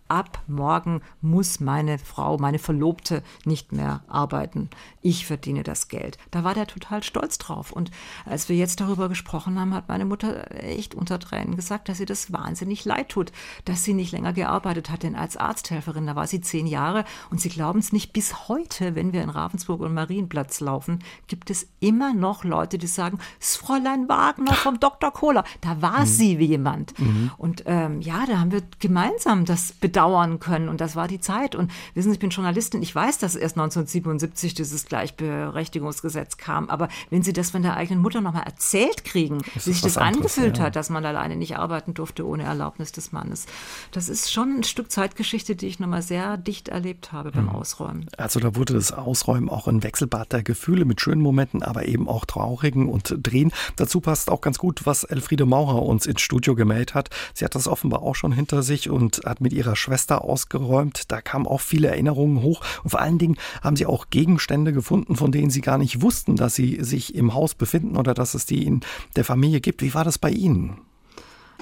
ab 0.11 0.43
morgen 0.45 1.01
muss 1.21 1.61
meine 1.61 1.97
Frau, 1.97 2.37
meine 2.37 2.59
Verlobte 2.59 3.23
nicht 3.45 3.71
mehr 3.71 4.03
arbeiten. 4.09 4.69
Ich 5.01 5.25
verdiene 5.25 5.63
das 5.63 5.87
Geld. 5.87 6.17
Da 6.31 6.43
war 6.43 6.53
der 6.53 6.67
total 6.67 7.01
stolz 7.01 7.37
drauf. 7.37 7.71
Und 7.71 7.91
als 8.25 8.49
wir 8.49 8.57
jetzt 8.57 8.81
darüber 8.81 9.07
gesprochen 9.07 9.57
haben, 9.57 9.73
hat 9.73 9.87
meine 9.87 10.03
Mutter 10.03 10.51
echt 10.51 10.95
unter 10.95 11.17
Tränen 11.17 11.55
gesagt, 11.55 11.87
dass 11.87 11.97
sie 11.97 12.05
das 12.05 12.33
wahnsinnig 12.33 12.83
leid 12.83 13.07
tut, 13.07 13.31
dass 13.63 13.85
sie 13.85 13.93
nicht 13.93 14.11
länger 14.11 14.33
gearbeitet 14.33 14.89
hat. 14.89 15.03
Denn 15.03 15.15
als 15.15 15.37
Arzthelferin, 15.37 16.07
da 16.07 16.15
war 16.17 16.27
sie 16.27 16.41
zehn 16.41 16.67
Jahre 16.67 17.05
und 17.29 17.39
sie 17.39 17.49
glauben 17.49 17.79
es 17.79 17.93
nicht, 17.93 18.11
bis 18.11 18.49
heute, 18.49 18.95
wenn 18.95 19.13
wir 19.13 19.23
in 19.23 19.29
Ravensburg 19.29 19.79
und 19.79 19.93
Marienplatz 19.93 20.59
laufen, 20.59 20.99
gibt 21.27 21.49
es 21.49 21.69
immer 21.79 22.13
noch 22.13 22.43
Leute, 22.43 22.77
die 22.77 22.87
sagen, 22.87 23.17
das 23.39 23.55
Fräulein 23.55 24.09
Wagner 24.09 24.55
vom 24.55 24.77
Dr. 24.77 25.11
Kohler, 25.11 25.45
da 25.61 25.81
war 25.81 26.01
mhm. 26.01 26.05
sie 26.05 26.37
wie 26.37 26.47
jemand. 26.47 26.99
Mhm. 26.99 27.31
Und 27.37 27.63
ähm, 27.65 28.01
ja, 28.01 28.25
da 28.25 28.39
haben 28.39 28.51
wir 28.51 28.63
gemeinsam 28.79 29.45
das 29.45 29.71
bedauert 29.71 30.00
dauern 30.01 30.39
können. 30.39 30.67
Und 30.67 30.81
das 30.81 30.95
war 30.95 31.07
die 31.07 31.19
Zeit. 31.19 31.53
Und 31.55 31.71
wissen 31.93 32.09
Sie, 32.09 32.15
ich 32.15 32.19
bin 32.19 32.31
Journalistin, 32.31 32.81
ich 32.81 32.93
weiß, 32.93 33.19
dass 33.19 33.35
erst 33.35 33.55
1977 33.55 34.55
dieses 34.55 34.85
Gleichberechtigungsgesetz 34.85 36.37
kam. 36.37 36.69
Aber 36.69 36.87
wenn 37.11 37.21
Sie 37.21 37.33
das 37.33 37.51
von 37.51 37.61
der 37.61 37.75
eigenen 37.75 38.01
Mutter 38.01 38.19
nochmal 38.19 38.43
erzählt 38.43 39.05
kriegen, 39.05 39.41
wie 39.53 39.59
sich 39.59 39.81
das 39.81 39.97
angefühlt 39.97 40.57
ja. 40.57 40.65
hat, 40.65 40.75
dass 40.75 40.89
man 40.89 41.05
alleine 41.05 41.35
nicht 41.35 41.57
arbeiten 41.57 41.93
durfte 41.93 42.25
ohne 42.25 42.43
Erlaubnis 42.43 42.91
des 42.91 43.11
Mannes, 43.11 43.45
das 43.91 44.09
ist 44.09 44.31
schon 44.31 44.57
ein 44.57 44.63
Stück 44.63 44.91
Zeitgeschichte, 44.91 45.55
die 45.55 45.67
ich 45.67 45.79
nochmal 45.79 46.01
sehr 46.01 46.37
dicht 46.37 46.69
erlebt 46.69 47.11
habe 47.11 47.31
beim 47.31 47.49
hm. 47.49 47.55
Ausräumen. 47.55 48.07
Also 48.17 48.39
da 48.39 48.55
wurde 48.55 48.73
das 48.73 48.91
Ausräumen 48.91 49.49
auch 49.49 49.67
ein 49.67 49.83
Wechselbad 49.83 50.33
der 50.33 50.41
Gefühle 50.41 50.85
mit 50.85 50.99
schönen 50.99 51.21
Momenten, 51.21 51.61
aber 51.61 51.85
eben 51.85 52.07
auch 52.07 52.25
traurigen 52.25 52.89
und 52.89 53.15
Drehen. 53.21 53.51
Dazu 53.75 54.01
passt 54.01 54.31
auch 54.31 54.41
ganz 54.41 54.57
gut, 54.57 54.87
was 54.87 55.03
Elfriede 55.03 55.45
Maurer 55.45 55.83
uns 55.83 56.07
ins 56.07 56.21
Studio 56.21 56.55
gemeldet 56.55 56.95
hat. 56.95 57.09
Sie 57.35 57.45
hat 57.45 57.53
das 57.53 57.67
offenbar 57.67 58.01
auch 58.01 58.15
schon 58.15 58.31
hinter 58.31 58.63
sich 58.63 58.89
und 58.89 59.21
hat 59.25 59.41
mit 59.41 59.53
ihrer 59.53 59.75
Schwester 59.75 59.90
Schwester 59.91 60.23
ausgeräumt. 60.23 61.11
Da 61.11 61.21
kamen 61.21 61.45
auch 61.45 61.59
viele 61.59 61.89
Erinnerungen 61.89 62.41
hoch. 62.41 62.61
Und 62.83 62.91
vor 62.91 63.01
allen 63.01 63.17
Dingen 63.17 63.35
haben 63.61 63.75
sie 63.75 63.85
auch 63.85 64.09
Gegenstände 64.09 64.71
gefunden, 64.71 65.17
von 65.17 65.33
denen 65.33 65.49
sie 65.49 65.59
gar 65.59 65.77
nicht 65.77 66.01
wussten, 66.01 66.37
dass 66.37 66.55
sie 66.55 66.81
sich 66.81 67.13
im 67.13 67.33
Haus 67.33 67.55
befinden 67.55 67.97
oder 67.97 68.13
dass 68.13 68.33
es 68.33 68.45
die 68.45 68.65
in 68.65 68.79
der 69.17 69.25
Familie 69.25 69.59
gibt. 69.59 69.81
Wie 69.81 69.93
war 69.93 70.05
das 70.05 70.17
bei 70.17 70.29
Ihnen? 70.29 70.79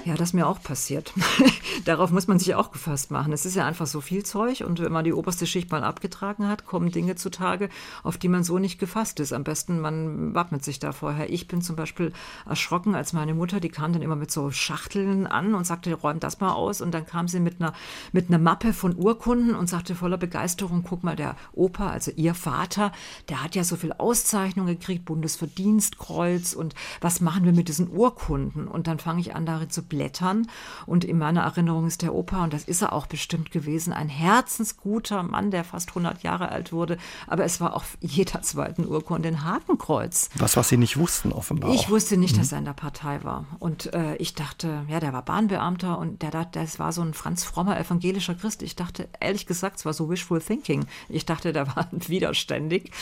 Ja, 0.06 0.14
das 0.14 0.30
ist 0.30 0.34
mir 0.34 0.46
auch 0.46 0.62
passiert. 0.62 1.12
Darauf 1.84 2.10
muss 2.10 2.26
man 2.26 2.38
sich 2.38 2.54
auch 2.54 2.72
gefasst 2.72 3.10
machen. 3.10 3.32
Es 3.34 3.44
ist 3.44 3.54
ja 3.54 3.66
einfach 3.66 3.86
so 3.86 4.00
viel 4.00 4.24
Zeug 4.24 4.64
und 4.66 4.80
wenn 4.80 4.92
man 4.92 5.04
die 5.04 5.12
oberste 5.12 5.46
Schicht 5.46 5.70
mal 5.70 5.84
abgetragen 5.84 6.48
hat, 6.48 6.64
kommen 6.64 6.90
Dinge 6.90 7.16
zutage, 7.16 7.68
auf 8.02 8.16
die 8.16 8.28
man 8.28 8.42
so 8.42 8.58
nicht 8.58 8.78
gefasst 8.78 9.20
ist. 9.20 9.34
Am 9.34 9.44
besten, 9.44 9.78
man 9.80 10.34
wappnet 10.34 10.64
sich 10.64 10.78
da 10.78 10.92
vorher. 10.92 11.30
Ich 11.30 11.48
bin 11.48 11.60
zum 11.60 11.76
Beispiel 11.76 12.12
erschrocken, 12.48 12.94
als 12.94 13.12
meine 13.12 13.34
Mutter, 13.34 13.60
die 13.60 13.68
kam 13.68 13.92
dann 13.92 14.00
immer 14.00 14.16
mit 14.16 14.30
so 14.30 14.50
Schachteln 14.50 15.26
an 15.26 15.54
und 15.54 15.66
sagte, 15.66 15.92
räum 15.92 16.18
das 16.18 16.40
mal 16.40 16.52
aus. 16.52 16.80
Und 16.80 16.92
dann 16.92 17.04
kam 17.04 17.28
sie 17.28 17.40
mit 17.40 17.60
einer, 17.60 17.74
mit 18.12 18.28
einer 18.28 18.38
Mappe 18.38 18.72
von 18.72 18.96
Urkunden 18.96 19.54
und 19.54 19.68
sagte 19.68 19.94
voller 19.94 20.18
Begeisterung, 20.18 20.82
guck 20.82 21.04
mal, 21.04 21.16
der 21.16 21.36
Opa, 21.52 21.90
also 21.90 22.10
ihr 22.16 22.34
Vater, 22.34 22.92
der 23.28 23.44
hat 23.44 23.54
ja 23.54 23.64
so 23.64 23.76
viel 23.76 23.92
Auszeichnungen 23.92 24.78
gekriegt, 24.78 25.04
Bundesverdienstkreuz 25.04 26.54
und 26.54 26.74
was 27.02 27.20
machen 27.20 27.44
wir 27.44 27.52
mit 27.52 27.68
diesen 27.68 27.90
Urkunden? 27.90 28.66
Und 28.66 28.86
dann 28.86 28.98
fange 28.98 29.20
ich 29.20 29.34
an, 29.34 29.44
darin 29.44 29.68
zu 29.68 29.89
blättern. 29.90 30.46
Und 30.86 31.04
in 31.04 31.18
meiner 31.18 31.42
Erinnerung 31.42 31.86
ist 31.86 32.00
der 32.00 32.14
Opa, 32.14 32.44
und 32.44 32.54
das 32.54 32.64
ist 32.64 32.80
er 32.80 32.94
auch 32.94 33.06
bestimmt 33.06 33.50
gewesen, 33.50 33.92
ein 33.92 34.08
herzensguter 34.08 35.22
Mann, 35.22 35.50
der 35.50 35.64
fast 35.64 35.90
100 35.90 36.22
Jahre 36.22 36.48
alt 36.48 36.72
wurde. 36.72 36.96
Aber 37.26 37.44
es 37.44 37.60
war 37.60 37.76
auf 37.76 37.98
jeder 38.00 38.40
zweiten 38.40 38.86
Urkunde 38.86 39.28
ein 39.28 39.44
Hakenkreuz. 39.44 40.30
Was, 40.36 40.56
was 40.56 40.70
Sie 40.70 40.78
nicht 40.78 40.96
wussten, 40.96 41.32
offenbar. 41.32 41.74
Ich 41.74 41.86
auch. 41.86 41.90
wusste 41.90 42.16
nicht, 42.16 42.36
mhm. 42.36 42.38
dass 42.38 42.52
er 42.52 42.58
in 42.58 42.64
der 42.64 42.72
Partei 42.72 43.22
war. 43.24 43.44
Und 43.58 43.92
äh, 43.92 44.16
ich 44.16 44.34
dachte, 44.34 44.84
ja, 44.88 45.00
der 45.00 45.12
war 45.12 45.22
Bahnbeamter 45.22 45.98
und 45.98 46.22
der, 46.22 46.30
das 46.30 46.78
war 46.78 46.92
so 46.92 47.02
ein 47.02 47.12
Franz 47.12 47.44
frommer 47.44 47.78
evangelischer 47.78 48.34
Christ. 48.34 48.62
Ich 48.62 48.76
dachte, 48.76 49.08
ehrlich 49.20 49.46
gesagt, 49.46 49.78
es 49.78 49.84
war 49.84 49.92
so 49.92 50.08
wishful 50.08 50.40
thinking. 50.40 50.86
Ich 51.08 51.26
dachte, 51.26 51.52
der 51.52 51.66
war 51.66 51.88
widerständig. 51.90 52.92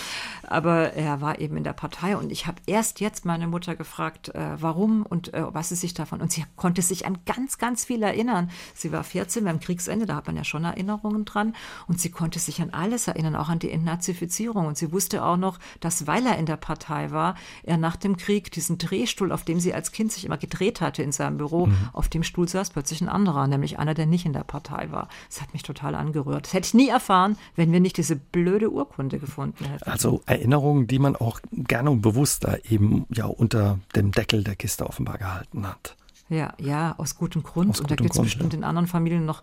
Aber 0.42 0.94
er 0.94 1.20
war 1.20 1.38
eben 1.38 1.57
in 1.57 1.64
der 1.64 1.74
Partei. 1.74 2.16
Und 2.16 2.33
ich 2.33 2.46
habe 2.46 2.59
erst 2.66 3.01
jetzt 3.01 3.24
meine 3.24 3.46
Mutter 3.46 3.77
gefragt, 3.77 4.31
äh, 4.35 4.57
warum 4.59 5.05
und 5.05 5.35
äh, 5.35 5.42
was 5.53 5.68
sie 5.68 5.77
sich 5.77 5.94
davon. 5.94 6.20
Und 6.20 6.33
sie 6.33 6.44
konnte 6.57 6.78
konnte 6.79 6.87
sich 6.87 7.07
an 7.07 7.19
ganz, 7.27 7.59
ganz 7.59 7.85
viel 7.85 8.05
erinnern. 8.05 8.51
Sie 8.73 8.93
war 8.93 9.03
14 9.03 9.45
beim 9.45 9.59
Kriegsende, 9.59 10.07
da 10.07 10.14
hat 10.14 10.29
man 10.29 10.37
ja 10.37 10.45
schon 10.45 10.62
Erinnerungen 10.62 11.25
dran. 11.25 11.57
Und 11.88 12.01
sie 12.01 12.11
konnte 12.11 12.38
sich 12.38 12.62
an 12.62 12.71
alles 12.71 13.09
erinnern, 13.09 13.35
auch 13.35 13.49
an 13.49 13.59
die 13.59 13.73
Entnazifizierung. 13.73 14.67
Und 14.67 14.79
sie 14.79 14.93
wusste 14.93 15.25
auch 15.25 15.37
noch, 15.37 15.59
dass, 15.81 16.07
weil 16.07 16.25
er 16.25 16.38
in 16.38 16.47
der 16.47 16.57
Partei 16.57 17.11
war, 17.11 17.35
er 17.64 17.79
nach 17.79 17.97
dem 17.97 18.17
Krieg 18.17 18.53
diesen 18.53 18.79
Drehstuhl, 18.79 19.33
auf 19.33 19.43
dem 19.43 19.59
sie 19.59 19.75
als 19.75 19.91
Kind 19.91 20.12
sich 20.12 20.25
immer 20.25 20.38
gedreht 20.38 20.81
hatte 20.81 21.03
in 21.03 21.11
seinem 21.11 21.38
Büro, 21.38 21.67
mhm. 21.67 21.77
auf 21.93 22.09
dem 22.09 22.23
Stuhl 22.23 22.49
saß 22.49 22.71
plötzlich 22.71 23.01
ein 23.01 23.09
anderer, 23.09 23.49
nämlich 23.49 23.81
einer, 23.81 23.95
der 23.95 24.07
nicht 24.07 24.25
in 24.25 24.33
der 24.33 24.45
Partei 24.45 24.93
war. 24.93 25.09
Das 25.29 25.41
hat 25.41 25.53
mich 25.55 25.64
total 25.64 25.97
angerührt. 25.97 26.47
Das 26.47 26.53
hätte 26.53 26.69
ich 26.69 26.75
nie 26.75 26.88
erfahren, 26.88 27.37
wenn 27.57 27.73
wir 27.73 27.81
nicht 27.81 27.97
diese 27.97 28.14
blöde 28.14 28.71
Urkunde 28.71 29.19
gefunden 29.19 29.64
hätten. 29.64 29.91
Also 29.91 30.23
Erinnerungen, 30.27 30.87
die 30.87 31.01
man 31.01 31.17
auch 31.17 31.41
gerne 31.51 31.91
und 31.91 32.03
bewusster 32.03 32.61
eben 32.71 33.05
ja 33.11 33.27
unter 33.27 33.81
dem 33.97 34.12
Deckel 34.12 34.45
der 34.45 34.55
Kiste 34.55 34.87
offenbar 34.87 35.19
gehalten 35.19 35.67
hat. 35.67 35.98
Ja, 36.31 36.53
ja, 36.59 36.95
aus 36.99 37.17
gutem 37.17 37.43
Grund. 37.43 37.71
Aus 37.71 37.81
und 37.81 37.91
da 37.91 37.95
gibt 37.95 38.11
es 38.11 38.21
bestimmt 38.21 38.53
ja. 38.53 38.59
in 38.59 38.64
anderen 38.64 38.87
Familien 38.87 39.25
noch 39.25 39.43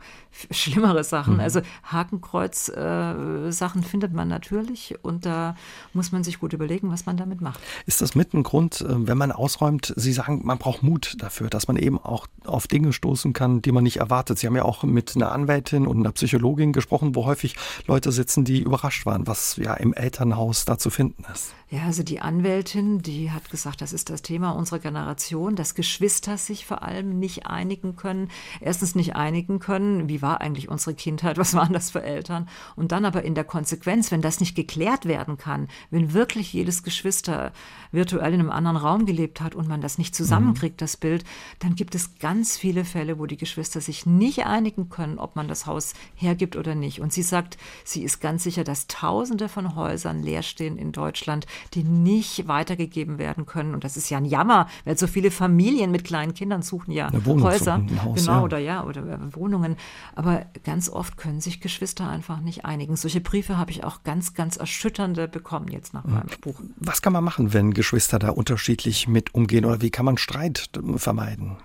schlimmere 0.51 1.03
Sachen. 1.03 1.35
Mhm. 1.35 1.39
Also 1.39 1.61
Hakenkreuz-Sachen 1.83 3.81
äh, 3.81 3.85
findet 3.85 4.13
man 4.13 4.27
natürlich 4.27 4.95
und 5.01 5.25
da 5.25 5.55
muss 5.93 6.11
man 6.11 6.23
sich 6.23 6.39
gut 6.39 6.53
überlegen, 6.53 6.91
was 6.91 7.07
man 7.07 7.17
damit 7.17 7.41
macht. 7.41 7.59
Ist 7.87 8.01
das 8.01 8.13
mit 8.13 8.33
ein 8.33 8.43
Grund, 8.43 8.81
äh, 8.81 9.07
wenn 9.07 9.17
man 9.17 9.31
ausräumt, 9.31 9.93
Sie 9.95 10.13
sagen, 10.13 10.41
man 10.43 10.59
braucht 10.59 10.83
Mut 10.83 11.15
dafür, 11.19 11.49
dass 11.49 11.67
man 11.67 11.77
eben 11.77 11.97
auch 11.97 12.27
auf 12.45 12.67
Dinge 12.67 12.93
stoßen 12.93 13.33
kann, 13.33 13.63
die 13.63 13.71
man 13.71 13.83
nicht 13.83 13.97
erwartet. 13.97 14.37
Sie 14.37 14.45
haben 14.45 14.55
ja 14.55 14.63
auch 14.63 14.83
mit 14.83 15.15
einer 15.15 15.31
Anwältin 15.31 15.87
und 15.87 15.97
einer 15.99 16.11
Psychologin 16.11 16.71
gesprochen, 16.71 17.15
wo 17.15 17.25
häufig 17.25 17.55
Leute 17.87 18.11
sitzen, 18.11 18.45
die 18.45 18.61
überrascht 18.61 19.07
waren, 19.07 19.25
was 19.25 19.57
ja 19.57 19.73
im 19.73 19.93
Elternhaus 19.93 20.65
da 20.65 20.77
zu 20.77 20.91
finden 20.91 21.25
ist. 21.33 21.53
Ja, 21.71 21.85
also 21.85 22.03
die 22.03 22.21
Anwältin, 22.21 23.01
die 23.01 23.31
hat 23.31 23.49
gesagt, 23.49 23.81
das 23.81 23.91
ist 23.91 24.11
das 24.11 24.21
Thema 24.21 24.51
unserer 24.51 24.77
Generation, 24.77 25.55
dass 25.55 25.73
Geschwister 25.73 26.37
sich 26.37 26.63
vor 26.63 26.83
allem 26.83 27.17
nicht 27.17 27.47
einigen 27.47 27.95
können. 27.95 28.29
Erstens 28.61 28.93
nicht 28.93 29.15
einigen 29.15 29.57
können, 29.57 30.07
wie 30.07 30.21
war 30.21 30.41
eigentlich 30.41 30.69
unsere 30.69 30.93
Kindheit, 30.93 31.39
was 31.39 31.55
waren 31.55 31.73
das 31.73 31.89
für 31.89 32.03
Eltern? 32.03 32.47
Und 32.75 32.91
dann 32.91 33.03
aber 33.03 33.23
in 33.23 33.33
der 33.33 33.45
Konsequenz, 33.45 34.11
wenn 34.11 34.21
das 34.21 34.39
nicht 34.39 34.53
geklärt 34.55 35.05
werden 35.05 35.37
kann, 35.37 35.67
wenn 35.89 36.13
wirklich 36.13 36.53
jedes 36.53 36.83
Geschwister 36.83 37.51
virtuell 37.91 38.35
in 38.35 38.41
einem 38.41 38.51
anderen 38.51 38.77
Raum 38.77 39.07
gelebt 39.07 39.41
hat 39.41 39.55
und 39.55 39.67
man 39.67 39.81
das 39.81 39.97
nicht 39.97 40.13
zusammenkriegt, 40.13 40.79
das 40.83 40.97
Bild, 40.97 41.23
dann 41.57 41.73
gibt 41.73 41.95
es 41.95 42.19
ganz 42.19 42.57
viele 42.57 42.85
Fälle, 42.85 43.17
wo 43.17 43.25
die 43.25 43.37
Geschwister 43.37 43.81
sich 43.81 44.05
nicht 44.05 44.45
einigen 44.45 44.89
können, 44.89 45.17
ob 45.17 45.35
man 45.35 45.47
das 45.47 45.65
Haus 45.65 45.93
hergibt 46.13 46.57
oder 46.57 46.75
nicht. 46.75 47.01
Und 47.01 47.11
sie 47.11 47.23
sagt, 47.23 47.57
sie 47.83 48.03
ist 48.03 48.19
ganz 48.19 48.43
sicher, 48.43 48.63
dass 48.63 48.85
Tausende 48.85 49.49
von 49.49 49.75
Häusern 49.75 50.21
leer 50.21 50.43
stehen 50.43 50.77
in 50.77 50.91
Deutschland, 50.91 51.47
die 51.73 51.83
nicht 51.83 52.47
weitergegeben 52.47 53.17
werden 53.17 53.45
können. 53.45 53.73
Und 53.73 53.83
das 53.83 53.97
ist 53.97 54.09
ja 54.09 54.17
ein 54.17 54.25
Jammer, 54.25 54.67
weil 54.83 54.97
so 54.97 55.07
viele 55.07 55.31
Familien 55.31 55.91
mit 55.91 56.03
kleinen 56.03 56.33
Kindern 56.33 56.61
suchen 56.61 56.91
ja 56.91 57.11
Häuser. 57.25 57.81
Haus, 58.03 58.25
genau, 58.25 58.37
ja. 58.37 58.41
oder 58.41 58.57
ja, 58.57 58.83
oder 58.83 59.01
äh, 59.01 59.35
Wohnungen. 59.35 59.75
Aber 60.15 60.45
ganz 60.63 60.89
oft 60.89 61.17
können 61.17 61.41
sich 61.41 61.61
Geschwister 61.61 62.07
einfach 62.09 62.39
nicht 62.39 62.65
einigen. 62.65 62.95
Solche 62.95 63.21
Briefe 63.21 63.57
habe 63.57 63.71
ich 63.71 63.83
auch 63.83 64.03
ganz, 64.03 64.33
ganz 64.33 64.57
erschütternde 64.57 65.27
bekommen 65.27 65.67
jetzt 65.69 65.93
nach 65.93 66.05
meinem 66.05 66.29
Buch. 66.41 66.59
Was 66.77 67.01
kann 67.01 67.13
man 67.13 67.23
machen, 67.23 67.53
wenn 67.53 67.73
Geschwister 67.73 68.19
da 68.19 68.29
unterschiedlich 68.29 69.07
mit 69.07 69.33
umgehen 69.33 69.65
oder 69.65 69.81
wie 69.81 69.89
kann 69.89 70.05
man 70.05 70.17
Streit 70.17 70.69
vermeiden? 70.97 71.57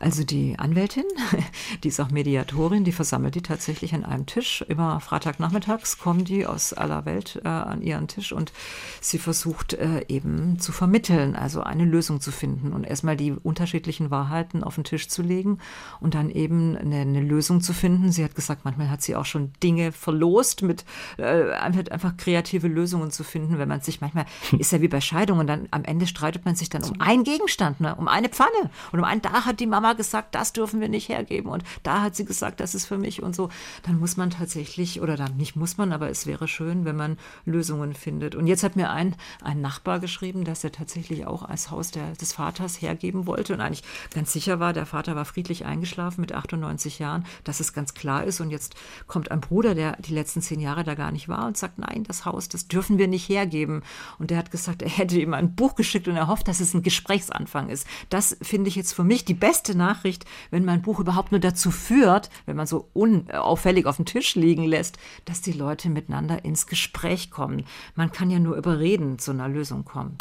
Also 0.00 0.22
die 0.22 0.56
Anwältin, 0.58 1.04
die 1.82 1.88
ist 1.88 1.98
auch 1.98 2.10
Mediatorin, 2.10 2.84
die 2.84 2.92
versammelt 2.92 3.34
die 3.34 3.42
tatsächlich 3.42 3.94
an 3.94 4.04
einem 4.04 4.26
Tisch. 4.26 4.64
Immer 4.68 5.00
Freitagnachmittags 5.00 5.98
kommen 5.98 6.24
die 6.24 6.46
aus 6.46 6.72
aller 6.72 7.04
Welt 7.04 7.40
äh, 7.44 7.48
an 7.48 7.82
ihren 7.82 8.06
Tisch 8.06 8.32
und 8.32 8.52
sie 9.00 9.18
versucht 9.18 9.72
äh, 9.72 10.04
eben 10.06 10.60
zu 10.60 10.70
vermitteln, 10.70 11.34
also 11.34 11.62
eine 11.62 11.84
Lösung 11.84 12.20
zu 12.20 12.30
finden 12.30 12.72
und 12.72 12.84
erstmal 12.84 13.16
die 13.16 13.32
unterschiedlichen 13.32 14.12
Wahrheiten 14.12 14.62
auf 14.62 14.76
den 14.76 14.84
Tisch 14.84 15.08
zu 15.08 15.22
legen 15.22 15.58
und 15.98 16.14
dann 16.14 16.30
eben 16.30 16.76
eine, 16.76 17.00
eine 17.00 17.20
Lösung 17.20 17.60
zu 17.60 17.72
finden. 17.72 18.12
Sie 18.12 18.22
hat 18.22 18.36
gesagt, 18.36 18.64
manchmal 18.64 18.90
hat 18.90 19.02
sie 19.02 19.16
auch 19.16 19.26
schon 19.26 19.52
Dinge 19.64 19.90
verlost, 19.90 20.62
mit 20.62 20.84
äh, 21.16 21.50
einfach 21.50 22.16
kreative 22.16 22.68
Lösungen 22.68 23.10
zu 23.10 23.24
finden, 23.24 23.58
wenn 23.58 23.68
man 23.68 23.80
sich 23.80 24.00
manchmal, 24.00 24.26
ist 24.58 24.70
ja 24.70 24.80
wie 24.80 24.88
bei 24.88 25.00
Scheidungen, 25.00 25.48
dann 25.48 25.66
am 25.72 25.82
Ende 25.82 26.06
streitet 26.06 26.44
man 26.44 26.54
sich 26.54 26.68
dann 26.68 26.84
um 26.84 27.00
einen 27.00 27.24
Gegenstand, 27.24 27.80
ne, 27.80 27.96
um 27.96 28.06
eine 28.06 28.28
Pfanne 28.28 28.70
und 28.92 29.00
um 29.00 29.04
einen, 29.04 29.22
da 29.22 29.44
hat 29.44 29.58
die 29.58 29.66
Mama 29.66 29.87
Mama 29.88 29.94
gesagt, 29.94 30.34
das 30.34 30.52
dürfen 30.52 30.80
wir 30.80 30.88
nicht 30.88 31.08
hergeben 31.08 31.48
und 31.48 31.64
da 31.82 32.02
hat 32.02 32.14
sie 32.14 32.26
gesagt, 32.26 32.60
das 32.60 32.74
ist 32.74 32.84
für 32.84 32.98
mich 32.98 33.22
und 33.22 33.34
so, 33.34 33.48
dann 33.84 33.98
muss 33.98 34.18
man 34.18 34.28
tatsächlich, 34.28 35.00
oder 35.00 35.16
dann 35.16 35.36
nicht 35.36 35.56
muss 35.56 35.78
man, 35.78 35.92
aber 35.92 36.10
es 36.10 36.26
wäre 36.26 36.46
schön, 36.46 36.84
wenn 36.84 36.96
man 36.96 37.16
Lösungen 37.46 37.94
findet. 37.94 38.34
Und 38.34 38.46
jetzt 38.46 38.62
hat 38.62 38.76
mir 38.76 38.90
ein, 38.90 39.16
ein 39.42 39.62
Nachbar 39.62 39.98
geschrieben, 39.98 40.44
dass 40.44 40.62
er 40.62 40.72
tatsächlich 40.72 41.26
auch 41.26 41.42
als 41.42 41.70
Haus 41.70 41.90
der, 41.90 42.12
des 42.12 42.34
Vaters 42.34 42.82
hergeben 42.82 43.26
wollte 43.26 43.54
und 43.54 43.62
eigentlich 43.62 43.82
ganz 44.12 44.32
sicher 44.32 44.60
war, 44.60 44.74
der 44.74 44.84
Vater 44.84 45.16
war 45.16 45.24
friedlich 45.24 45.64
eingeschlafen 45.64 46.20
mit 46.20 46.32
98 46.32 46.98
Jahren, 46.98 47.24
dass 47.44 47.60
es 47.60 47.72
ganz 47.72 47.94
klar 47.94 48.24
ist. 48.24 48.40
Und 48.40 48.50
jetzt 48.50 48.74
kommt 49.06 49.30
ein 49.30 49.40
Bruder, 49.40 49.74
der 49.74 49.96
die 49.96 50.12
letzten 50.12 50.42
zehn 50.42 50.60
Jahre 50.60 50.84
da 50.84 50.94
gar 50.94 51.12
nicht 51.12 51.28
war 51.28 51.46
und 51.46 51.56
sagt, 51.56 51.78
nein, 51.78 52.04
das 52.06 52.26
Haus, 52.26 52.50
das 52.50 52.68
dürfen 52.68 52.98
wir 52.98 53.08
nicht 53.08 53.28
hergeben. 53.28 53.82
Und 54.18 54.30
der 54.30 54.38
hat 54.38 54.50
gesagt, 54.50 54.82
er 54.82 54.90
hätte 54.90 55.18
ihm 55.18 55.32
ein 55.32 55.54
Buch 55.54 55.76
geschickt 55.76 56.08
und 56.08 56.16
er 56.16 56.28
hofft, 56.28 56.48
dass 56.48 56.60
es 56.60 56.74
ein 56.74 56.82
Gesprächsanfang 56.82 57.70
ist. 57.70 57.86
Das 58.10 58.36
finde 58.42 58.68
ich 58.68 58.76
jetzt 58.76 58.92
für 58.92 59.04
mich 59.04 59.24
die 59.24 59.38
beste 59.38 59.77
Nachricht, 59.78 60.26
wenn 60.50 60.66
mein 60.66 60.82
Buch 60.82 61.00
überhaupt 61.00 61.32
nur 61.32 61.40
dazu 61.40 61.70
führt, 61.70 62.28
wenn 62.44 62.56
man 62.56 62.66
so 62.66 62.90
unauffällig 62.92 63.86
auf 63.86 63.96
dem 63.96 64.04
Tisch 64.04 64.34
liegen 64.34 64.64
lässt, 64.64 64.98
dass 65.24 65.40
die 65.40 65.52
Leute 65.52 65.88
miteinander 65.88 66.44
ins 66.44 66.66
Gespräch 66.66 67.30
kommen. 67.30 67.64
Man 67.94 68.12
kann 68.12 68.30
ja 68.30 68.38
nur 68.38 68.56
überreden 68.56 69.18
zu 69.18 69.30
einer 69.30 69.48
Lösung 69.48 69.86
kommen. 69.86 70.18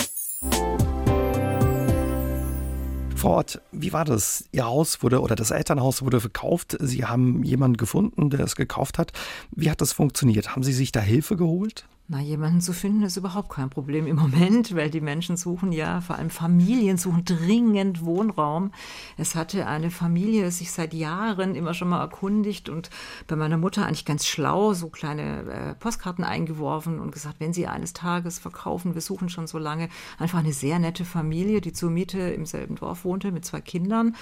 Vor 3.17 3.31
Ort, 3.31 3.61
wie 3.71 3.93
war 3.93 4.05
das? 4.05 4.47
Ihr 4.51 4.65
Haus 4.65 5.01
wurde 5.01 5.21
oder 5.21 5.35
das 5.35 5.49
Elternhaus 5.49 6.03
wurde 6.03 6.21
verkauft. 6.21 6.77
Sie 6.79 7.03
haben 7.03 7.43
jemanden 7.43 7.77
gefunden, 7.77 8.29
der 8.29 8.41
es 8.41 8.55
gekauft 8.55 8.99
hat. 8.99 9.11
Wie 9.49 9.71
hat 9.71 9.81
das 9.81 9.91
funktioniert? 9.91 10.51
Haben 10.51 10.61
Sie 10.61 10.71
sich 10.71 10.91
da 10.91 10.99
Hilfe 10.99 11.35
geholt? 11.35 11.87
Na, 12.09 12.21
jemanden 12.21 12.61
zu 12.61 12.71
finden 12.71 13.03
ist 13.03 13.17
überhaupt 13.17 13.49
kein 13.49 13.69
Problem 13.69 14.07
im 14.07 14.15
Moment, 14.15 14.73
weil 14.73 14.89
die 14.89 15.01
Menschen 15.01 15.35
suchen 15.35 15.73
ja, 15.73 15.99
vor 15.99 16.15
allem 16.15 16.29
Familien 16.29 16.97
suchen 16.97 17.25
dringend 17.25 18.05
Wohnraum. 18.05 18.71
Es 19.17 19.35
hatte 19.35 19.67
eine 19.67 19.91
Familie 19.91 20.49
sich 20.51 20.71
seit 20.71 20.93
Jahren 20.93 21.53
immer 21.53 21.73
schon 21.73 21.89
mal 21.89 21.99
erkundigt 21.99 22.69
und 22.69 22.89
bei 23.27 23.35
meiner 23.35 23.57
Mutter 23.57 23.85
eigentlich 23.85 24.05
ganz 24.05 24.25
schlau 24.25 24.73
so 24.73 24.87
kleine 24.87 25.51
äh, 25.51 25.73
Postkarten 25.75 26.23
eingeworfen 26.23 27.01
und 27.01 27.11
gesagt, 27.11 27.41
wenn 27.41 27.51
sie 27.51 27.67
eines 27.67 27.91
Tages 27.91 28.39
verkaufen, 28.39 28.93
wir 28.93 29.01
suchen 29.01 29.27
schon 29.27 29.47
so 29.47 29.57
lange, 29.57 29.89
einfach 30.17 30.39
eine 30.39 30.53
sehr 30.53 30.79
nette 30.79 31.03
Familie, 31.03 31.59
die 31.59 31.73
zur 31.73 31.91
Miete 31.91 32.19
im 32.19 32.45
selben 32.45 32.75
Dorf 32.75 33.03
wohnte 33.03 33.33
mit 33.33 33.43
zwei 33.43 33.59
Kindern 33.59 34.15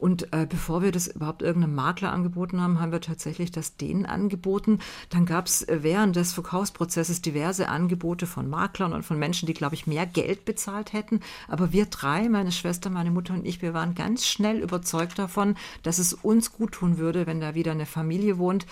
und 0.00 0.32
äh, 0.32 0.46
bevor 0.48 0.82
wir 0.82 0.92
das 0.92 1.08
überhaupt 1.08 1.42
irgendeinem 1.42 1.74
Makler 1.74 2.10
angeboten 2.10 2.60
haben, 2.60 2.80
haben 2.80 2.90
wir 2.90 3.02
tatsächlich 3.02 3.50
das 3.50 3.76
denen 3.76 4.06
angeboten. 4.06 4.78
Dann 5.10 5.26
gab 5.26 5.46
es 5.46 5.62
äh, 5.62 5.82
während 5.82 6.16
des 6.16 6.32
Verkaufsprozesses 6.32 7.20
diverse 7.20 7.68
Angebote 7.68 8.26
von 8.26 8.48
Maklern 8.48 8.94
und 8.94 9.02
von 9.02 9.18
Menschen, 9.18 9.46
die, 9.46 9.52
glaube 9.52 9.74
ich, 9.74 9.86
mehr 9.86 10.06
Geld 10.06 10.46
bezahlt 10.46 10.94
hätten. 10.94 11.20
Aber 11.48 11.72
wir 11.72 11.84
drei, 11.84 12.30
meine 12.30 12.50
Schwester, 12.50 12.88
meine 12.88 13.10
Mutter 13.10 13.34
und 13.34 13.46
ich, 13.46 13.60
wir 13.60 13.74
waren 13.74 13.94
ganz 13.94 14.26
schnell 14.26 14.60
überzeugt 14.60 15.18
davon, 15.18 15.54
dass 15.82 15.98
es 15.98 16.14
uns 16.14 16.50
gut 16.52 16.72
tun 16.72 16.96
würde, 16.96 17.26
wenn 17.26 17.42
da 17.42 17.54
wieder 17.54 17.72
eine 17.72 17.86
Familie 17.86 18.38
wohnt. 18.38 18.64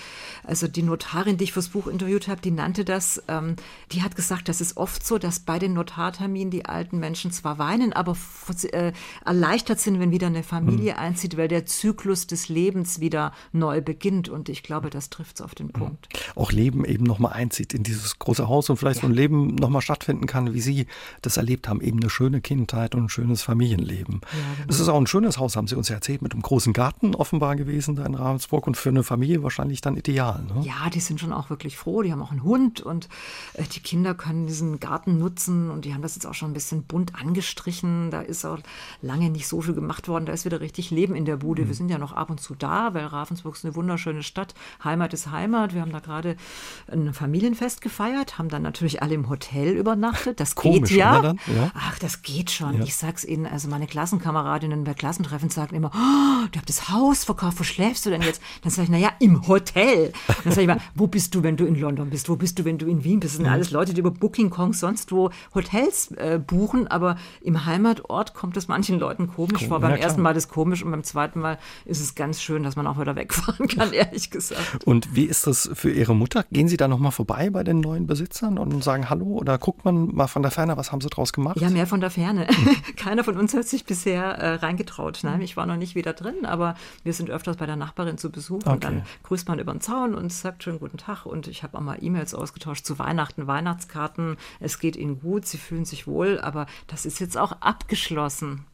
Also 0.44 0.66
die 0.66 0.82
Notarin, 0.82 1.36
die 1.36 1.44
ich 1.44 1.52
fürs 1.52 1.68
Buch 1.68 1.88
interviewt 1.88 2.28
habe, 2.28 2.40
die 2.40 2.52
nannte 2.52 2.86
das, 2.86 3.22
ähm, 3.28 3.56
die 3.92 4.02
hat 4.02 4.16
gesagt, 4.16 4.48
das 4.48 4.62
ist 4.62 4.78
oft 4.78 5.06
so, 5.06 5.18
dass 5.18 5.40
bei 5.40 5.58
den 5.58 5.74
Notarterminen 5.74 6.50
die 6.50 6.64
alten 6.64 6.98
Menschen 6.98 7.32
zwar 7.32 7.58
weinen, 7.58 7.92
aber 7.92 8.16
äh, 8.72 8.92
erleichtert 9.26 9.78
sind, 9.78 10.00
wenn 10.00 10.10
wieder 10.10 10.28
eine 10.28 10.42
Familie 10.42 10.94
mhm. 10.94 10.98
Einzieht, 11.18 11.36
weil 11.36 11.48
der 11.48 11.66
Zyklus 11.66 12.28
des 12.28 12.48
Lebens 12.48 13.00
wieder 13.00 13.32
neu 13.52 13.80
beginnt. 13.80 14.28
Und 14.28 14.48
ich 14.48 14.62
glaube, 14.62 14.88
das 14.88 15.10
trifft 15.10 15.36
es 15.36 15.42
auf 15.42 15.54
den 15.54 15.70
Punkt. 15.70 16.08
Auch 16.36 16.52
Leben 16.52 16.84
eben 16.84 17.04
nochmal 17.04 17.32
einzieht 17.32 17.74
in 17.74 17.82
dieses 17.82 18.20
große 18.20 18.46
Haus 18.46 18.70
und 18.70 18.76
vielleicht 18.76 18.98
ja. 18.98 19.00
so 19.02 19.08
ein 19.08 19.14
Leben 19.14 19.56
nochmal 19.56 19.82
stattfinden 19.82 20.26
kann, 20.26 20.54
wie 20.54 20.60
Sie 20.60 20.86
das 21.22 21.36
erlebt 21.36 21.68
haben. 21.68 21.80
Eben 21.80 21.98
eine 21.98 22.10
schöne 22.10 22.40
Kindheit 22.40 22.94
und 22.94 23.04
ein 23.04 23.08
schönes 23.08 23.42
Familienleben. 23.42 24.20
Ja, 24.22 24.28
genau. 24.28 24.68
Es 24.68 24.78
ist 24.78 24.88
auch 24.88 25.00
ein 25.00 25.08
schönes 25.08 25.38
Haus, 25.38 25.56
haben 25.56 25.66
Sie 25.66 25.74
uns 25.74 25.88
ja 25.88 25.96
erzählt, 25.96 26.22
mit 26.22 26.32
einem 26.32 26.42
großen 26.42 26.72
Garten 26.72 27.16
offenbar 27.16 27.56
gewesen 27.56 27.96
da 27.96 28.06
in 28.06 28.14
Ravensburg 28.14 28.66
und 28.68 28.76
für 28.76 28.90
eine 28.90 29.02
Familie 29.02 29.42
wahrscheinlich 29.42 29.80
dann 29.80 29.96
ideal. 29.96 30.44
Ne? 30.44 30.62
Ja, 30.64 30.88
die 30.90 31.00
sind 31.00 31.18
schon 31.18 31.32
auch 31.32 31.50
wirklich 31.50 31.76
froh. 31.76 32.02
Die 32.02 32.12
haben 32.12 32.22
auch 32.22 32.30
einen 32.30 32.44
Hund 32.44 32.80
und 32.80 33.08
äh, 33.54 33.64
die 33.64 33.80
Kinder 33.80 34.14
können 34.14 34.46
diesen 34.46 34.78
Garten 34.78 35.18
nutzen 35.18 35.70
und 35.70 35.84
die 35.84 35.94
haben 35.94 36.02
das 36.02 36.14
jetzt 36.14 36.26
auch 36.26 36.34
schon 36.34 36.50
ein 36.50 36.54
bisschen 36.54 36.84
bunt 36.84 37.16
angestrichen. 37.16 38.12
Da 38.12 38.20
ist 38.20 38.44
auch 38.44 38.58
lange 39.02 39.30
nicht 39.30 39.48
so 39.48 39.60
viel 39.60 39.74
gemacht 39.74 40.06
worden. 40.06 40.26
Da 40.26 40.32
ist 40.32 40.44
wieder 40.44 40.60
richtig 40.60 40.90
Leben 40.90 41.07
in 41.14 41.24
der 41.24 41.36
Bude. 41.36 41.62
Mhm. 41.62 41.68
Wir 41.68 41.74
sind 41.74 41.90
ja 41.90 41.98
noch 41.98 42.12
ab 42.12 42.30
und 42.30 42.40
zu 42.40 42.54
da, 42.54 42.94
weil 42.94 43.06
Ravensburg 43.06 43.54
ist 43.54 43.64
eine 43.64 43.74
wunderschöne 43.74 44.22
Stadt. 44.22 44.54
Heimat 44.82 45.14
ist 45.14 45.30
Heimat. 45.30 45.74
Wir 45.74 45.80
haben 45.80 45.92
da 45.92 46.00
gerade 46.00 46.36
ein 46.90 47.12
Familienfest 47.12 47.80
gefeiert, 47.80 48.38
haben 48.38 48.48
dann 48.48 48.62
natürlich 48.62 49.02
alle 49.02 49.14
im 49.14 49.28
Hotel 49.28 49.76
übernachtet. 49.76 50.40
Das 50.40 50.54
Komisch, 50.54 50.90
geht 50.90 50.98
ja. 50.98 51.20
Dann, 51.20 51.40
ja. 51.46 51.70
Ach, 51.74 51.98
das 51.98 52.22
geht 52.22 52.50
schon. 52.50 52.78
Ja. 52.78 52.84
Ich 52.84 52.96
sag's 52.96 53.24
Ihnen, 53.24 53.46
also 53.46 53.68
meine 53.68 53.86
Klassenkameradinnen 53.86 54.84
bei 54.84 54.94
Klassentreffen 54.94 55.50
sagen 55.50 55.76
immer, 55.76 55.90
oh, 55.94 56.46
du 56.50 56.58
hast 56.58 56.68
das 56.68 56.88
Haus 56.90 57.24
verkauft, 57.24 57.60
wo 57.60 57.64
schläfst 57.64 58.06
du 58.06 58.10
denn 58.10 58.22
jetzt? 58.22 58.42
Dann 58.62 58.70
sage 58.70 58.84
ich, 58.84 58.90
naja, 58.90 59.12
im 59.20 59.46
Hotel. 59.46 60.12
Dann 60.44 60.52
sage 60.52 60.62
ich 60.62 60.66
mal, 60.66 60.80
wo 60.94 61.06
bist 61.06 61.34
du, 61.34 61.42
wenn 61.42 61.56
du 61.56 61.64
in 61.64 61.74
London 61.74 62.10
bist? 62.10 62.28
Wo 62.28 62.36
bist 62.36 62.58
du, 62.58 62.64
wenn 62.64 62.78
du 62.78 62.86
in 62.86 63.04
Wien 63.04 63.20
bist? 63.20 63.34
Das 63.34 63.36
sind 63.36 63.46
mhm. 63.46 63.52
alles 63.52 63.70
Leute, 63.70 63.94
die 63.94 64.00
über 64.00 64.10
Booking.com 64.10 64.72
sonst 64.72 65.12
wo 65.12 65.30
Hotels 65.54 66.10
äh, 66.12 66.40
buchen, 66.44 66.88
aber 66.88 67.16
im 67.40 67.66
Heimatort 67.66 68.34
kommt 68.34 68.56
es 68.56 68.68
manchen 68.68 68.98
Leuten 68.98 69.28
komisch 69.28 69.66
vor. 69.66 69.80
Beim 69.80 69.96
ersten 69.96 70.22
Mal 70.22 70.34
das 70.34 70.48
komisch 70.48 70.82
und 70.82 70.90
beim 70.90 70.97
zweiten 71.04 71.40
Mal 71.40 71.58
ist 71.84 72.00
es 72.00 72.14
ganz 72.14 72.40
schön, 72.40 72.62
dass 72.62 72.76
man 72.76 72.86
auch 72.86 72.98
wieder 73.00 73.16
wegfahren 73.16 73.68
kann, 73.68 73.92
ehrlich 73.92 74.30
gesagt. 74.30 74.84
Und 74.84 75.14
wie 75.14 75.24
ist 75.24 75.46
das 75.46 75.70
für 75.74 75.90
Ihre 75.90 76.14
Mutter? 76.14 76.44
Gehen 76.50 76.68
Sie 76.68 76.76
da 76.76 76.88
nochmal 76.88 77.12
vorbei 77.12 77.50
bei 77.50 77.64
den 77.64 77.80
neuen 77.80 78.06
Besitzern 78.06 78.58
und 78.58 78.82
sagen 78.82 79.10
Hallo 79.10 79.26
oder 79.26 79.58
guckt 79.58 79.84
man 79.84 80.14
mal 80.14 80.26
von 80.26 80.42
der 80.42 80.50
Ferne, 80.50 80.76
was 80.76 80.92
haben 80.92 81.00
Sie 81.00 81.08
draus 81.08 81.32
gemacht? 81.32 81.60
Ja, 81.60 81.70
mehr 81.70 81.86
von 81.86 82.00
der 82.00 82.10
Ferne. 82.10 82.46
Keiner 82.96 83.24
von 83.24 83.36
uns 83.36 83.54
hat 83.54 83.66
sich 83.66 83.84
bisher 83.84 84.24
äh, 84.24 84.54
reingetraut. 84.54 85.20
Nein, 85.22 85.40
ich 85.40 85.56
war 85.56 85.66
noch 85.66 85.76
nicht 85.76 85.94
wieder 85.94 86.12
drin, 86.12 86.44
aber 86.44 86.74
wir 87.04 87.12
sind 87.12 87.30
öfters 87.30 87.56
bei 87.56 87.66
der 87.66 87.76
Nachbarin 87.76 88.18
zu 88.18 88.30
Besuch 88.30 88.60
okay. 88.62 88.70
und 88.70 88.84
dann 88.84 89.02
grüßt 89.22 89.48
man 89.48 89.58
über 89.58 89.72
den 89.72 89.80
Zaun 89.80 90.14
und 90.14 90.32
sagt 90.32 90.62
schönen 90.62 90.78
guten 90.78 90.98
Tag 90.98 91.26
und 91.26 91.48
ich 91.48 91.62
habe 91.62 91.76
auch 91.76 91.82
mal 91.82 91.98
E-Mails 92.00 92.34
ausgetauscht 92.34 92.84
zu 92.84 92.98
Weihnachten, 92.98 93.46
Weihnachtskarten. 93.46 94.36
Es 94.60 94.78
geht 94.78 94.96
Ihnen 94.96 95.20
gut, 95.20 95.46
Sie 95.46 95.58
fühlen 95.58 95.84
sich 95.84 96.06
wohl, 96.06 96.40
aber 96.40 96.66
das 96.86 97.06
ist 97.06 97.20
jetzt 97.20 97.36
auch 97.36 97.52
abgeschlossen. 97.60 98.64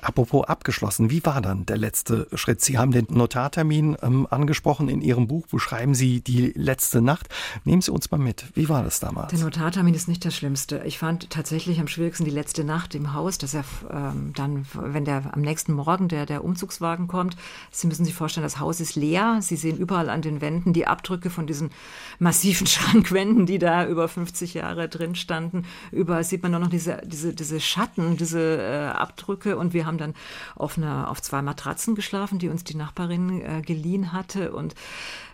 Apropos 0.00 0.46
abgeschlossen, 0.46 1.10
wie 1.10 1.24
war 1.24 1.40
dann 1.40 1.66
der 1.66 1.76
letzte 1.76 2.28
Schritt? 2.34 2.60
Sie 2.60 2.78
haben 2.78 2.92
den 2.92 3.06
Notartermin 3.10 3.96
ähm, 4.02 4.26
angesprochen 4.30 4.88
in 4.88 5.00
Ihrem 5.00 5.26
Buch. 5.26 5.46
Beschreiben 5.48 5.94
Sie 5.94 6.20
die 6.20 6.52
letzte 6.54 7.02
Nacht. 7.02 7.28
Nehmen 7.64 7.82
Sie 7.82 7.90
uns 7.90 8.10
mal 8.10 8.18
mit. 8.18 8.44
Wie 8.54 8.68
war 8.68 8.82
das 8.82 9.00
damals? 9.00 9.30
Der 9.32 9.40
Notartermin 9.40 9.94
ist 9.94 10.08
nicht 10.08 10.24
das 10.24 10.36
Schlimmste. 10.36 10.82
Ich 10.84 10.98
fand 10.98 11.30
tatsächlich 11.30 11.80
am 11.80 11.88
schwierigsten 11.88 12.24
die 12.24 12.30
letzte 12.30 12.64
Nacht 12.64 12.94
im 12.94 13.12
Haus, 13.12 13.38
dass 13.38 13.54
er 13.54 13.64
ähm, 13.90 14.32
dann, 14.34 14.66
wenn 14.74 15.04
der 15.04 15.34
am 15.34 15.40
nächsten 15.40 15.72
Morgen 15.72 16.08
der, 16.08 16.26
der 16.26 16.44
Umzugswagen 16.44 17.08
kommt, 17.08 17.36
Sie 17.70 17.86
müssen 17.86 18.04
sich 18.04 18.14
vorstellen, 18.14 18.44
das 18.44 18.58
Haus 18.58 18.80
ist 18.80 18.96
leer. 18.96 19.38
Sie 19.40 19.56
sehen 19.56 19.76
überall 19.76 20.10
an 20.10 20.22
den 20.22 20.40
Wänden 20.40 20.72
die 20.72 20.86
Abdrücke 20.86 21.30
von 21.30 21.46
diesen 21.46 21.70
massiven 22.18 22.66
Schrankwänden, 22.68 23.46
die 23.46 23.58
da 23.58 23.86
über 23.86 24.08
50 24.08 24.54
Jahre 24.54 24.88
drin 24.88 25.14
standen. 25.14 25.64
Überall 25.92 26.24
sieht 26.24 26.42
man 26.42 26.52
nur 26.52 26.60
noch 26.60 26.70
diese, 26.70 27.00
diese, 27.04 27.34
diese 27.34 27.60
Schatten, 27.60 28.16
diese 28.16 28.58
äh, 28.58 28.86
Abdrücke 28.96 29.47
Decke 29.48 29.56
und 29.56 29.72
wir 29.72 29.86
haben 29.86 29.98
dann 29.98 30.14
auf, 30.54 30.76
einer, 30.76 31.10
auf 31.10 31.22
zwei 31.22 31.42
Matratzen 31.42 31.94
geschlafen, 31.94 32.38
die 32.38 32.48
uns 32.48 32.64
die 32.64 32.76
Nachbarin 32.76 33.40
äh, 33.40 33.62
geliehen 33.62 34.12
hatte. 34.12 34.52
Und 34.52 34.74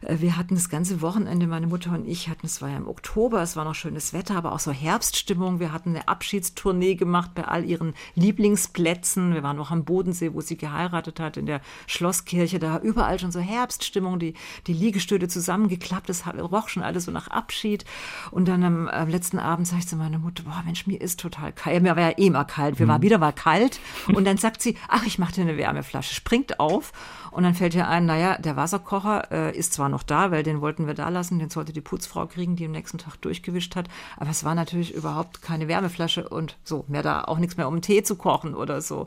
äh, 0.02 0.16
wir 0.20 0.36
hatten 0.36 0.54
das 0.54 0.68
ganze 0.68 1.00
Wochenende, 1.00 1.46
meine 1.46 1.66
Mutter 1.66 1.92
und 1.92 2.06
ich 2.06 2.28
hatten, 2.28 2.46
es 2.46 2.62
war 2.62 2.70
ja 2.70 2.76
im 2.76 2.88
Oktober, 2.88 3.42
es 3.42 3.56
war 3.56 3.64
noch 3.64 3.74
schönes 3.74 4.12
Wetter, 4.12 4.36
aber 4.36 4.52
auch 4.52 4.58
so 4.58 4.72
Herbststimmung. 4.72 5.60
Wir 5.60 5.72
hatten 5.72 5.90
eine 5.90 6.08
Abschiedstournee 6.08 6.94
gemacht 6.94 7.32
bei 7.34 7.44
all 7.44 7.64
ihren 7.64 7.94
Lieblingsplätzen. 8.14 9.34
Wir 9.34 9.42
waren 9.42 9.56
noch 9.56 9.70
am 9.70 9.84
Bodensee, 9.84 10.32
wo 10.34 10.40
sie 10.40 10.56
geheiratet 10.56 11.20
hat, 11.20 11.36
in 11.36 11.46
der 11.46 11.60
Schlosskirche. 11.86 12.58
Da 12.58 12.78
überall 12.78 13.18
schon 13.18 13.32
so 13.32 13.40
Herbststimmung, 13.40 14.18
die, 14.18 14.34
die 14.66 14.72
Liegestühle 14.72 15.28
zusammengeklappt, 15.28 16.10
es 16.10 16.24
roch 16.26 16.68
schon 16.68 16.82
alles 16.82 17.04
so 17.04 17.10
nach 17.10 17.28
Abschied. 17.28 17.84
Und 18.30 18.48
dann 18.48 18.62
am, 18.64 18.88
am 18.88 19.08
letzten 19.08 19.38
Abend 19.38 19.66
sag 19.66 19.78
ich 19.78 19.88
zu 19.88 19.96
meiner 19.96 20.18
Mutter, 20.18 20.44
boah 20.44 20.62
Mensch, 20.64 20.86
mir 20.86 21.00
ist 21.00 21.20
total 21.20 21.52
kalt. 21.52 21.82
Mir 21.82 21.96
war 21.96 22.10
ja 22.10 22.18
eh 22.18 22.26
immer 22.26 22.44
kalt. 22.44 22.78
Wir 22.78 22.86
mhm. 22.86 22.90
waren 22.90 23.02
wieder 23.02 23.18
mal 23.18 23.32
kalt. 23.32 23.80
Und 24.12 24.24
dann 24.24 24.36
sagt 24.36 24.62
sie, 24.62 24.76
ach, 24.88 25.06
ich 25.06 25.18
mache 25.18 25.32
dir 25.32 25.42
eine 25.42 25.56
Wärmeflasche, 25.56 26.14
springt 26.14 26.60
auf 26.60 26.92
und 27.30 27.42
dann 27.42 27.54
fällt 27.54 27.74
ihr 27.74 27.88
ein, 27.88 28.06
naja, 28.06 28.38
der 28.38 28.56
Wasserkocher 28.56 29.30
äh, 29.32 29.56
ist 29.56 29.72
zwar 29.72 29.88
noch 29.88 30.02
da, 30.02 30.30
weil 30.30 30.42
den 30.42 30.60
wollten 30.60 30.86
wir 30.86 30.94
da 30.94 31.08
lassen, 31.08 31.38
den 31.38 31.50
sollte 31.50 31.72
die 31.72 31.80
Putzfrau 31.80 32.26
kriegen, 32.26 32.54
die 32.54 32.64
am 32.64 32.70
nächsten 32.70 32.98
Tag 32.98 33.16
durchgewischt 33.22 33.74
hat, 33.74 33.88
aber 34.16 34.30
es 34.30 34.44
war 34.44 34.54
natürlich 34.54 34.94
überhaupt 34.94 35.42
keine 35.42 35.66
Wärmeflasche 35.66 36.28
und 36.28 36.56
so, 36.62 36.84
mehr 36.86 37.02
da 37.02 37.24
auch 37.24 37.38
nichts 37.38 37.56
mehr, 37.56 37.66
um 37.66 37.80
Tee 37.80 38.02
zu 38.02 38.16
kochen 38.16 38.54
oder 38.54 38.80
so. 38.80 39.06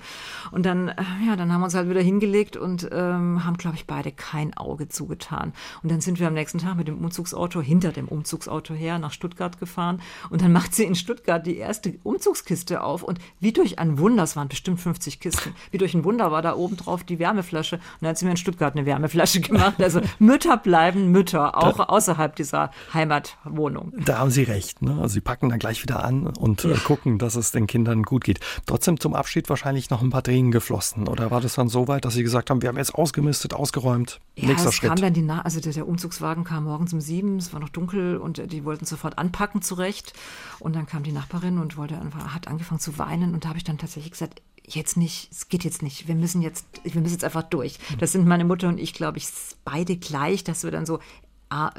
Und 0.51 0.65
dann, 0.65 0.89
äh, 0.89 1.03
ja, 1.25 1.35
dann 1.37 1.53
haben 1.53 1.61
wir 1.61 1.65
uns 1.65 1.75
halt 1.75 1.89
wieder 1.89 2.01
hingelegt 2.01 2.57
und 2.57 2.89
ähm, 2.91 3.45
haben, 3.45 3.57
glaube 3.57 3.77
ich, 3.77 3.87
beide 3.87 4.11
kein 4.11 4.55
Auge 4.57 4.89
zugetan. 4.89 5.53
Und 5.81 5.91
dann 5.91 6.01
sind 6.01 6.19
wir 6.19 6.27
am 6.27 6.33
nächsten 6.33 6.59
Tag 6.59 6.75
mit 6.75 6.87
dem 6.87 6.97
Umzugsauto 6.97 7.61
hinter 7.61 7.91
dem 7.91 8.07
Umzugsauto 8.07 8.73
her 8.73 8.99
nach 8.99 9.13
Stuttgart 9.13 9.57
gefahren 9.57 10.01
und 10.29 10.41
dann 10.41 10.51
macht 10.51 10.75
sie 10.75 10.83
in 10.83 10.95
Stuttgart 10.95 11.45
die 11.45 11.57
erste 11.57 11.97
Umzugskiste 12.03 12.83
auf 12.83 13.03
und 13.03 13.19
wie 13.39 13.53
durch 13.53 13.79
ein 13.79 13.97
Wunder, 13.97 14.23
es 14.23 14.35
waren 14.35 14.49
bestimmt 14.49 14.79
50 14.87 15.19
Kisten, 15.19 15.53
wie 15.71 15.77
durch 15.77 15.93
ein 15.93 16.05
Wunder 16.05 16.31
war 16.31 16.41
da 16.41 16.55
oben 16.55 16.77
drauf 16.77 17.03
die 17.03 17.19
Wärmeflasche 17.19 17.75
und 17.75 17.81
dann 17.99 18.11
hat 18.11 18.17
sie 18.17 18.23
mir 18.23 18.31
in 18.31 18.37
Stuttgart 18.37 18.73
eine 18.73 18.85
Wärmeflasche 18.85 19.41
gemacht. 19.41 19.81
Also 19.81 19.99
Mütter 20.17 20.55
bleiben 20.55 21.11
Mütter, 21.11 21.57
auch 21.57 21.77
da, 21.77 21.83
außerhalb 21.83 22.37
dieser 22.37 22.71
Heimatwohnung. 22.93 23.91
Da 23.97 24.19
haben 24.19 24.31
Sie 24.31 24.43
recht. 24.43 24.81
Ne? 24.81 24.97
Also 25.01 25.15
Sie 25.15 25.21
packen 25.21 25.49
dann 25.49 25.59
gleich 25.59 25.83
wieder 25.83 26.05
an 26.05 26.27
und 26.27 26.63
äh, 26.63 26.71
ja. 26.71 26.77
gucken, 26.77 27.17
dass 27.17 27.35
es 27.35 27.51
den 27.51 27.67
Kindern 27.67 28.03
gut 28.03 28.23
geht. 28.23 28.39
Trotzdem 28.65 28.97
zum 28.97 29.13
Abschied 29.13 29.49
wahrscheinlich 29.49 29.89
noch 29.89 30.01
ein 30.01 30.09
paar 30.09 30.23
Tränen 30.23 30.51
geflossen. 30.51 31.09
Oder 31.09 31.31
war 31.31 31.41
das 31.41 31.55
dann 31.55 31.67
so 31.67 31.89
weit, 31.89 32.05
dass 32.05 32.13
Sie 32.13 32.23
gesagt 32.23 32.49
haben, 32.49 32.61
wir 32.61 32.69
haben 32.69 32.77
jetzt 32.77 32.95
ausgemistet, 32.95 33.53
ausgeräumt, 33.53 34.21
ja, 34.35 34.47
nächster 34.47 34.69
es 34.69 34.75
Schritt? 34.75 34.89
Kam 34.89 35.01
dann 35.01 35.13
die 35.13 35.21
Na 35.21 35.41
also 35.41 35.59
der, 35.59 35.73
der 35.73 35.85
Umzugswagen 35.85 36.45
kam 36.45 36.63
morgens 36.63 36.93
um 36.93 37.01
sieben, 37.01 37.37
es 37.37 37.51
war 37.51 37.59
noch 37.59 37.69
dunkel 37.69 38.17
und 38.17 38.51
die 38.51 38.63
wollten 38.63 38.85
sofort 38.85 39.17
anpacken 39.17 39.61
zurecht. 39.61 40.13
Und 40.59 40.77
dann 40.77 40.85
kam 40.85 41.03
die 41.03 41.11
Nachbarin 41.11 41.57
und 41.57 41.75
wollte 41.75 41.99
hat 42.33 42.47
angefangen 42.47 42.79
zu 42.79 42.97
weinen 42.97 43.33
und 43.33 43.43
da 43.43 43.49
habe 43.49 43.57
ich 43.57 43.63
dann 43.63 43.77
tatsächlich 43.77 44.11
gesagt, 44.11 44.41
jetzt 44.67 44.97
nicht, 44.97 45.31
es 45.31 45.47
geht 45.49 45.63
jetzt 45.63 45.81
nicht, 45.81 46.07
wir 46.07 46.15
müssen 46.15 46.41
jetzt, 46.41 46.65
wir 46.83 47.01
müssen 47.01 47.13
jetzt 47.13 47.23
einfach 47.23 47.43
durch. 47.43 47.79
Das 47.99 48.11
sind 48.11 48.27
meine 48.27 48.45
Mutter 48.45 48.67
und 48.67 48.79
ich, 48.79 48.93
glaube 48.93 49.17
ich, 49.17 49.27
beide 49.63 49.97
gleich, 49.97 50.43
dass 50.43 50.63
wir 50.63 50.71
dann 50.71 50.85
so 50.85 50.99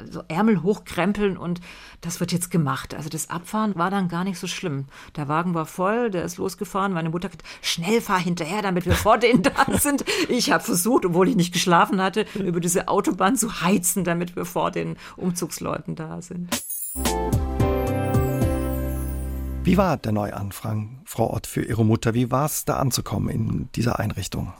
so 0.09 0.23
Ärmel 0.27 0.63
hochkrempeln 0.63 1.37
und 1.37 1.61
das 2.01 2.19
wird 2.19 2.31
jetzt 2.31 2.49
gemacht. 2.49 2.95
Also 2.95 3.09
das 3.09 3.29
Abfahren 3.29 3.75
war 3.75 3.91
dann 3.91 4.07
gar 4.07 4.23
nicht 4.23 4.39
so 4.39 4.47
schlimm. 4.47 4.85
Der 5.15 5.27
Wagen 5.27 5.53
war 5.53 5.65
voll, 5.65 6.09
der 6.09 6.23
ist 6.23 6.37
losgefahren. 6.37 6.93
Meine 6.93 7.11
Mutter 7.11 7.29
hat 7.29 7.43
schnell 7.61 8.01
fahr 8.01 8.19
hinterher, 8.19 8.61
damit 8.61 8.85
wir 8.85 8.95
vor 8.95 9.17
denen 9.17 9.43
da 9.43 9.65
sind. 9.77 10.03
Ich 10.27 10.51
habe 10.51 10.63
versucht, 10.63 11.05
obwohl 11.05 11.29
ich 11.29 11.35
nicht 11.35 11.53
geschlafen 11.53 12.01
hatte, 12.01 12.25
über 12.33 12.59
diese 12.59 12.87
Autobahn 12.87 13.35
zu 13.35 13.61
heizen, 13.61 14.03
damit 14.03 14.35
wir 14.35 14.45
vor 14.45 14.71
den 14.71 14.97
Umzugsleuten 15.17 15.95
da 15.95 16.21
sind. 16.21 16.49
Wie 19.69 19.77
war 19.77 19.97
der 19.97 20.13
Neuanfang, 20.13 21.01
Frau 21.05 21.31
Ott, 21.31 21.45
für 21.45 21.61
Ihre 21.61 21.85
Mutter? 21.85 22.15
Wie 22.15 22.31
war 22.31 22.47
es, 22.47 22.65
da 22.65 22.77
anzukommen 22.77 23.29
in 23.29 23.69
dieser 23.75 23.99
Einrichtung? 23.99 24.51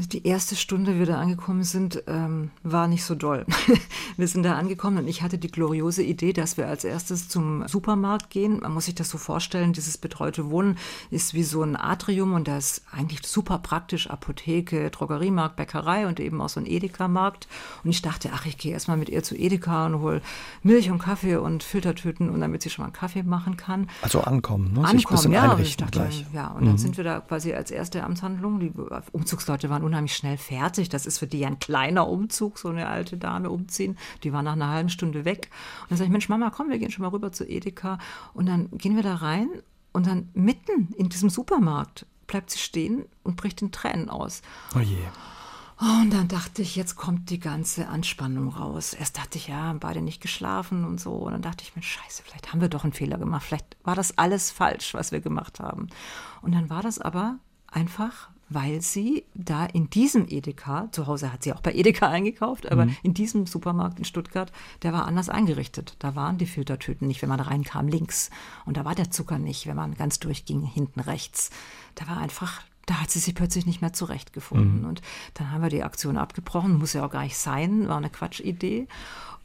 Die 0.00 0.24
erste 0.24 0.54
Stunde, 0.54 1.00
wir 1.00 1.06
da 1.06 1.18
angekommen 1.18 1.64
sind, 1.64 2.04
ähm, 2.06 2.52
war 2.62 2.86
nicht 2.86 3.02
so 3.02 3.16
doll. 3.16 3.44
wir 4.16 4.28
sind 4.28 4.44
da 4.44 4.56
angekommen 4.56 4.98
und 4.98 5.08
ich 5.08 5.22
hatte 5.22 5.38
die 5.38 5.50
gloriose 5.50 6.04
Idee, 6.04 6.32
dass 6.32 6.56
wir 6.56 6.68
als 6.68 6.84
erstes 6.84 7.28
zum 7.28 7.66
Supermarkt 7.66 8.30
gehen. 8.30 8.60
Man 8.60 8.74
muss 8.74 8.84
sich 8.84 8.94
das 8.94 9.10
so 9.10 9.18
vorstellen, 9.18 9.72
dieses 9.72 9.98
betreute 9.98 10.50
Wohnen 10.50 10.78
ist 11.10 11.34
wie 11.34 11.42
so 11.42 11.64
ein 11.64 11.74
Atrium 11.74 12.34
und 12.34 12.46
da 12.46 12.58
ist 12.58 12.82
eigentlich 12.92 13.26
super 13.26 13.58
praktisch 13.58 14.08
Apotheke, 14.08 14.88
Drogeriemarkt, 14.90 15.56
Bäckerei 15.56 16.06
und 16.06 16.20
eben 16.20 16.40
auch 16.40 16.48
so 16.48 16.60
ein 16.60 16.66
Edeka-Markt. 16.66 17.48
Und 17.82 17.90
ich 17.90 18.00
dachte, 18.00 18.30
ach, 18.32 18.46
ich 18.46 18.56
gehe 18.56 18.72
erstmal 18.72 18.98
mit 18.98 19.08
ihr 19.08 19.24
zu 19.24 19.34
Edeka 19.34 19.86
und 19.86 19.98
hole 20.00 20.22
Milch 20.62 20.92
und 20.92 21.00
Kaffee 21.00 21.38
und 21.38 21.64
Filtertüten 21.64 22.30
und 22.30 22.40
damit 22.40 22.62
sie 22.62 22.70
schon 22.70 22.84
mal 22.84 22.86
einen 22.86 22.92
Kaffee 22.92 23.24
machen 23.24 23.56
kann. 23.56 23.90
Also 24.02 24.20
ankommen, 24.20 24.74
ne? 24.74 24.84
Ankommen, 24.84 25.32
ja. 25.32 25.58
Ich 25.58 25.76
dachte, 25.76 25.98
gleich. 25.98 26.24
ja. 26.32 26.52
Und 26.52 26.62
mhm. 26.62 26.66
dann 26.66 26.78
sind 26.78 26.96
wir 26.96 27.02
da 27.02 27.18
quasi 27.18 27.52
als 27.52 27.72
erste 27.72 28.04
Amtshandlung, 28.04 28.60
die 28.60 28.72
Umzugsleute 29.10 29.68
waren 29.68 29.87
unheimlich 29.88 30.14
schnell 30.14 30.36
fertig. 30.36 30.88
Das 30.88 31.06
ist 31.06 31.18
für 31.18 31.26
die 31.26 31.44
ein 31.44 31.58
kleiner 31.58 32.08
Umzug, 32.08 32.58
so 32.58 32.68
eine 32.68 32.88
alte 32.88 33.16
Dame 33.16 33.50
umziehen. 33.50 33.98
Die 34.22 34.32
war 34.32 34.42
nach 34.42 34.52
einer 34.52 34.68
halben 34.68 34.90
Stunde 34.90 35.24
weg. 35.24 35.50
Und 35.82 35.90
dann 35.90 35.98
sage 35.98 36.06
ich, 36.06 36.12
Mensch, 36.12 36.28
Mama, 36.28 36.50
komm, 36.50 36.70
wir 36.70 36.78
gehen 36.78 36.90
schon 36.90 37.02
mal 37.02 37.10
rüber 37.10 37.32
zu 37.32 37.44
Edeka. 37.44 37.98
Und 38.34 38.46
dann 38.46 38.68
gehen 38.72 38.96
wir 38.96 39.02
da 39.02 39.16
rein 39.16 39.48
und 39.92 40.06
dann 40.06 40.28
mitten 40.34 40.92
in 40.96 41.08
diesem 41.08 41.30
Supermarkt 41.30 42.06
bleibt 42.26 42.50
sie 42.50 42.58
stehen 42.58 43.06
und 43.24 43.36
bricht 43.36 43.62
in 43.62 43.72
Tränen 43.72 44.10
aus. 44.10 44.42
Oh 44.76 44.80
je. 44.80 44.98
Und 45.80 46.12
dann 46.12 46.26
dachte 46.26 46.60
ich, 46.60 46.74
jetzt 46.74 46.96
kommt 46.96 47.30
die 47.30 47.38
ganze 47.38 47.88
Anspannung 47.88 48.48
raus. 48.48 48.94
Erst 48.94 49.16
dachte 49.16 49.38
ich, 49.38 49.46
ja, 49.46 49.56
haben 49.56 49.78
beide 49.78 50.02
nicht 50.02 50.20
geschlafen 50.20 50.84
und 50.84 51.00
so. 51.00 51.12
Und 51.12 51.32
dann 51.32 51.42
dachte 51.42 51.62
ich 51.62 51.76
mir, 51.76 51.82
scheiße, 51.82 52.22
vielleicht 52.24 52.52
haben 52.52 52.60
wir 52.60 52.68
doch 52.68 52.82
einen 52.82 52.92
Fehler 52.92 53.16
gemacht. 53.16 53.44
Vielleicht 53.46 53.76
war 53.84 53.94
das 53.94 54.18
alles 54.18 54.50
falsch, 54.50 54.92
was 54.94 55.12
wir 55.12 55.20
gemacht 55.20 55.60
haben. 55.60 55.86
Und 56.42 56.52
dann 56.52 56.68
war 56.68 56.82
das 56.82 56.98
aber 56.98 57.36
einfach 57.68 58.28
weil 58.48 58.80
sie 58.80 59.24
da 59.34 59.66
in 59.66 59.90
diesem 59.90 60.26
Edeka, 60.28 60.88
zu 60.92 61.06
Hause 61.06 61.32
hat 61.32 61.42
sie 61.42 61.52
auch 61.52 61.60
bei 61.60 61.74
Edeka 61.74 62.08
eingekauft, 62.08 62.70
aber 62.70 62.86
mhm. 62.86 62.96
in 63.02 63.14
diesem 63.14 63.46
Supermarkt 63.46 63.98
in 63.98 64.04
Stuttgart, 64.04 64.52
der 64.82 64.92
war 64.92 65.06
anders 65.06 65.28
eingerichtet. 65.28 65.96
Da 65.98 66.14
waren 66.14 66.38
die 66.38 66.46
Filtertüten 66.46 67.06
nicht, 67.06 67.22
wenn 67.22 67.28
man 67.28 67.40
reinkam, 67.40 67.88
links. 67.88 68.30
Und 68.64 68.76
da 68.76 68.84
war 68.84 68.94
der 68.94 69.10
Zucker 69.10 69.38
nicht, 69.38 69.66
wenn 69.66 69.76
man 69.76 69.94
ganz 69.94 70.18
durchging, 70.18 70.62
hinten 70.62 71.00
rechts. 71.00 71.50
Da 71.94 72.06
war 72.08 72.18
einfach 72.18 72.62
da 72.86 73.02
hat 73.02 73.10
sie 73.10 73.18
sich 73.18 73.34
plötzlich 73.34 73.66
nicht 73.66 73.82
mehr 73.82 73.92
zurechtgefunden. 73.92 74.80
Mhm. 74.80 74.88
Und 74.88 75.02
dann 75.34 75.52
haben 75.52 75.62
wir 75.62 75.68
die 75.68 75.82
Aktion 75.82 76.16
abgebrochen, 76.16 76.78
muss 76.78 76.94
ja 76.94 77.04
auch 77.04 77.10
gar 77.10 77.22
nicht 77.22 77.36
sein, 77.36 77.86
war 77.86 77.98
eine 77.98 78.08
Quatschidee. 78.08 78.88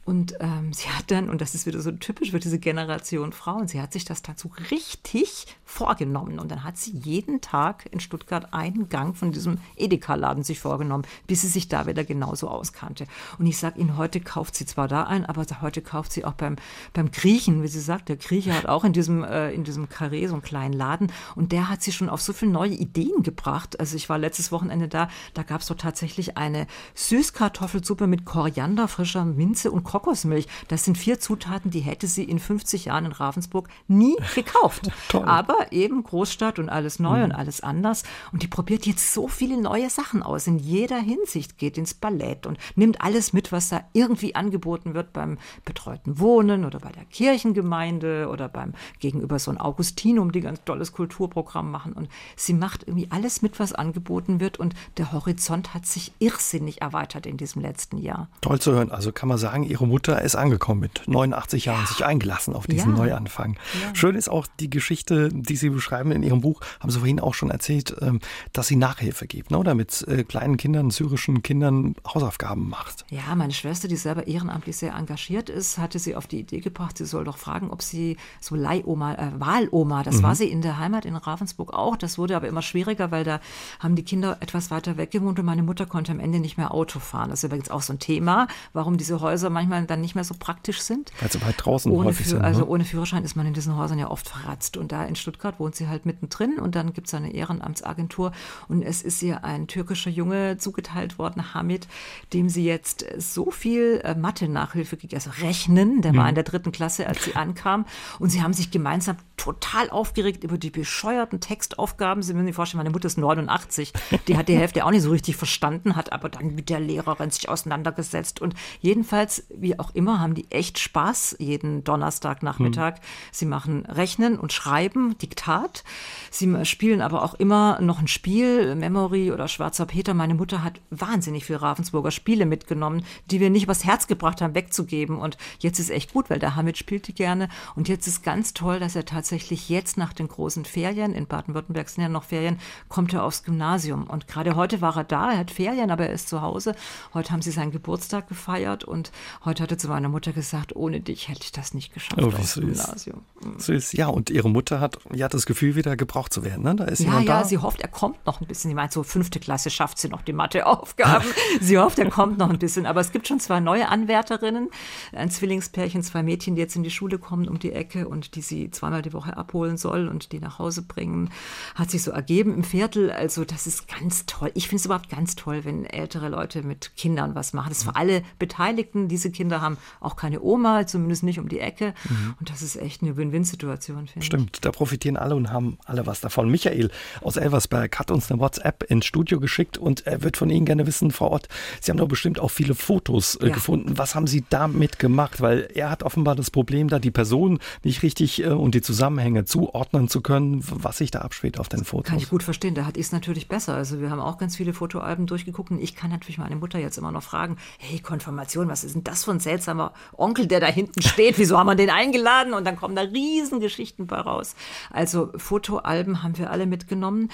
Und 0.04 0.34
ähm, 0.40 0.72
sie 0.72 0.88
hat 0.88 1.10
dann, 1.10 1.30
und 1.30 1.40
das 1.40 1.54
ist 1.54 1.66
wieder 1.66 1.80
so 1.80 1.90
typisch 1.92 2.32
für 2.32 2.38
diese 2.38 2.58
Generation 2.58 3.32
Frauen, 3.32 3.68
sie 3.68 3.80
hat 3.80 3.92
sich 3.92 4.04
das 4.04 4.22
dazu 4.22 4.50
richtig 4.70 5.46
vorgenommen. 5.64 6.38
Und 6.38 6.50
dann 6.50 6.62
hat 6.62 6.76
sie 6.76 6.92
jeden 6.92 7.40
Tag 7.40 7.86
in 7.90 8.00
Stuttgart 8.00 8.52
einen 8.52 8.88
Gang 8.88 9.16
von 9.16 9.32
diesem 9.32 9.58
Edeka-Laden 9.76 10.44
sich 10.44 10.60
vorgenommen, 10.60 11.04
bis 11.26 11.40
sie 11.40 11.48
sich 11.48 11.68
da 11.68 11.86
wieder 11.86 12.04
genauso 12.04 12.48
auskannte. 12.48 13.06
Und 13.38 13.46
ich 13.46 13.58
sage 13.58 13.80
Ihnen, 13.80 13.96
heute 13.96 14.20
kauft 14.20 14.56
sie 14.56 14.66
zwar 14.66 14.88
da 14.88 15.04
ein, 15.04 15.24
aber 15.24 15.44
heute 15.62 15.80
kauft 15.80 16.12
sie 16.12 16.24
auch 16.24 16.34
beim, 16.34 16.56
beim 16.92 17.10
Griechen, 17.10 17.62
wie 17.62 17.68
sie 17.68 17.80
sagt. 17.80 18.08
Der 18.08 18.16
Grieche 18.16 18.52
hat 18.54 18.66
auch 18.66 18.84
in 18.84 18.92
diesem, 18.92 19.24
äh, 19.24 19.52
in 19.52 19.64
diesem 19.64 19.86
Carré 19.86 20.28
so 20.28 20.34
einen 20.34 20.42
kleinen 20.42 20.74
Laden. 20.74 21.10
Und 21.34 21.52
der 21.52 21.70
hat 21.70 21.82
sie 21.82 21.92
schon 21.92 22.10
auf 22.10 22.20
so 22.20 22.32
viele 22.32 22.52
neue 22.52 22.74
Ideen 22.74 23.22
gebracht. 23.22 23.80
Also 23.80 23.96
ich 23.96 24.08
war 24.08 24.18
letztes 24.18 24.52
Wochenende 24.52 24.88
da, 24.88 25.08
da 25.32 25.42
gab 25.42 25.62
es 25.62 25.68
doch 25.68 25.76
tatsächlich 25.76 26.36
eine 26.36 26.66
Süßkartoffelsuppe 26.94 28.06
mit 28.06 28.24
Koriander, 28.24 28.88
frischer 28.88 29.24
Minze 29.24 29.70
und 29.70 29.84
Kokosmilch. 29.94 30.48
Das 30.66 30.84
sind 30.84 30.98
vier 30.98 31.20
Zutaten, 31.20 31.70
die 31.70 31.78
hätte 31.78 32.08
sie 32.08 32.24
in 32.24 32.40
50 32.40 32.86
Jahren 32.86 33.04
in 33.04 33.12
Ravensburg 33.12 33.68
nie 33.86 34.16
gekauft. 34.34 34.90
Aber 35.12 35.70
eben 35.70 36.02
Großstadt 36.02 36.58
und 36.58 36.68
alles 36.68 36.98
neu 36.98 37.18
mhm. 37.18 37.24
und 37.24 37.32
alles 37.32 37.60
anders. 37.60 38.02
Und 38.32 38.42
die 38.42 38.48
probiert 38.48 38.86
jetzt 38.86 39.14
so 39.14 39.28
viele 39.28 39.56
neue 39.56 39.88
Sachen 39.90 40.24
aus. 40.24 40.48
In 40.48 40.58
jeder 40.58 40.98
Hinsicht 40.98 41.58
geht 41.58 41.78
ins 41.78 41.94
Ballett 41.94 42.44
und 42.44 42.58
nimmt 42.74 43.02
alles 43.02 43.32
mit, 43.32 43.52
was 43.52 43.68
da 43.68 43.84
irgendwie 43.92 44.34
angeboten 44.34 44.94
wird 44.94 45.12
beim 45.12 45.38
betreuten 45.64 46.18
Wohnen 46.18 46.64
oder 46.64 46.80
bei 46.80 46.90
der 46.90 47.04
Kirchengemeinde 47.04 48.28
oder 48.28 48.48
beim 48.48 48.72
gegenüber 48.98 49.38
so 49.38 49.52
ein 49.52 49.58
Augustinum, 49.58 50.32
die 50.32 50.40
ganz 50.40 50.64
tolles 50.64 50.92
Kulturprogramm 50.92 51.70
machen. 51.70 51.92
Und 51.92 52.08
sie 52.34 52.54
macht 52.54 52.82
irgendwie 52.88 53.06
alles 53.10 53.42
mit, 53.42 53.60
was 53.60 53.72
angeboten 53.72 54.40
wird. 54.40 54.58
Und 54.58 54.74
der 54.96 55.12
Horizont 55.12 55.72
hat 55.72 55.86
sich 55.86 56.10
irrsinnig 56.18 56.82
erweitert 56.82 57.26
in 57.26 57.36
diesem 57.36 57.62
letzten 57.62 57.98
Jahr. 57.98 58.28
Toll 58.40 58.60
zu 58.60 58.72
hören. 58.72 58.90
Also 58.90 59.12
kann 59.12 59.28
man 59.28 59.38
sagen, 59.38 59.62
ihre 59.62 59.83
Ihre 59.84 59.90
Mutter 59.90 60.22
ist 60.22 60.34
angekommen 60.34 60.80
mit 60.80 61.02
89 61.06 61.66
Jahren, 61.66 61.86
sich 61.86 62.04
eingelassen 62.06 62.54
auf 62.54 62.66
diesen 62.66 62.96
ja. 62.96 63.02
Neuanfang. 63.02 63.58
Ja. 63.82 63.94
Schön 63.94 64.14
ist 64.14 64.30
auch 64.30 64.46
die 64.58 64.70
Geschichte, 64.70 65.28
die 65.30 65.56
Sie 65.56 65.68
beschreiben 65.68 66.10
in 66.10 66.22
Ihrem 66.22 66.40
Buch, 66.40 66.60
haben 66.80 66.90
Sie 66.90 66.98
vorhin 66.98 67.20
auch 67.20 67.34
schon 67.34 67.50
erzählt, 67.50 67.94
ähm, 68.00 68.20
dass 68.54 68.68
sie 68.68 68.76
Nachhilfe 68.76 69.26
gibt, 69.26 69.50
ne? 69.50 69.58
oder 69.58 69.74
mit 69.74 70.06
äh, 70.08 70.24
kleinen 70.24 70.56
Kindern, 70.56 70.90
syrischen 70.90 71.42
Kindern 71.42 71.96
Hausaufgaben 72.06 72.68
macht. 72.68 73.04
Ja, 73.10 73.34
meine 73.34 73.52
Schwester, 73.52 73.88
die 73.88 73.96
selber 73.96 74.26
ehrenamtlich 74.26 74.76
sehr 74.76 74.94
engagiert 74.94 75.50
ist, 75.50 75.76
hatte 75.76 75.98
sie 75.98 76.16
auf 76.16 76.26
die 76.26 76.40
Idee 76.40 76.60
gebracht, 76.60 76.96
sie 76.96 77.04
soll 77.04 77.24
doch 77.24 77.36
fragen, 77.36 77.70
ob 77.70 77.82
sie 77.82 78.16
so 78.40 78.54
Leihoma, 78.54 79.14
äh, 79.14 79.32
Wahloma, 79.38 80.02
das 80.02 80.16
mhm. 80.16 80.22
war 80.22 80.34
sie 80.34 80.48
in 80.48 80.62
der 80.62 80.78
Heimat 80.78 81.04
in 81.04 81.14
Ravensburg 81.14 81.74
auch, 81.74 81.96
das 81.96 82.16
wurde 82.16 82.36
aber 82.36 82.48
immer 82.48 82.62
schwieriger, 82.62 83.10
weil 83.10 83.24
da 83.24 83.40
haben 83.80 83.96
die 83.96 84.04
Kinder 84.04 84.38
etwas 84.40 84.70
weiter 84.70 84.96
weg 84.96 85.10
gewohnt 85.10 85.38
und 85.38 85.44
meine 85.44 85.62
Mutter 85.62 85.84
konnte 85.84 86.12
am 86.12 86.20
Ende 86.20 86.40
nicht 86.40 86.56
mehr 86.56 86.72
Auto 86.72 87.00
fahren. 87.00 87.28
Das 87.28 87.40
ist 87.40 87.44
übrigens 87.44 87.70
auch 87.70 87.82
so 87.82 87.92
ein 87.92 87.98
Thema, 87.98 88.46
warum 88.72 88.96
diese 88.96 89.20
Häuser 89.20 89.50
manchmal 89.50 89.73
manchmal 89.74 89.86
dann 89.86 90.00
nicht 90.00 90.14
mehr 90.14 90.24
so 90.24 90.34
praktisch 90.38 90.80
sind. 90.80 91.12
Weil 91.20 91.30
sie 91.30 91.42
weit 91.42 91.54
draußen 91.58 91.90
ohne 91.90 92.08
häufig 92.08 92.26
sind. 92.26 92.42
Also 92.42 92.60
ne? 92.60 92.66
ohne 92.66 92.84
Führerschein 92.84 93.24
ist 93.24 93.36
man 93.36 93.46
in 93.46 93.54
diesen 93.54 93.76
Häusern 93.76 93.98
ja 93.98 94.10
oft 94.10 94.28
verratzt. 94.28 94.76
Und 94.76 94.92
da 94.92 95.04
in 95.04 95.16
Stuttgart 95.16 95.58
wohnt 95.58 95.74
sie 95.74 95.88
halt 95.88 96.06
mittendrin 96.06 96.58
und 96.58 96.74
dann 96.74 96.92
gibt 96.92 97.08
es 97.08 97.14
eine 97.14 97.32
Ehrenamtsagentur 97.32 98.32
und 98.68 98.82
es 98.82 99.02
ist 99.02 99.22
ihr 99.22 99.44
ein 99.44 99.66
türkischer 99.66 100.10
Junge 100.10 100.56
zugeteilt 100.58 101.18
worden, 101.18 101.54
Hamid, 101.54 101.88
dem 102.32 102.48
sie 102.48 102.64
jetzt 102.64 103.04
so 103.18 103.50
viel 103.50 104.00
äh, 104.04 104.14
Mathe-Nachhilfe 104.14 104.96
gegeben, 104.96 105.22
also 105.24 105.30
Rechnen, 105.44 106.02
der 106.02 106.12
mhm. 106.12 106.16
war 106.16 106.28
in 106.28 106.34
der 106.34 106.44
dritten 106.44 106.72
Klasse, 106.72 107.06
als 107.06 107.24
sie 107.24 107.36
ankam 107.36 107.86
und 108.18 108.30
sie 108.30 108.42
haben 108.42 108.52
sich 108.52 108.70
gemeinsam 108.70 109.16
total 109.36 109.90
aufgeregt 109.90 110.44
über 110.44 110.58
die 110.58 110.70
bescheuerten 110.70 111.40
Textaufgaben. 111.40 112.22
Sie 112.22 112.32
müssen 112.34 112.46
sich 112.46 112.54
vorstellen, 112.54 112.78
meine 112.78 112.90
Mutter 112.90 113.06
ist 113.06 113.18
89, 113.18 113.92
die 114.28 114.36
hat 114.36 114.48
die 114.48 114.56
Hälfte 114.56 114.84
auch 114.84 114.90
nicht 114.90 115.02
so 115.02 115.10
richtig 115.10 115.36
verstanden, 115.36 115.96
hat 115.96 116.12
aber 116.12 116.28
dann 116.28 116.54
mit 116.54 116.70
der 116.70 116.80
Lehrerin 116.80 117.30
sich 117.30 117.48
auseinandergesetzt 117.48 118.40
und 118.40 118.54
jedenfalls 118.80 119.44
wie 119.64 119.78
auch 119.80 119.92
immer, 119.94 120.20
haben 120.20 120.34
die 120.34 120.48
echt 120.52 120.78
Spaß 120.78 121.36
jeden 121.40 121.82
Donnerstagnachmittag. 121.82 122.94
Hm. 122.94 123.02
Sie 123.32 123.46
machen 123.46 123.86
Rechnen 123.86 124.38
und 124.38 124.52
Schreiben, 124.52 125.18
Diktat. 125.18 125.82
Sie 126.30 126.64
spielen 126.64 127.00
aber 127.00 127.24
auch 127.24 127.34
immer 127.34 127.80
noch 127.80 127.98
ein 127.98 128.06
Spiel, 128.06 128.76
Memory 128.76 129.32
oder 129.32 129.48
Schwarzer 129.48 129.86
Peter. 129.86 130.14
Meine 130.14 130.34
Mutter 130.34 130.62
hat 130.62 130.80
wahnsinnig 130.90 131.46
viel 131.46 131.56
Ravensburger 131.56 132.12
Spiele 132.12 132.46
mitgenommen, 132.46 133.04
die 133.30 133.40
wir 133.40 133.50
nicht 133.50 133.64
übers 133.64 133.84
Herz 133.84 134.06
gebracht 134.06 134.40
haben, 134.40 134.54
wegzugeben. 134.54 135.18
Und 135.18 135.38
jetzt 135.58 135.80
ist 135.80 135.90
echt 135.90 136.12
gut, 136.12 136.30
weil 136.30 136.38
der 136.38 136.54
Hamid 136.54 136.78
spielt 136.78 137.08
die 137.08 137.14
gerne. 137.14 137.48
Und 137.74 137.88
jetzt 137.88 138.06
ist 138.06 138.22
ganz 138.22 138.54
toll, 138.54 138.78
dass 138.78 138.94
er 138.94 139.06
tatsächlich 139.06 139.68
jetzt 139.68 139.96
nach 139.96 140.12
den 140.12 140.28
großen 140.28 140.64
Ferien, 140.64 141.14
in 141.14 141.26
Baden-Württemberg 141.26 141.88
sind 141.88 142.02
ja 142.02 142.08
noch 142.08 142.24
Ferien, 142.24 142.58
kommt 142.88 143.14
er 143.14 143.24
aufs 143.24 143.42
Gymnasium. 143.42 144.04
Und 144.04 144.28
gerade 144.28 144.54
heute 144.54 144.82
war 144.82 144.96
er 144.96 145.04
da, 145.04 145.32
er 145.32 145.38
hat 145.38 145.50
Ferien, 145.50 145.90
aber 145.90 146.06
er 146.06 146.12
ist 146.12 146.28
zu 146.28 146.42
Hause. 146.42 146.74
Heute 147.14 147.32
haben 147.32 147.42
sie 147.42 147.50
seinen 147.50 147.72
Geburtstag 147.72 148.28
gefeiert 148.28 148.84
und 148.84 149.10
heute 149.44 149.62
hat 149.62 149.70
er 149.70 149.78
zu 149.78 149.88
meiner 149.88 150.08
Mutter 150.08 150.32
gesagt, 150.32 150.74
ohne 150.74 151.00
dich 151.00 151.28
hätte 151.28 151.40
ich 151.42 151.52
das 151.52 151.74
nicht 151.74 151.92
geschafft 151.92 152.20
oh, 152.22 152.26
aufs 152.26 152.54
süß. 152.54 152.64
Gymnasium. 152.64 153.22
Mhm. 153.42 153.58
Süß, 153.58 153.92
ja. 153.92 154.08
Und 154.08 154.30
ihre 154.30 154.48
Mutter 154.48 154.80
hat 154.80 154.98
ja 155.12 155.28
das 155.28 155.46
Gefühl, 155.46 155.76
wieder 155.76 155.96
gebraucht 155.96 156.32
zu 156.32 156.44
werden. 156.44 156.64
Ne? 156.64 156.74
Da 156.74 156.84
ist 156.84 157.00
ja, 157.00 157.20
ja, 157.20 157.40
da. 157.40 157.44
sie 157.44 157.58
hofft, 157.58 157.80
er 157.80 157.88
kommt 157.88 158.24
noch 158.26 158.40
ein 158.40 158.46
bisschen. 158.46 158.70
Sie 158.70 158.74
meint, 158.74 158.92
so 158.92 159.02
fünfte 159.02 159.40
Klasse 159.40 159.70
schafft 159.70 159.98
sie 159.98 160.08
noch 160.08 160.22
die 160.22 160.32
Matheaufgaben. 160.32 161.28
sie 161.60 161.78
hofft, 161.78 161.98
er 161.98 162.10
kommt 162.10 162.38
noch 162.38 162.50
ein 162.50 162.58
bisschen. 162.58 162.86
Aber 162.86 163.00
es 163.00 163.12
gibt 163.12 163.28
schon 163.28 163.40
zwei 163.40 163.60
neue 163.60 163.88
Anwärterinnen, 163.88 164.70
ein 165.12 165.30
Zwillingspärchen, 165.30 166.02
zwei 166.02 166.22
Mädchen, 166.22 166.54
die 166.54 166.62
jetzt 166.62 166.76
in 166.76 166.82
die 166.82 166.90
Schule 166.90 167.18
kommen 167.18 167.48
um 167.48 167.58
die 167.58 167.72
Ecke 167.72 168.08
und 168.08 168.36
die 168.36 168.42
sie 168.42 168.70
zweimal 168.70 169.02
die 169.02 169.12
Woche 169.12 169.36
abholen 169.36 169.76
soll 169.76 170.08
und 170.08 170.32
die 170.32 170.40
nach 170.40 170.58
Hause 170.58 170.82
bringen. 170.82 171.30
Hat 171.74 171.90
sich 171.90 172.02
so 172.02 172.10
ergeben 172.10 172.54
im 172.54 172.64
Viertel. 172.64 173.10
Also 173.10 173.44
das 173.44 173.66
ist 173.66 173.88
ganz 173.88 174.26
toll. 174.26 174.50
Ich 174.54 174.68
finde 174.68 174.80
es 174.80 174.86
überhaupt 174.86 175.10
ganz 175.10 175.34
toll, 175.36 175.64
wenn 175.64 175.84
ältere 175.84 176.28
Leute 176.28 176.62
mit 176.62 176.96
Kindern 176.96 177.34
was 177.34 177.52
machen. 177.52 177.68
Das 177.68 177.78
ist 177.78 177.84
für 177.84 177.96
alle 177.96 178.22
Beteiligten. 178.38 179.08
Diese 179.08 179.30
Kinder 179.34 179.60
haben 179.60 179.76
auch 180.00 180.16
keine 180.16 180.40
Oma, 180.40 180.86
zumindest 180.86 181.22
nicht 181.22 181.38
um 181.38 181.48
die 181.48 181.60
Ecke. 181.60 181.92
Mhm. 182.08 182.34
Und 182.40 182.50
das 182.50 182.62
ist 182.62 182.76
echt 182.76 183.02
eine 183.02 183.16
Win-Win-Situation, 183.16 184.06
finde 184.06 184.20
ich. 184.20 184.26
Stimmt, 184.26 184.64
da 184.64 184.72
profitieren 184.72 185.16
alle 185.18 185.34
und 185.34 185.52
haben 185.52 185.76
alle 185.84 186.06
was 186.06 186.20
davon. 186.20 186.50
Michael 186.50 186.90
aus 187.20 187.36
Elversberg 187.36 187.98
hat 187.98 188.10
uns 188.10 188.30
eine 188.30 188.40
WhatsApp 188.40 188.84
ins 188.84 189.04
Studio 189.04 189.40
geschickt 189.40 189.76
und 189.76 190.06
er 190.06 190.22
wird 190.22 190.36
von 190.36 190.48
Ihnen 190.48 190.64
gerne 190.64 190.86
wissen 190.86 191.10
vor 191.10 191.30
Ort. 191.30 191.48
Sie 191.80 191.90
haben 191.90 191.98
doch 191.98 192.08
bestimmt 192.08 192.38
auch 192.40 192.50
viele 192.50 192.74
Fotos 192.74 193.36
äh, 193.36 193.48
ja. 193.48 193.54
gefunden. 193.54 193.98
Was 193.98 194.14
haben 194.14 194.26
Sie 194.26 194.44
damit 194.48 194.98
gemacht? 194.98 195.40
Weil 195.40 195.68
er 195.74 195.90
hat 195.90 196.02
offenbar 196.02 196.36
das 196.36 196.50
Problem, 196.50 196.88
da 196.88 196.98
die 196.98 197.10
Person 197.10 197.58
nicht 197.82 198.02
richtig 198.02 198.42
äh, 198.42 198.48
und 198.48 198.74
die 198.74 198.82
Zusammenhänge 198.82 199.44
zuordnen 199.44 200.08
zu 200.08 200.20
können, 200.20 200.60
was 200.70 200.98
sich 200.98 201.10
da 201.10 201.20
abspielt 201.20 201.58
auf 201.58 201.68
den 201.68 201.84
Fotos. 201.84 202.10
Kann 202.10 202.18
ich 202.18 202.28
gut 202.28 202.42
verstehen. 202.42 202.74
Da 202.74 202.86
hat 202.86 202.96
ich 202.96 203.06
es 203.06 203.12
natürlich 203.12 203.48
besser. 203.48 203.74
Also 203.74 204.00
wir 204.00 204.10
haben 204.10 204.20
auch 204.20 204.38
ganz 204.38 204.56
viele 204.56 204.72
Fotoalben 204.72 205.26
durchgeguckt 205.26 205.70
und 205.70 205.80
ich 205.80 205.96
kann 205.96 206.10
natürlich 206.10 206.38
meine 206.38 206.56
Mutter 206.56 206.78
jetzt 206.78 206.98
immer 206.98 207.12
noch 207.12 207.22
fragen, 207.22 207.56
hey, 207.78 207.98
Konfirmation, 207.98 208.68
was 208.68 208.84
ist 208.84 208.94
denn 208.94 209.04
das 209.04 209.23
für 209.24 209.32
ein 209.32 209.40
seltsamer 209.40 209.92
Onkel, 210.16 210.46
der 210.46 210.60
da 210.60 210.66
hinten 210.66 211.02
steht? 211.02 211.38
Wieso 211.38 211.58
haben 211.58 211.66
wir 211.66 211.74
den 211.74 211.90
eingeladen? 211.90 212.54
Und 212.54 212.64
dann 212.64 212.76
kommen 212.76 212.96
da 212.96 213.02
Riesengeschichten 213.02 214.06
bei 214.06 214.20
raus. 214.20 214.54
Also 214.90 215.30
Fotoalben 215.36 216.22
haben 216.22 216.38
wir 216.38 216.50
alle 216.50 216.66
mitgenommen. 216.66 217.30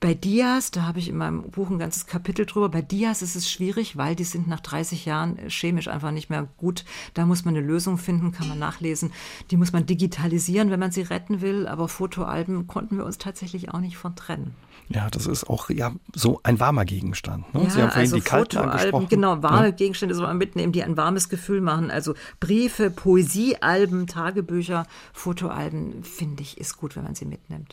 Bei 0.00 0.14
Dias, 0.14 0.70
da 0.70 0.84
habe 0.84 0.98
ich 0.98 1.10
in 1.10 1.18
meinem 1.18 1.42
Buch 1.42 1.68
ein 1.68 1.78
ganzes 1.78 2.06
Kapitel 2.06 2.46
drüber, 2.46 2.70
bei 2.70 2.80
Dias 2.80 3.20
ist 3.20 3.36
es 3.36 3.50
schwierig, 3.50 3.98
weil 3.98 4.16
die 4.16 4.24
sind 4.24 4.48
nach 4.48 4.60
30 4.60 5.04
Jahren 5.04 5.36
chemisch 5.48 5.88
einfach 5.88 6.10
nicht 6.10 6.30
mehr 6.30 6.48
gut. 6.56 6.86
Da 7.12 7.26
muss 7.26 7.44
man 7.44 7.54
eine 7.54 7.66
Lösung 7.66 7.98
finden, 7.98 8.32
kann 8.32 8.48
man 8.48 8.58
nachlesen. 8.58 9.12
Die 9.50 9.58
muss 9.58 9.74
man 9.74 9.84
digitalisieren, 9.84 10.70
wenn 10.70 10.80
man 10.80 10.90
sie 10.90 11.02
retten 11.02 11.42
will. 11.42 11.66
Aber 11.66 11.86
Fotoalben 11.86 12.66
konnten 12.66 12.96
wir 12.96 13.04
uns 13.04 13.18
tatsächlich 13.18 13.74
auch 13.74 13.80
nicht 13.80 13.98
von 13.98 14.16
trennen. 14.16 14.54
Ja, 14.92 15.08
das 15.08 15.26
ist 15.26 15.48
auch 15.48 15.70
ja 15.70 15.92
so 16.14 16.40
ein 16.42 16.58
warmer 16.58 16.84
Gegenstand. 16.84 17.54
Ne? 17.54 17.62
Ja, 17.62 17.70
Sie 17.70 17.80
haben 17.80 17.90
vorhin 17.90 18.12
also 18.12 18.16
die 18.16 18.22
kalten 18.22 18.58
angesprochen. 18.58 19.08
Genau, 19.08 19.42
warme 19.42 19.66
ja. 19.66 19.70
Gegenstände 19.70 20.14
soll 20.14 20.26
man 20.26 20.36
mitnehmen, 20.36 20.72
die 20.72 20.82
ein 20.82 20.96
warmes 20.96 21.28
Gefühl 21.28 21.60
machen. 21.60 21.90
Also 21.90 22.14
Briefe, 22.40 22.90
Poesiealben, 22.90 24.08
Tagebücher, 24.08 24.86
Fotoalben, 25.12 26.02
finde 26.02 26.42
ich, 26.42 26.58
ist 26.58 26.76
gut, 26.76 26.96
wenn 26.96 27.04
man 27.04 27.14
sie 27.14 27.24
mitnimmt 27.24 27.72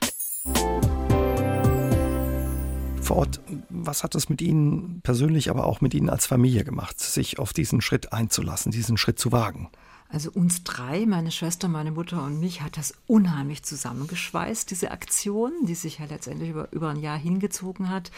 vor 3.07 3.17
Ort. 3.17 3.39
Was 3.69 4.03
hat 4.03 4.15
es 4.15 4.29
mit 4.29 4.41
Ihnen 4.41 4.99
persönlich, 5.01 5.49
aber 5.49 5.65
auch 5.65 5.81
mit 5.81 5.93
Ihnen 5.93 6.09
als 6.09 6.25
Familie 6.25 6.63
gemacht, 6.63 6.99
sich 6.99 7.39
auf 7.39 7.53
diesen 7.53 7.81
Schritt 7.81 8.11
einzulassen, 8.11 8.71
diesen 8.71 8.97
Schritt 8.97 9.17
zu 9.17 9.31
wagen? 9.31 9.69
Also 10.09 10.31
uns 10.31 10.63
drei, 10.63 11.05
meine 11.05 11.31
Schwester, 11.31 11.67
meine 11.67 11.91
Mutter 11.91 12.23
und 12.23 12.39
mich, 12.39 12.61
hat 12.61 12.77
das 12.77 12.93
unheimlich 13.07 13.63
zusammengeschweißt, 13.63 14.71
diese 14.71 14.91
Aktion, 14.91 15.51
die 15.63 15.75
sich 15.75 15.99
ja 15.99 16.05
letztendlich 16.05 16.51
über, 16.51 16.69
über 16.71 16.89
ein 16.89 17.01
Jahr 17.01 17.17
hingezogen 17.17 17.89
hat. 17.89 18.11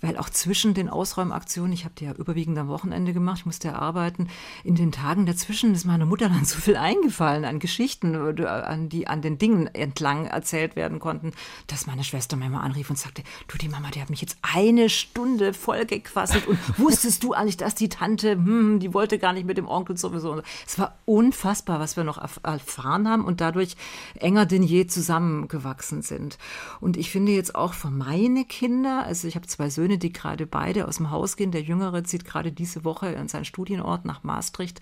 Weil 0.00 0.16
auch 0.16 0.30
zwischen 0.30 0.72
den 0.72 0.88
Ausräumaktionen, 0.88 1.72
ich 1.72 1.84
habe 1.84 1.94
die 1.98 2.06
ja 2.06 2.12
überwiegend 2.12 2.56
am 2.56 2.68
Wochenende 2.68 3.12
gemacht, 3.12 3.40
ich 3.40 3.46
musste 3.46 3.68
ja 3.68 3.74
arbeiten, 3.74 4.28
in 4.62 4.74
den 4.74 4.90
Tagen 4.90 5.26
dazwischen 5.26 5.74
ist 5.74 5.84
meiner 5.84 6.06
Mutter 6.06 6.30
dann 6.30 6.44
so 6.46 6.58
viel 6.58 6.76
eingefallen 6.76 7.44
an 7.44 7.58
Geschichten, 7.58 8.16
an 8.46 8.88
die 8.88 9.06
an 9.06 9.20
den 9.20 9.36
Dingen 9.36 9.66
entlang 9.66 10.26
erzählt 10.26 10.76
werden 10.76 10.98
konnten, 10.98 11.32
dass 11.66 11.86
meine 11.86 12.04
Schwester 12.04 12.36
mir 12.36 12.48
mal 12.48 12.62
anrief 12.62 12.88
und 12.88 12.98
sagte, 12.98 13.22
du, 13.48 13.58
die 13.58 13.68
Mama, 13.68 13.90
die 13.90 14.00
hat 14.00 14.08
mich 14.08 14.22
jetzt 14.22 14.38
eine 14.40 14.88
Stunde 14.88 15.52
voll 15.52 15.84
gequasselt 15.84 16.46
und 16.46 16.58
wusstest 16.78 17.22
du 17.22 17.34
eigentlich, 17.34 17.58
dass 17.58 17.74
die 17.74 17.90
Tante, 17.90 18.32
hm, 18.32 18.80
die 18.80 18.94
wollte 18.94 19.18
gar 19.18 19.34
nicht 19.34 19.46
mit 19.46 19.58
dem 19.58 19.68
Onkel 19.68 19.98
sowieso. 19.98 20.40
Es 20.66 20.78
war 20.78 20.96
unfassbar 21.04 21.33
unfassbar, 21.34 21.80
was 21.80 21.96
wir 21.96 22.04
noch 22.04 22.18
erfahren 22.44 23.08
haben 23.08 23.24
und 23.24 23.40
dadurch 23.40 23.76
enger 24.14 24.46
denn 24.46 24.62
je 24.62 24.86
zusammengewachsen 24.86 26.02
sind. 26.02 26.38
Und 26.80 26.96
ich 26.96 27.10
finde 27.10 27.32
jetzt 27.32 27.56
auch 27.56 27.74
für 27.74 27.90
meine 27.90 28.44
Kinder, 28.44 29.04
also 29.04 29.26
ich 29.26 29.34
habe 29.34 29.46
zwei 29.46 29.68
Söhne, 29.68 29.98
die 29.98 30.12
gerade 30.12 30.46
beide 30.46 30.86
aus 30.86 30.98
dem 30.98 31.10
Haus 31.10 31.36
gehen. 31.36 31.50
Der 31.50 31.62
Jüngere 31.62 32.04
zieht 32.04 32.24
gerade 32.24 32.52
diese 32.52 32.84
Woche 32.84 33.08
in 33.08 33.26
seinen 33.26 33.44
Studienort 33.44 34.04
nach 34.04 34.22
Maastricht. 34.22 34.80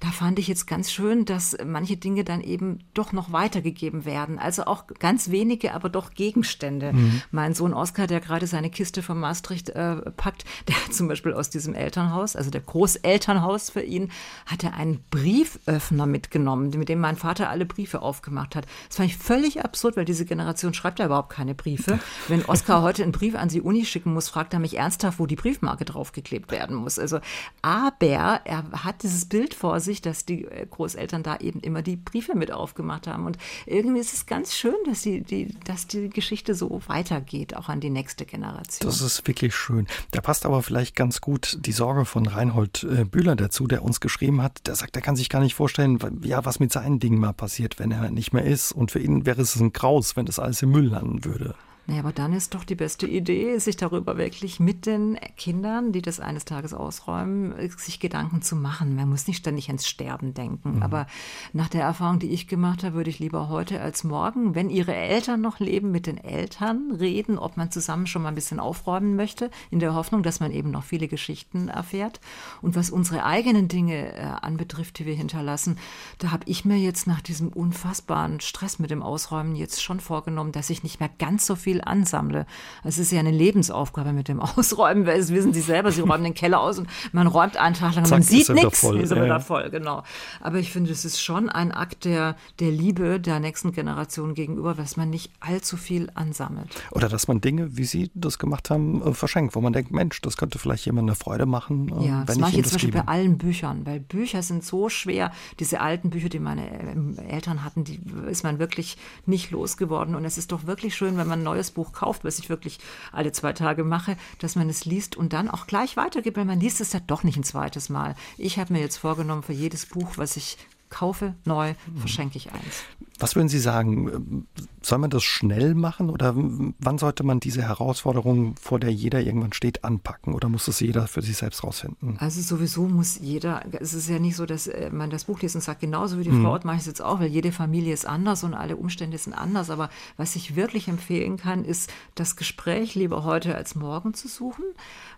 Da 0.00 0.08
fand 0.08 0.38
ich 0.38 0.48
jetzt 0.48 0.66
ganz 0.66 0.90
schön, 0.90 1.26
dass 1.26 1.56
manche 1.64 1.98
Dinge 1.98 2.24
dann 2.24 2.40
eben 2.40 2.78
doch 2.94 3.12
noch 3.12 3.30
weitergegeben 3.30 4.06
werden. 4.06 4.38
Also 4.38 4.64
auch 4.64 4.86
ganz 4.98 5.30
wenige, 5.30 5.74
aber 5.74 5.90
doch 5.90 6.14
Gegenstände. 6.14 6.94
Mhm. 6.94 7.22
Mein 7.30 7.54
Sohn 7.54 7.74
Oskar, 7.74 8.06
der 8.06 8.20
gerade 8.20 8.46
seine 8.46 8.70
Kiste 8.70 9.02
von 9.02 9.20
Maastricht 9.20 9.68
äh, 9.70 9.96
packt, 10.12 10.44
der 10.68 10.76
zum 10.90 11.08
Beispiel 11.08 11.34
aus 11.34 11.50
diesem 11.50 11.74
Elternhaus, 11.74 12.36
also 12.36 12.50
der 12.50 12.62
Großelternhaus 12.62 13.68
für 13.68 13.82
ihn, 13.82 14.10
hat 14.46 14.64
er 14.64 14.74
einen 14.74 15.04
Brieföffner 15.10 15.89
Brieföffner 15.90 16.06
mitgenommen, 16.06 16.70
mit 16.76 16.88
dem 16.88 17.00
mein 17.00 17.16
Vater 17.16 17.50
alle 17.50 17.66
Briefe 17.66 18.02
aufgemacht 18.02 18.56
hat. 18.56 18.66
Das 18.88 18.96
fand 18.96 19.10
ich 19.10 19.16
völlig 19.16 19.64
absurd, 19.64 19.96
weil 19.96 20.04
diese 20.04 20.24
Generation 20.24 20.74
schreibt 20.74 20.98
ja 20.98 21.06
überhaupt 21.06 21.30
keine 21.30 21.54
Briefe. 21.54 21.98
Wenn 22.28 22.44
Oskar 22.44 22.82
heute 22.90 23.02
einen 23.02 23.12
Brief 23.12 23.34
an 23.34 23.48
die 23.48 23.60
Uni 23.60 23.84
schicken 23.84 24.14
muss, 24.14 24.28
fragt 24.28 24.54
er 24.54 24.60
mich 24.60 24.76
ernsthaft, 24.76 25.18
wo 25.18 25.26
die 25.26 25.36
Briefmarke 25.36 25.84
draufgeklebt 25.84 26.50
werden 26.50 26.76
muss. 26.76 26.98
Also, 26.98 27.20
aber 27.62 28.40
er 28.44 28.64
hat 28.84 29.02
dieses 29.02 29.26
Bild 29.26 29.54
vor 29.54 29.80
sich, 29.80 30.00
dass 30.00 30.24
die 30.24 30.46
Großeltern 30.70 31.22
da 31.22 31.36
eben 31.38 31.60
immer 31.60 31.82
die 31.82 31.96
Briefe 31.96 32.34
mit 32.34 32.52
aufgemacht 32.52 33.06
haben. 33.06 33.26
Und 33.26 33.38
irgendwie 33.66 34.00
ist 34.00 34.12
es 34.12 34.26
ganz 34.26 34.54
schön, 34.54 34.74
dass 34.86 35.02
die, 35.02 35.22
die, 35.22 35.54
dass 35.64 35.86
die 35.86 36.08
Geschichte 36.10 36.54
so 36.54 36.80
weitergeht, 36.86 37.56
auch 37.56 37.68
an 37.68 37.80
die 37.80 37.90
nächste 37.90 38.24
Generation. 38.24 38.88
Das 38.88 39.00
ist 39.00 39.26
wirklich 39.26 39.54
schön. 39.54 39.86
Da 40.12 40.20
passt 40.20 40.46
aber 40.46 40.62
vielleicht 40.62 40.96
ganz 40.96 41.20
gut 41.20 41.58
die 41.60 41.72
Sorge 41.72 42.04
von 42.04 42.26
Reinhold 42.26 42.84
äh, 42.84 43.04
Bühler 43.04 43.36
dazu, 43.36 43.66
der 43.66 43.82
uns 43.82 44.00
geschrieben 44.00 44.42
hat. 44.42 44.66
Der 44.66 44.74
sagt, 44.74 44.96
er 44.96 45.02
kann 45.02 45.16
sich 45.16 45.28
gar 45.28 45.40
nicht 45.40 45.54
vorstellen, 45.54 45.79
vorstellen, 45.80 46.20
ja, 46.24 46.44
was 46.44 46.60
mit 46.60 46.72
seinen 46.72 46.98
Dingen 46.98 47.18
mal 47.18 47.32
passiert, 47.32 47.78
wenn 47.78 47.90
er 47.90 48.10
nicht 48.10 48.32
mehr 48.32 48.44
ist. 48.44 48.72
Und 48.72 48.90
für 48.90 48.98
ihn 48.98 49.26
wäre 49.26 49.42
es 49.42 49.56
ein 49.56 49.72
Graus, 49.72 50.16
wenn 50.16 50.26
das 50.26 50.38
alles 50.38 50.62
im 50.62 50.70
Müll 50.70 50.88
landen 50.88 51.24
würde. 51.24 51.54
Naja, 51.86 52.00
aber 52.00 52.12
dann 52.12 52.32
ist 52.32 52.54
doch 52.54 52.64
die 52.64 52.74
beste 52.74 53.06
Idee, 53.06 53.58
sich 53.58 53.76
darüber 53.76 54.16
wirklich 54.16 54.60
mit 54.60 54.86
den 54.86 55.18
Kindern, 55.36 55.92
die 55.92 56.02
das 56.02 56.20
eines 56.20 56.44
Tages 56.44 56.72
ausräumen, 56.72 57.54
sich 57.76 57.98
Gedanken 57.98 58.42
zu 58.42 58.54
machen. 58.54 58.94
Man 58.94 59.08
muss 59.08 59.26
nicht 59.26 59.38
ständig 59.38 59.68
ans 59.68 59.88
Sterben 59.88 60.32
denken. 60.34 60.76
Mhm. 60.76 60.82
Aber 60.82 61.06
nach 61.52 61.68
der 61.68 61.82
Erfahrung, 61.82 62.18
die 62.18 62.30
ich 62.30 62.46
gemacht 62.46 62.84
habe, 62.84 62.94
würde 62.94 63.10
ich 63.10 63.18
lieber 63.18 63.48
heute 63.48 63.80
als 63.80 64.04
morgen, 64.04 64.54
wenn 64.54 64.70
ihre 64.70 64.94
Eltern 64.94 65.40
noch 65.40 65.58
leben, 65.58 65.90
mit 65.90 66.06
den 66.06 66.18
Eltern 66.18 66.92
reden, 66.92 67.38
ob 67.38 67.56
man 67.56 67.70
zusammen 67.70 68.06
schon 68.06 68.22
mal 68.22 68.28
ein 68.28 68.34
bisschen 68.34 68.60
aufräumen 68.60 69.16
möchte, 69.16 69.50
in 69.70 69.80
der 69.80 69.94
Hoffnung, 69.94 70.22
dass 70.22 70.38
man 70.38 70.52
eben 70.52 70.70
noch 70.70 70.84
viele 70.84 71.08
Geschichten 71.08 71.68
erfährt. 71.68 72.20
Und 72.62 72.76
was 72.76 72.90
unsere 72.90 73.24
eigenen 73.24 73.68
Dinge 73.68 74.14
äh, 74.14 74.20
anbetrifft, 74.20 74.98
die 74.98 75.06
wir 75.06 75.14
hinterlassen, 75.14 75.78
da 76.18 76.30
habe 76.30 76.44
ich 76.46 76.64
mir 76.64 76.76
jetzt 76.76 77.06
nach 77.06 77.20
diesem 77.20 77.48
unfassbaren 77.48 78.40
Stress 78.40 78.78
mit 78.78 78.90
dem 78.90 79.02
Ausräumen 79.02 79.56
jetzt 79.56 79.82
schon 79.82 79.98
vorgenommen, 80.00 80.52
dass 80.52 80.70
ich 80.70 80.82
nicht 80.82 81.00
mehr 81.00 81.10
ganz 81.18 81.46
so 81.46 81.56
viel 81.56 81.79
ansammle. 81.86 82.46
Es 82.84 82.98
ist 82.98 83.12
ja 83.12 83.20
eine 83.20 83.30
Lebensaufgabe 83.30 84.12
mit 84.12 84.28
dem 84.28 84.40
Ausräumen, 84.40 85.06
weil 85.06 85.18
das 85.18 85.32
wissen 85.32 85.52
Sie 85.52 85.60
selber, 85.60 85.92
Sie 85.92 86.00
räumen 86.00 86.24
den 86.24 86.34
Keller 86.34 86.60
aus 86.60 86.78
und 86.78 86.88
man 87.12 87.26
räumt 87.26 87.56
einen 87.56 87.74
Tag 87.74 87.94
lang, 87.94 88.04
Zack, 88.04 88.18
man 88.18 88.22
sieht 88.22 88.48
nichts, 88.50 88.82
ist 88.82 89.10
er 89.10 89.24
wieder 89.24 89.40
voll, 89.40 89.70
genau. 89.70 90.02
Aber 90.40 90.58
ich 90.58 90.70
finde, 90.70 90.90
es 90.90 91.04
ist 91.04 91.20
schon 91.20 91.48
ein 91.48 91.72
Akt 91.72 92.04
der, 92.04 92.36
der 92.58 92.70
Liebe 92.70 93.20
der 93.20 93.40
nächsten 93.40 93.72
Generation 93.72 94.34
gegenüber, 94.34 94.74
dass 94.74 94.96
man 94.96 95.10
nicht 95.10 95.30
allzu 95.40 95.76
viel 95.76 96.10
ansammelt. 96.14 96.82
Oder 96.92 97.08
dass 97.08 97.28
man 97.28 97.40
Dinge, 97.40 97.76
wie 97.76 97.84
Sie 97.84 98.10
das 98.14 98.38
gemacht 98.38 98.70
haben, 98.70 99.02
äh, 99.02 99.14
verschenkt, 99.14 99.54
wo 99.54 99.60
man 99.60 99.72
denkt, 99.72 99.90
Mensch, 99.90 100.20
das 100.20 100.36
könnte 100.36 100.58
vielleicht 100.58 100.86
jemand 100.86 101.08
eine 101.08 101.16
Freude 101.16 101.46
machen. 101.46 101.92
Äh, 102.00 102.06
ja, 102.06 102.24
das 102.24 102.38
mache 102.38 102.50
ich 102.50 102.56
jetzt 102.58 102.70
zum 102.70 102.76
Beispiel 102.76 102.92
bei 102.92 103.08
allen 103.08 103.38
Büchern, 103.38 103.86
weil 103.86 104.00
Bücher 104.00 104.42
sind 104.42 104.64
so 104.64 104.88
schwer. 104.88 105.32
Diese 105.58 105.80
alten 105.80 106.10
Bücher, 106.10 106.28
die 106.28 106.38
meine 106.38 106.68
äh, 106.68 107.22
Eltern 107.28 107.64
hatten, 107.64 107.84
die 107.84 108.00
ist 108.28 108.44
man 108.44 108.58
wirklich 108.58 108.96
nicht 109.26 109.50
losgeworden. 109.50 110.14
Und 110.14 110.24
es 110.24 110.38
ist 110.38 110.52
doch 110.52 110.66
wirklich 110.66 110.94
schön, 110.94 111.16
wenn 111.16 111.28
man 111.28 111.42
neue 111.42 111.59
neues 111.60 111.70
Buch 111.70 111.92
kauft, 111.92 112.24
was 112.24 112.38
ich 112.38 112.48
wirklich 112.48 112.78
alle 113.12 113.32
zwei 113.32 113.52
Tage 113.52 113.84
mache, 113.84 114.16
dass 114.38 114.56
man 114.56 114.70
es 114.70 114.86
liest 114.86 115.16
und 115.16 115.34
dann 115.34 115.50
auch 115.50 115.66
gleich 115.66 115.96
weitergibt, 115.96 116.38
weil 116.38 116.46
man 116.46 116.60
liest 116.60 116.80
es 116.80 116.92
ja 116.92 117.00
doch 117.00 117.22
nicht 117.22 117.36
ein 117.36 117.44
zweites 117.44 117.90
Mal. 117.90 118.14
Ich 118.38 118.58
habe 118.58 118.72
mir 118.72 118.80
jetzt 118.80 118.96
vorgenommen, 118.96 119.42
für 119.42 119.52
jedes 119.52 119.86
Buch, 119.86 120.12
was 120.16 120.36
ich 120.36 120.56
kaufe 120.90 121.34
neu, 121.44 121.74
verschenke 121.96 122.36
ich 122.36 122.52
eins. 122.52 122.84
Was 123.18 123.36
würden 123.36 123.48
Sie 123.48 123.58
sagen? 123.58 124.46
Soll 124.80 124.98
man 124.98 125.10
das 125.10 125.22
schnell 125.22 125.74
machen 125.74 126.08
oder 126.08 126.32
wann 126.34 126.98
sollte 126.98 127.22
man 127.22 127.38
diese 127.38 127.62
Herausforderung, 127.62 128.56
vor 128.56 128.80
der 128.80 128.90
jeder 128.90 129.20
irgendwann 129.20 129.52
steht, 129.52 129.84
anpacken 129.84 130.32
oder 130.32 130.48
muss 130.48 130.64
das 130.64 130.80
jeder 130.80 131.06
für 131.06 131.20
sich 131.20 131.36
selbst 131.36 131.62
rausfinden? 131.62 132.16
Also 132.18 132.40
sowieso 132.40 132.86
muss 132.86 133.18
jeder, 133.18 133.62
es 133.78 133.92
ist 133.92 134.08
ja 134.08 134.18
nicht 134.18 134.36
so, 134.36 134.46
dass 134.46 134.68
äh, 134.68 134.90
man 134.90 135.10
das 135.10 135.24
Buch 135.24 135.40
liest 135.40 135.54
und 135.54 135.60
sagt, 135.60 135.80
genauso 135.80 136.18
wie 136.18 136.24
die 136.24 136.30
mhm. 136.30 136.42
Frau 136.42 136.54
Ott 136.54 136.64
mache 136.64 136.76
ich 136.76 136.80
es 136.80 136.86
jetzt 136.86 137.02
auch, 137.02 137.20
weil 137.20 137.28
jede 137.28 137.52
Familie 137.52 137.92
ist 137.92 138.06
anders 138.06 138.42
und 138.42 138.54
alle 138.54 138.76
Umstände 138.76 139.18
sind 139.18 139.34
anders. 139.34 139.68
Aber 139.68 139.90
was 140.16 140.34
ich 140.34 140.56
wirklich 140.56 140.88
empfehlen 140.88 141.36
kann, 141.36 141.64
ist, 141.66 141.92
das 142.14 142.36
Gespräch 142.36 142.94
lieber 142.94 143.24
heute 143.24 143.54
als 143.54 143.74
morgen 143.74 144.14
zu 144.14 144.28
suchen, 144.28 144.64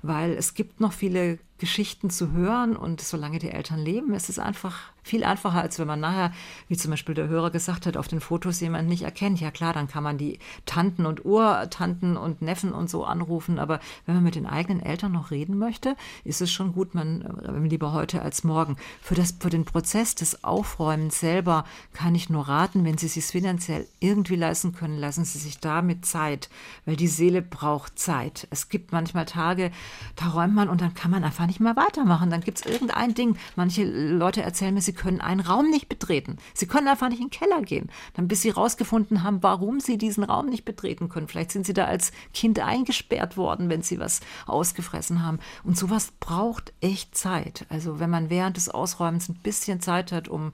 weil 0.03 0.33
es 0.33 0.55
gibt 0.55 0.81
noch 0.81 0.93
viele 0.93 1.39
Geschichten 1.63 2.11
zu 2.11 2.33
hören 2.33 2.75
und 2.75 3.01
solange 3.01 3.39
die 3.39 3.53
Eltern 3.53 3.79
leben, 3.79 4.15
ist 4.15 4.29
es 4.29 4.41
einfach 4.41 4.91
viel 5.05 5.25
einfacher, 5.25 5.61
als 5.61 5.79
wenn 5.79 5.87
man 5.87 6.01
nachher, 6.01 6.33
wie 6.69 6.77
zum 6.77 6.91
Beispiel 6.91 7.15
der 7.15 7.29
Hörer 7.29 7.51
gesagt 7.51 7.87
hat, 7.87 7.97
auf 7.97 8.09
den 8.09 8.21
Fotos 8.21 8.61
jemanden 8.61 8.89
nicht 8.89 9.03
erkennt. 9.03 9.41
Ja 9.41 9.51
klar, 9.51 9.73
dann 9.73 9.89
kann 9.89 10.03
man 10.03 10.19
die 10.19 10.39
Tanten 10.65 11.07
und 11.07 11.25
Urtanten 11.25 12.17
und 12.17 12.43
Neffen 12.43 12.73
und 12.73 12.89
so 12.89 13.05
anrufen, 13.05 13.59
aber 13.59 13.81
wenn 14.07 14.17
man 14.17 14.25
mit 14.25 14.35
den 14.35 14.47
eigenen 14.47 14.83
Eltern 14.83 15.13
noch 15.13 15.31
reden 15.31 15.59
möchte, 15.59 15.97
ist 16.25 16.41
es 16.41 16.51
schon 16.53 16.73
gut, 16.73 16.95
man 16.95 17.23
äh, 17.23 17.69
lieber 17.69 17.93
heute 17.93 18.23
als 18.23 18.45
morgen. 18.45 18.77
Für, 19.01 19.15
das, 19.15 19.37
für 19.39 19.51
den 19.51 19.65
Prozess 19.65 20.15
des 20.17 20.43
Aufräumens 20.43 21.21
selber 21.21 21.65
kann 21.93 22.15
ich 22.15 22.29
nur 22.29 22.49
raten, 22.49 22.85
wenn 22.85 22.99
Sie 22.99 23.07
es 23.07 23.15
sich 23.15 23.25
finanziell 23.27 23.87
irgendwie 24.01 24.37
leisten 24.37 24.73
können, 24.73 24.99
lassen 24.99 25.25
Sie 25.25 25.39
sich 25.39 25.59
damit 25.59 26.07
Zeit, 26.07 26.49
weil 26.87 26.97
die 26.97 27.09
Seele 27.09 27.43
braucht 27.43 27.99
Zeit. 27.99 28.47
Es 28.51 28.69
gibt 28.69 28.93
manchmal 28.93 29.27
Tage, 29.27 29.71
da 30.17 30.29
räumt 30.29 30.55
man 30.55 30.69
und 30.69 30.81
dann 30.81 30.95
kann 30.95 31.11
man 31.11 31.25
einfach 31.25 31.47
nicht 31.47 31.52
mehr 31.61 31.77
weitermachen. 31.77 32.31
Dann 32.31 32.41
gibt 32.41 32.59
es 32.59 32.67
irgendein 32.67 33.15
Ding. 33.15 33.37
Manche 33.57 33.85
Leute 33.85 34.43
erzählen 34.43 34.75
mir, 34.75 34.81
sie 34.81 34.93
können 34.93 35.21
einen 35.21 35.41
Raum 35.41 35.71
nicht 35.71 35.89
betreten. 35.89 36.37
Sie 36.55 36.67
können 36.67 36.89
einfach 36.89 37.09
nicht 37.09 37.21
in 37.21 37.29
den 37.29 37.31
Keller 37.31 37.63
gehen. 37.63 37.91
Dann 38.15 38.29
bis 38.29 38.43
sie 38.43 38.51
rausgefunden 38.51 39.23
haben, 39.23 39.43
warum 39.43 39.81
sie 39.81 39.99
diesen 39.99 40.25
Raum 40.25 40.47
nicht 40.47 40.65
betreten 40.65 41.09
können. 41.09 41.29
Vielleicht 41.29 41.53
sind 41.53 41.67
sie 41.67 41.75
da 41.75 41.85
als 41.85 42.13
Kind 42.35 42.59
eingesperrt 42.61 43.37
worden, 43.37 43.69
wenn 43.69 43.83
sie 43.83 43.99
was 43.99 44.21
ausgefressen 44.47 45.25
haben. 45.25 45.39
Und 45.65 45.79
sowas 45.79 46.13
braucht 46.21 46.73
echt 46.81 47.17
Zeit. 47.17 47.67
Also 47.69 48.01
wenn 48.01 48.11
man 48.11 48.31
während 48.31 48.57
des 48.57 48.69
Ausräumens 48.69 49.29
ein 49.29 49.35
bisschen 49.43 49.81
Zeit 49.81 50.13
hat, 50.13 50.29
um, 50.29 50.53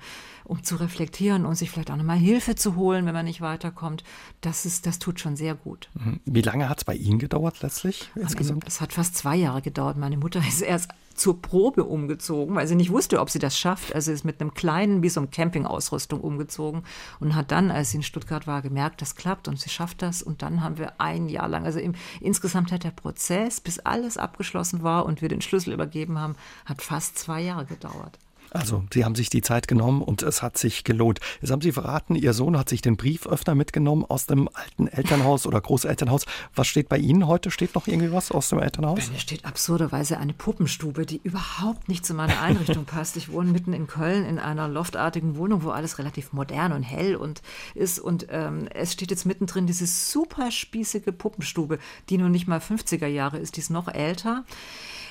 um 0.49 0.65
zu 0.65 0.77
reflektieren 0.77 1.45
und 1.45 1.55
sich 1.55 1.71
vielleicht 1.71 1.91
auch 1.91 1.97
nochmal 1.97 2.17
Hilfe 2.17 2.55
zu 2.55 2.75
holen, 2.75 3.07
wenn 3.07 3.15
man 3.15 3.27
nicht 3.27 3.41
weiterkommt, 3.41 4.03
das, 4.41 4.65
ist, 4.65 4.87
das 4.87 4.99
tut 4.99 5.21
schon 5.21 5.37
sehr 5.37 5.55
gut. 5.55 5.89
Mhm. 5.95 6.21
Wie 6.25 6.41
lange 6.41 6.69
hat 6.69 6.79
es 6.79 6.85
bei 6.85 6.95
Ihnen 6.95 7.19
gedauert 7.19 7.63
letztlich 7.63 8.11
insgesamt? 8.17 8.67
Es 8.67 8.81
hat 8.81 8.93
fast 8.93 9.15
zwei 9.15 9.37
Jahre 9.37 9.63
gedauert. 9.63 9.99
Meine 9.99 10.17
Mutter 10.17 10.41
ist 10.41 10.63
erst 10.63 10.91
zur 11.15 11.43
Probe 11.43 11.85
umgezogen, 11.85 12.55
weil 12.55 12.67
sie 12.67 12.77
nicht 12.77 12.91
wusste, 12.91 13.21
ob 13.21 13.29
sie 13.29 13.39
das 13.39 13.59
schafft. 13.59 13.95
Also 13.95 14.11
ist 14.11 14.25
mit 14.25 14.41
einem 14.41 14.55
kleinen, 14.55 15.03
wie 15.03 15.09
so 15.09 15.21
einem 15.21 15.31
Campingausrüstung 15.31 16.21
umgezogen 16.21 16.85
und 17.21 17.35
hat 17.35 17.51
dann, 17.51 17.71
als 17.71 17.91
sie 17.91 17.99
in 17.99 18.03
Stuttgart 18.03 18.47
war, 18.47 18.63
gemerkt, 18.63 19.03
das 19.03 19.17
klappt 19.17 19.49
und 19.49 19.61
sie 19.61 19.69
schafft 19.69 20.01
das. 20.01 20.23
Und 20.23 20.43
dann 20.43 20.63
haben 20.63 20.79
wir 20.79 21.01
ein 21.01 21.29
Jahr 21.29 21.49
lang, 21.49 21.67
also 21.67 21.79
im, 21.79 21.95
insgesamt 22.21 22.73
hat 22.73 22.85
der 22.85 22.93
Prozess, 22.93 23.61
bis 23.61 23.81
alles 23.81 24.17
abgeschlossen 24.17 24.83
war 24.83 25.05
und 25.05 25.21
wir 25.21 25.29
den 25.29 25.43
Schlüssel 25.43 25.75
übergeben 25.75 26.19
haben, 26.19 26.37
hat 26.65 26.81
fast 26.81 27.19
zwei 27.19 27.43
Jahre 27.43 27.67
gedauert. 27.67 28.19
Also, 28.51 28.85
Sie 28.93 29.05
haben 29.05 29.15
sich 29.15 29.31
die 29.31 29.43
Zeit 29.43 29.69
genommen 29.69 30.03
und 30.03 30.23
es 30.23 30.43
hat 30.43 30.57
sich 30.57 30.85
gelohnt. 30.85 31.21
Jetzt 31.41 31.51
haben 31.51 31.61
Sie 31.61 31.73
verraten, 31.73 32.15
Ihr 32.15 32.33
Sohn 32.33 32.59
hat 32.59 32.69
sich 32.69 32.83
den 32.83 32.97
Brieföffner 32.97 33.55
mitgenommen 33.55 34.05
aus 34.09 34.27
dem 34.27 34.49
alten 34.53 34.89
Elternhaus 34.89 35.47
oder 35.47 35.61
Großelternhaus. 35.61 36.25
Was 36.55 36.67
steht 36.67 36.89
bei 36.89 36.99
Ihnen 36.99 37.27
heute? 37.27 37.51
Steht 37.51 37.75
noch 37.75 37.87
irgendwie 37.87 38.13
was 38.13 38.31
aus 38.31 38.49
dem 38.49 38.61
Elternhaus? 38.61 39.07
Bei 39.07 39.13
mir 39.13 39.19
steht 39.19 39.45
absurderweise 39.45 40.19
eine 40.19 40.33
Puppenstube, 40.33 41.07
die 41.07 41.21
überhaupt 41.23 41.89
nicht 41.89 42.07
zu 42.07 42.15
meiner 42.15 42.41
Einrichtung 42.41 42.85
passt. 42.87 43.17
Ich 43.17 43.31
wohne 43.31 43.51
mitten 43.51 43.73
in 43.73 43.87
Köln 43.87 44.25
in 44.25 44.39
einer 44.39 44.69
loftartigen 44.69 45.37
Wohnung, 45.37 45.63
wo 45.63 45.71
alles 45.71 45.99
relativ 45.99 46.33
modern 46.33 46.73
und 46.73 46.83
hell 46.83 47.17
und 47.17 47.43
ist. 47.75 47.99
Und 47.99 48.27
ähm, 48.31 48.69
es 48.75 48.93
steht 48.93 49.11
jetzt 49.11 49.27
mittendrin 49.27 49.67
diese 49.67 49.87
super 49.87 50.51
spießige 50.51 51.13
Puppenstube, 51.13 51.79
die 52.09 52.19
nun 52.19 52.31
nicht 52.31 52.49
mal 52.49 52.61
50er 52.61 53.07
Jahre 53.07 53.39
ist, 53.39 53.57
die 53.57 53.61
ist 53.61 53.71
noch 53.71 53.89
älter 53.89 54.45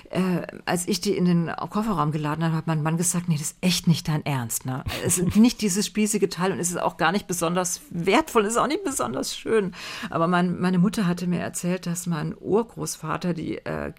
äh, 0.09 0.47
als 0.65 0.87
ich 0.87 1.01
die 1.01 1.15
in 1.15 1.25
den 1.25 1.51
Kofferraum 1.69 2.11
geladen 2.11 2.43
habe, 2.43 2.55
hat 2.55 2.67
mein 2.67 2.83
Mann 2.83 2.97
gesagt, 2.97 3.27
nee, 3.27 3.35
das 3.35 3.51
ist 3.51 3.57
echt 3.61 3.87
nicht 3.87 4.07
dein 4.07 4.25
Ernst. 4.25 4.65
Ne? 4.65 4.83
Es 5.05 5.17
ist 5.17 5.35
nicht 5.35 5.61
dieses 5.61 5.85
spießige 5.85 6.29
Teil 6.29 6.51
und 6.51 6.59
es 6.59 6.69
ist 6.69 6.81
auch 6.81 6.97
gar 6.97 7.11
nicht 7.11 7.27
besonders 7.27 7.81
wertvoll, 7.89 8.45
es 8.45 8.53
ist 8.53 8.57
auch 8.57 8.67
nicht 8.67 8.83
besonders 8.83 9.35
schön. 9.35 9.73
Aber 10.09 10.27
mein, 10.27 10.59
meine 10.59 10.79
Mutter 10.79 11.07
hatte 11.07 11.27
mir 11.27 11.39
erzählt, 11.39 11.85
dass 11.85 12.07
mein 12.07 12.35
Urgroßvater 12.39 13.33
die 13.33 13.57
äh, 13.57 13.91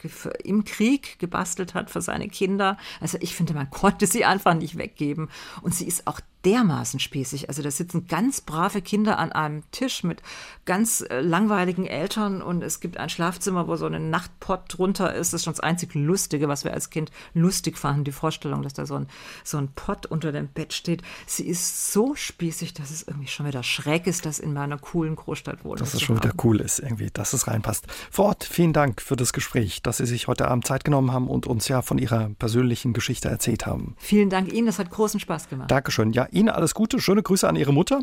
im 0.44 0.64
Krieg 0.64 1.18
gebastelt 1.18 1.74
hat 1.74 1.90
für 1.90 2.00
seine 2.00 2.28
Kinder. 2.28 2.76
Also 3.00 3.18
ich 3.20 3.34
finde, 3.34 3.54
man 3.54 3.70
konnte 3.70 4.06
sie 4.06 4.24
einfach 4.24 4.54
nicht 4.54 4.78
weggeben. 4.78 5.28
Und 5.62 5.74
sie 5.74 5.86
ist 5.86 6.06
auch 6.06 6.20
dermaßen 6.44 7.00
spießig. 7.00 7.48
Also 7.48 7.62
da 7.62 7.70
sitzen 7.70 8.06
ganz 8.06 8.40
brave 8.40 8.82
Kinder 8.82 9.18
an 9.18 9.32
einem 9.32 9.62
Tisch 9.70 10.04
mit 10.04 10.22
ganz 10.64 11.00
äh, 11.00 11.20
langweiligen 11.20 11.86
Eltern 11.86 12.42
und 12.42 12.62
es 12.62 12.80
gibt 12.80 12.98
ein 12.98 13.08
Schlafzimmer, 13.08 13.66
wo 13.68 13.76
so 13.76 13.86
ein 13.86 14.10
Nachtpott 14.10 14.62
drunter 14.68 15.14
ist. 15.14 15.32
Das 15.32 15.40
ist 15.40 15.44
schon 15.44 15.54
das 15.54 15.60
einzig 15.60 15.94
Lustige, 15.94 16.48
was 16.48 16.64
wir 16.64 16.72
als 16.72 16.90
Kind 16.90 17.10
lustig 17.34 17.78
fanden, 17.78 18.04
die 18.04 18.12
Vorstellung, 18.12 18.62
dass 18.62 18.74
da 18.74 18.86
so 18.86 18.94
ein, 18.94 19.08
so 19.44 19.58
ein 19.58 19.68
Pott 19.74 20.06
unter 20.06 20.32
dem 20.32 20.48
Bett 20.48 20.72
steht. 20.72 21.02
Sie 21.26 21.46
ist 21.46 21.92
so 21.92 22.14
spießig, 22.14 22.74
dass 22.74 22.90
es 22.90 23.02
irgendwie 23.02 23.28
schon 23.28 23.46
wieder 23.46 23.62
schräg 23.62 24.06
ist, 24.06 24.26
das 24.26 24.38
in 24.38 24.52
meiner 24.52 24.78
coolen 24.78 25.16
Großstadt 25.16 25.64
wohnen 25.64 25.78
Dass 25.78 25.94
es 25.94 26.02
schon 26.02 26.16
wieder 26.16 26.32
cool 26.44 26.60
ist, 26.60 26.78
irgendwie, 26.78 27.10
dass 27.12 27.32
es 27.32 27.46
reinpasst. 27.46 27.86
Vor 28.10 28.26
Ort, 28.26 28.44
vielen 28.44 28.72
Dank 28.72 29.02
für 29.02 29.16
das 29.16 29.32
Gespräch, 29.32 29.82
dass 29.82 29.98
Sie 29.98 30.06
sich 30.06 30.28
heute 30.28 30.48
Abend 30.48 30.66
Zeit 30.66 30.84
genommen 30.84 31.12
haben 31.12 31.28
und 31.28 31.46
uns 31.46 31.68
ja 31.68 31.82
von 31.82 31.98
Ihrer 31.98 32.30
persönlichen 32.38 32.92
Geschichte 32.92 33.28
erzählt 33.28 33.66
haben. 33.66 33.96
Vielen 33.98 34.30
Dank 34.30 34.52
Ihnen, 34.52 34.66
das 34.66 34.78
hat 34.78 34.90
großen 34.90 35.18
Spaß 35.18 35.48
gemacht. 35.48 35.70
Dankeschön. 35.70 36.12
Ja, 36.12 36.27
Ihnen 36.32 36.48
alles 36.48 36.74
Gute, 36.74 37.00
schöne 37.00 37.22
Grüße 37.22 37.48
an 37.48 37.56
Ihre 37.56 37.72
Mutter. 37.72 38.00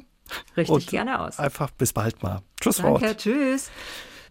Richtig 0.57 0.73
und 0.73 0.87
gerne 0.87 1.19
aus. 1.19 1.39
Einfach 1.39 1.71
bis 1.71 1.93
bald 1.93 2.23
mal. 2.23 2.41
Tschüss, 2.59 2.77
Danke, 2.77 3.01
Wort. 3.01 3.17
tschüss. 3.17 3.69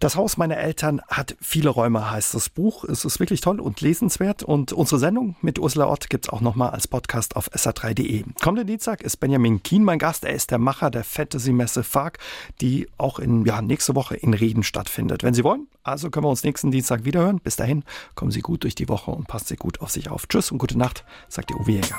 Das 0.00 0.16
Haus 0.16 0.36
meiner 0.36 0.58
Eltern 0.58 1.00
hat 1.08 1.36
viele 1.40 1.70
Räume, 1.70 2.10
heißt 2.10 2.34
das 2.34 2.50
Buch. 2.50 2.84
Es 2.84 3.04
ist 3.04 3.20
wirklich 3.20 3.40
toll 3.40 3.60
und 3.60 3.80
lesenswert. 3.80 4.42
Und 4.42 4.72
unsere 4.72 4.98
Sendung 4.98 5.36
mit 5.40 5.58
Ursula 5.58 5.88
Ott 5.88 6.10
gibt 6.10 6.26
es 6.26 6.28
auch 6.32 6.40
nochmal 6.40 6.70
als 6.70 6.88
Podcast 6.88 7.36
auf 7.36 7.48
sr3.de. 7.52 8.24
Kommenden 8.42 8.66
Dienstag 8.66 9.02
ist 9.02 9.18
Benjamin 9.18 9.62
Kien 9.62 9.84
mein 9.84 9.98
Gast. 9.98 10.24
Er 10.24 10.34
ist 10.34 10.50
der 10.50 10.58
Macher 10.58 10.90
der 10.90 11.04
Fantasy-Messe 11.04 11.84
FARC, 11.84 12.18
die 12.60 12.88
auch 12.98 13.18
in, 13.18 13.46
ja, 13.46 13.62
nächste 13.62 13.94
Woche 13.94 14.16
in 14.16 14.34
Reden 14.34 14.62
stattfindet. 14.62 15.22
Wenn 15.22 15.32
Sie 15.32 15.44
wollen, 15.44 15.68
also 15.84 16.10
können 16.10 16.26
wir 16.26 16.30
uns 16.30 16.44
nächsten 16.44 16.70
Dienstag 16.70 17.04
wiederhören. 17.04 17.38
Bis 17.40 17.56
dahin, 17.56 17.84
kommen 18.14 18.32
Sie 18.32 18.40
gut 18.40 18.64
durch 18.64 18.74
die 18.74 18.88
Woche 18.88 19.10
und 19.12 19.26
passen 19.28 19.46
Sie 19.46 19.56
gut 19.56 19.80
auf 19.80 19.90
sich 19.90 20.10
auf. 20.10 20.26
Tschüss 20.28 20.50
und 20.50 20.58
gute 20.58 20.76
Nacht, 20.76 21.04
sagt 21.28 21.50
der 21.50 21.56
Uwe 21.58 21.70
Jäger. 21.72 21.98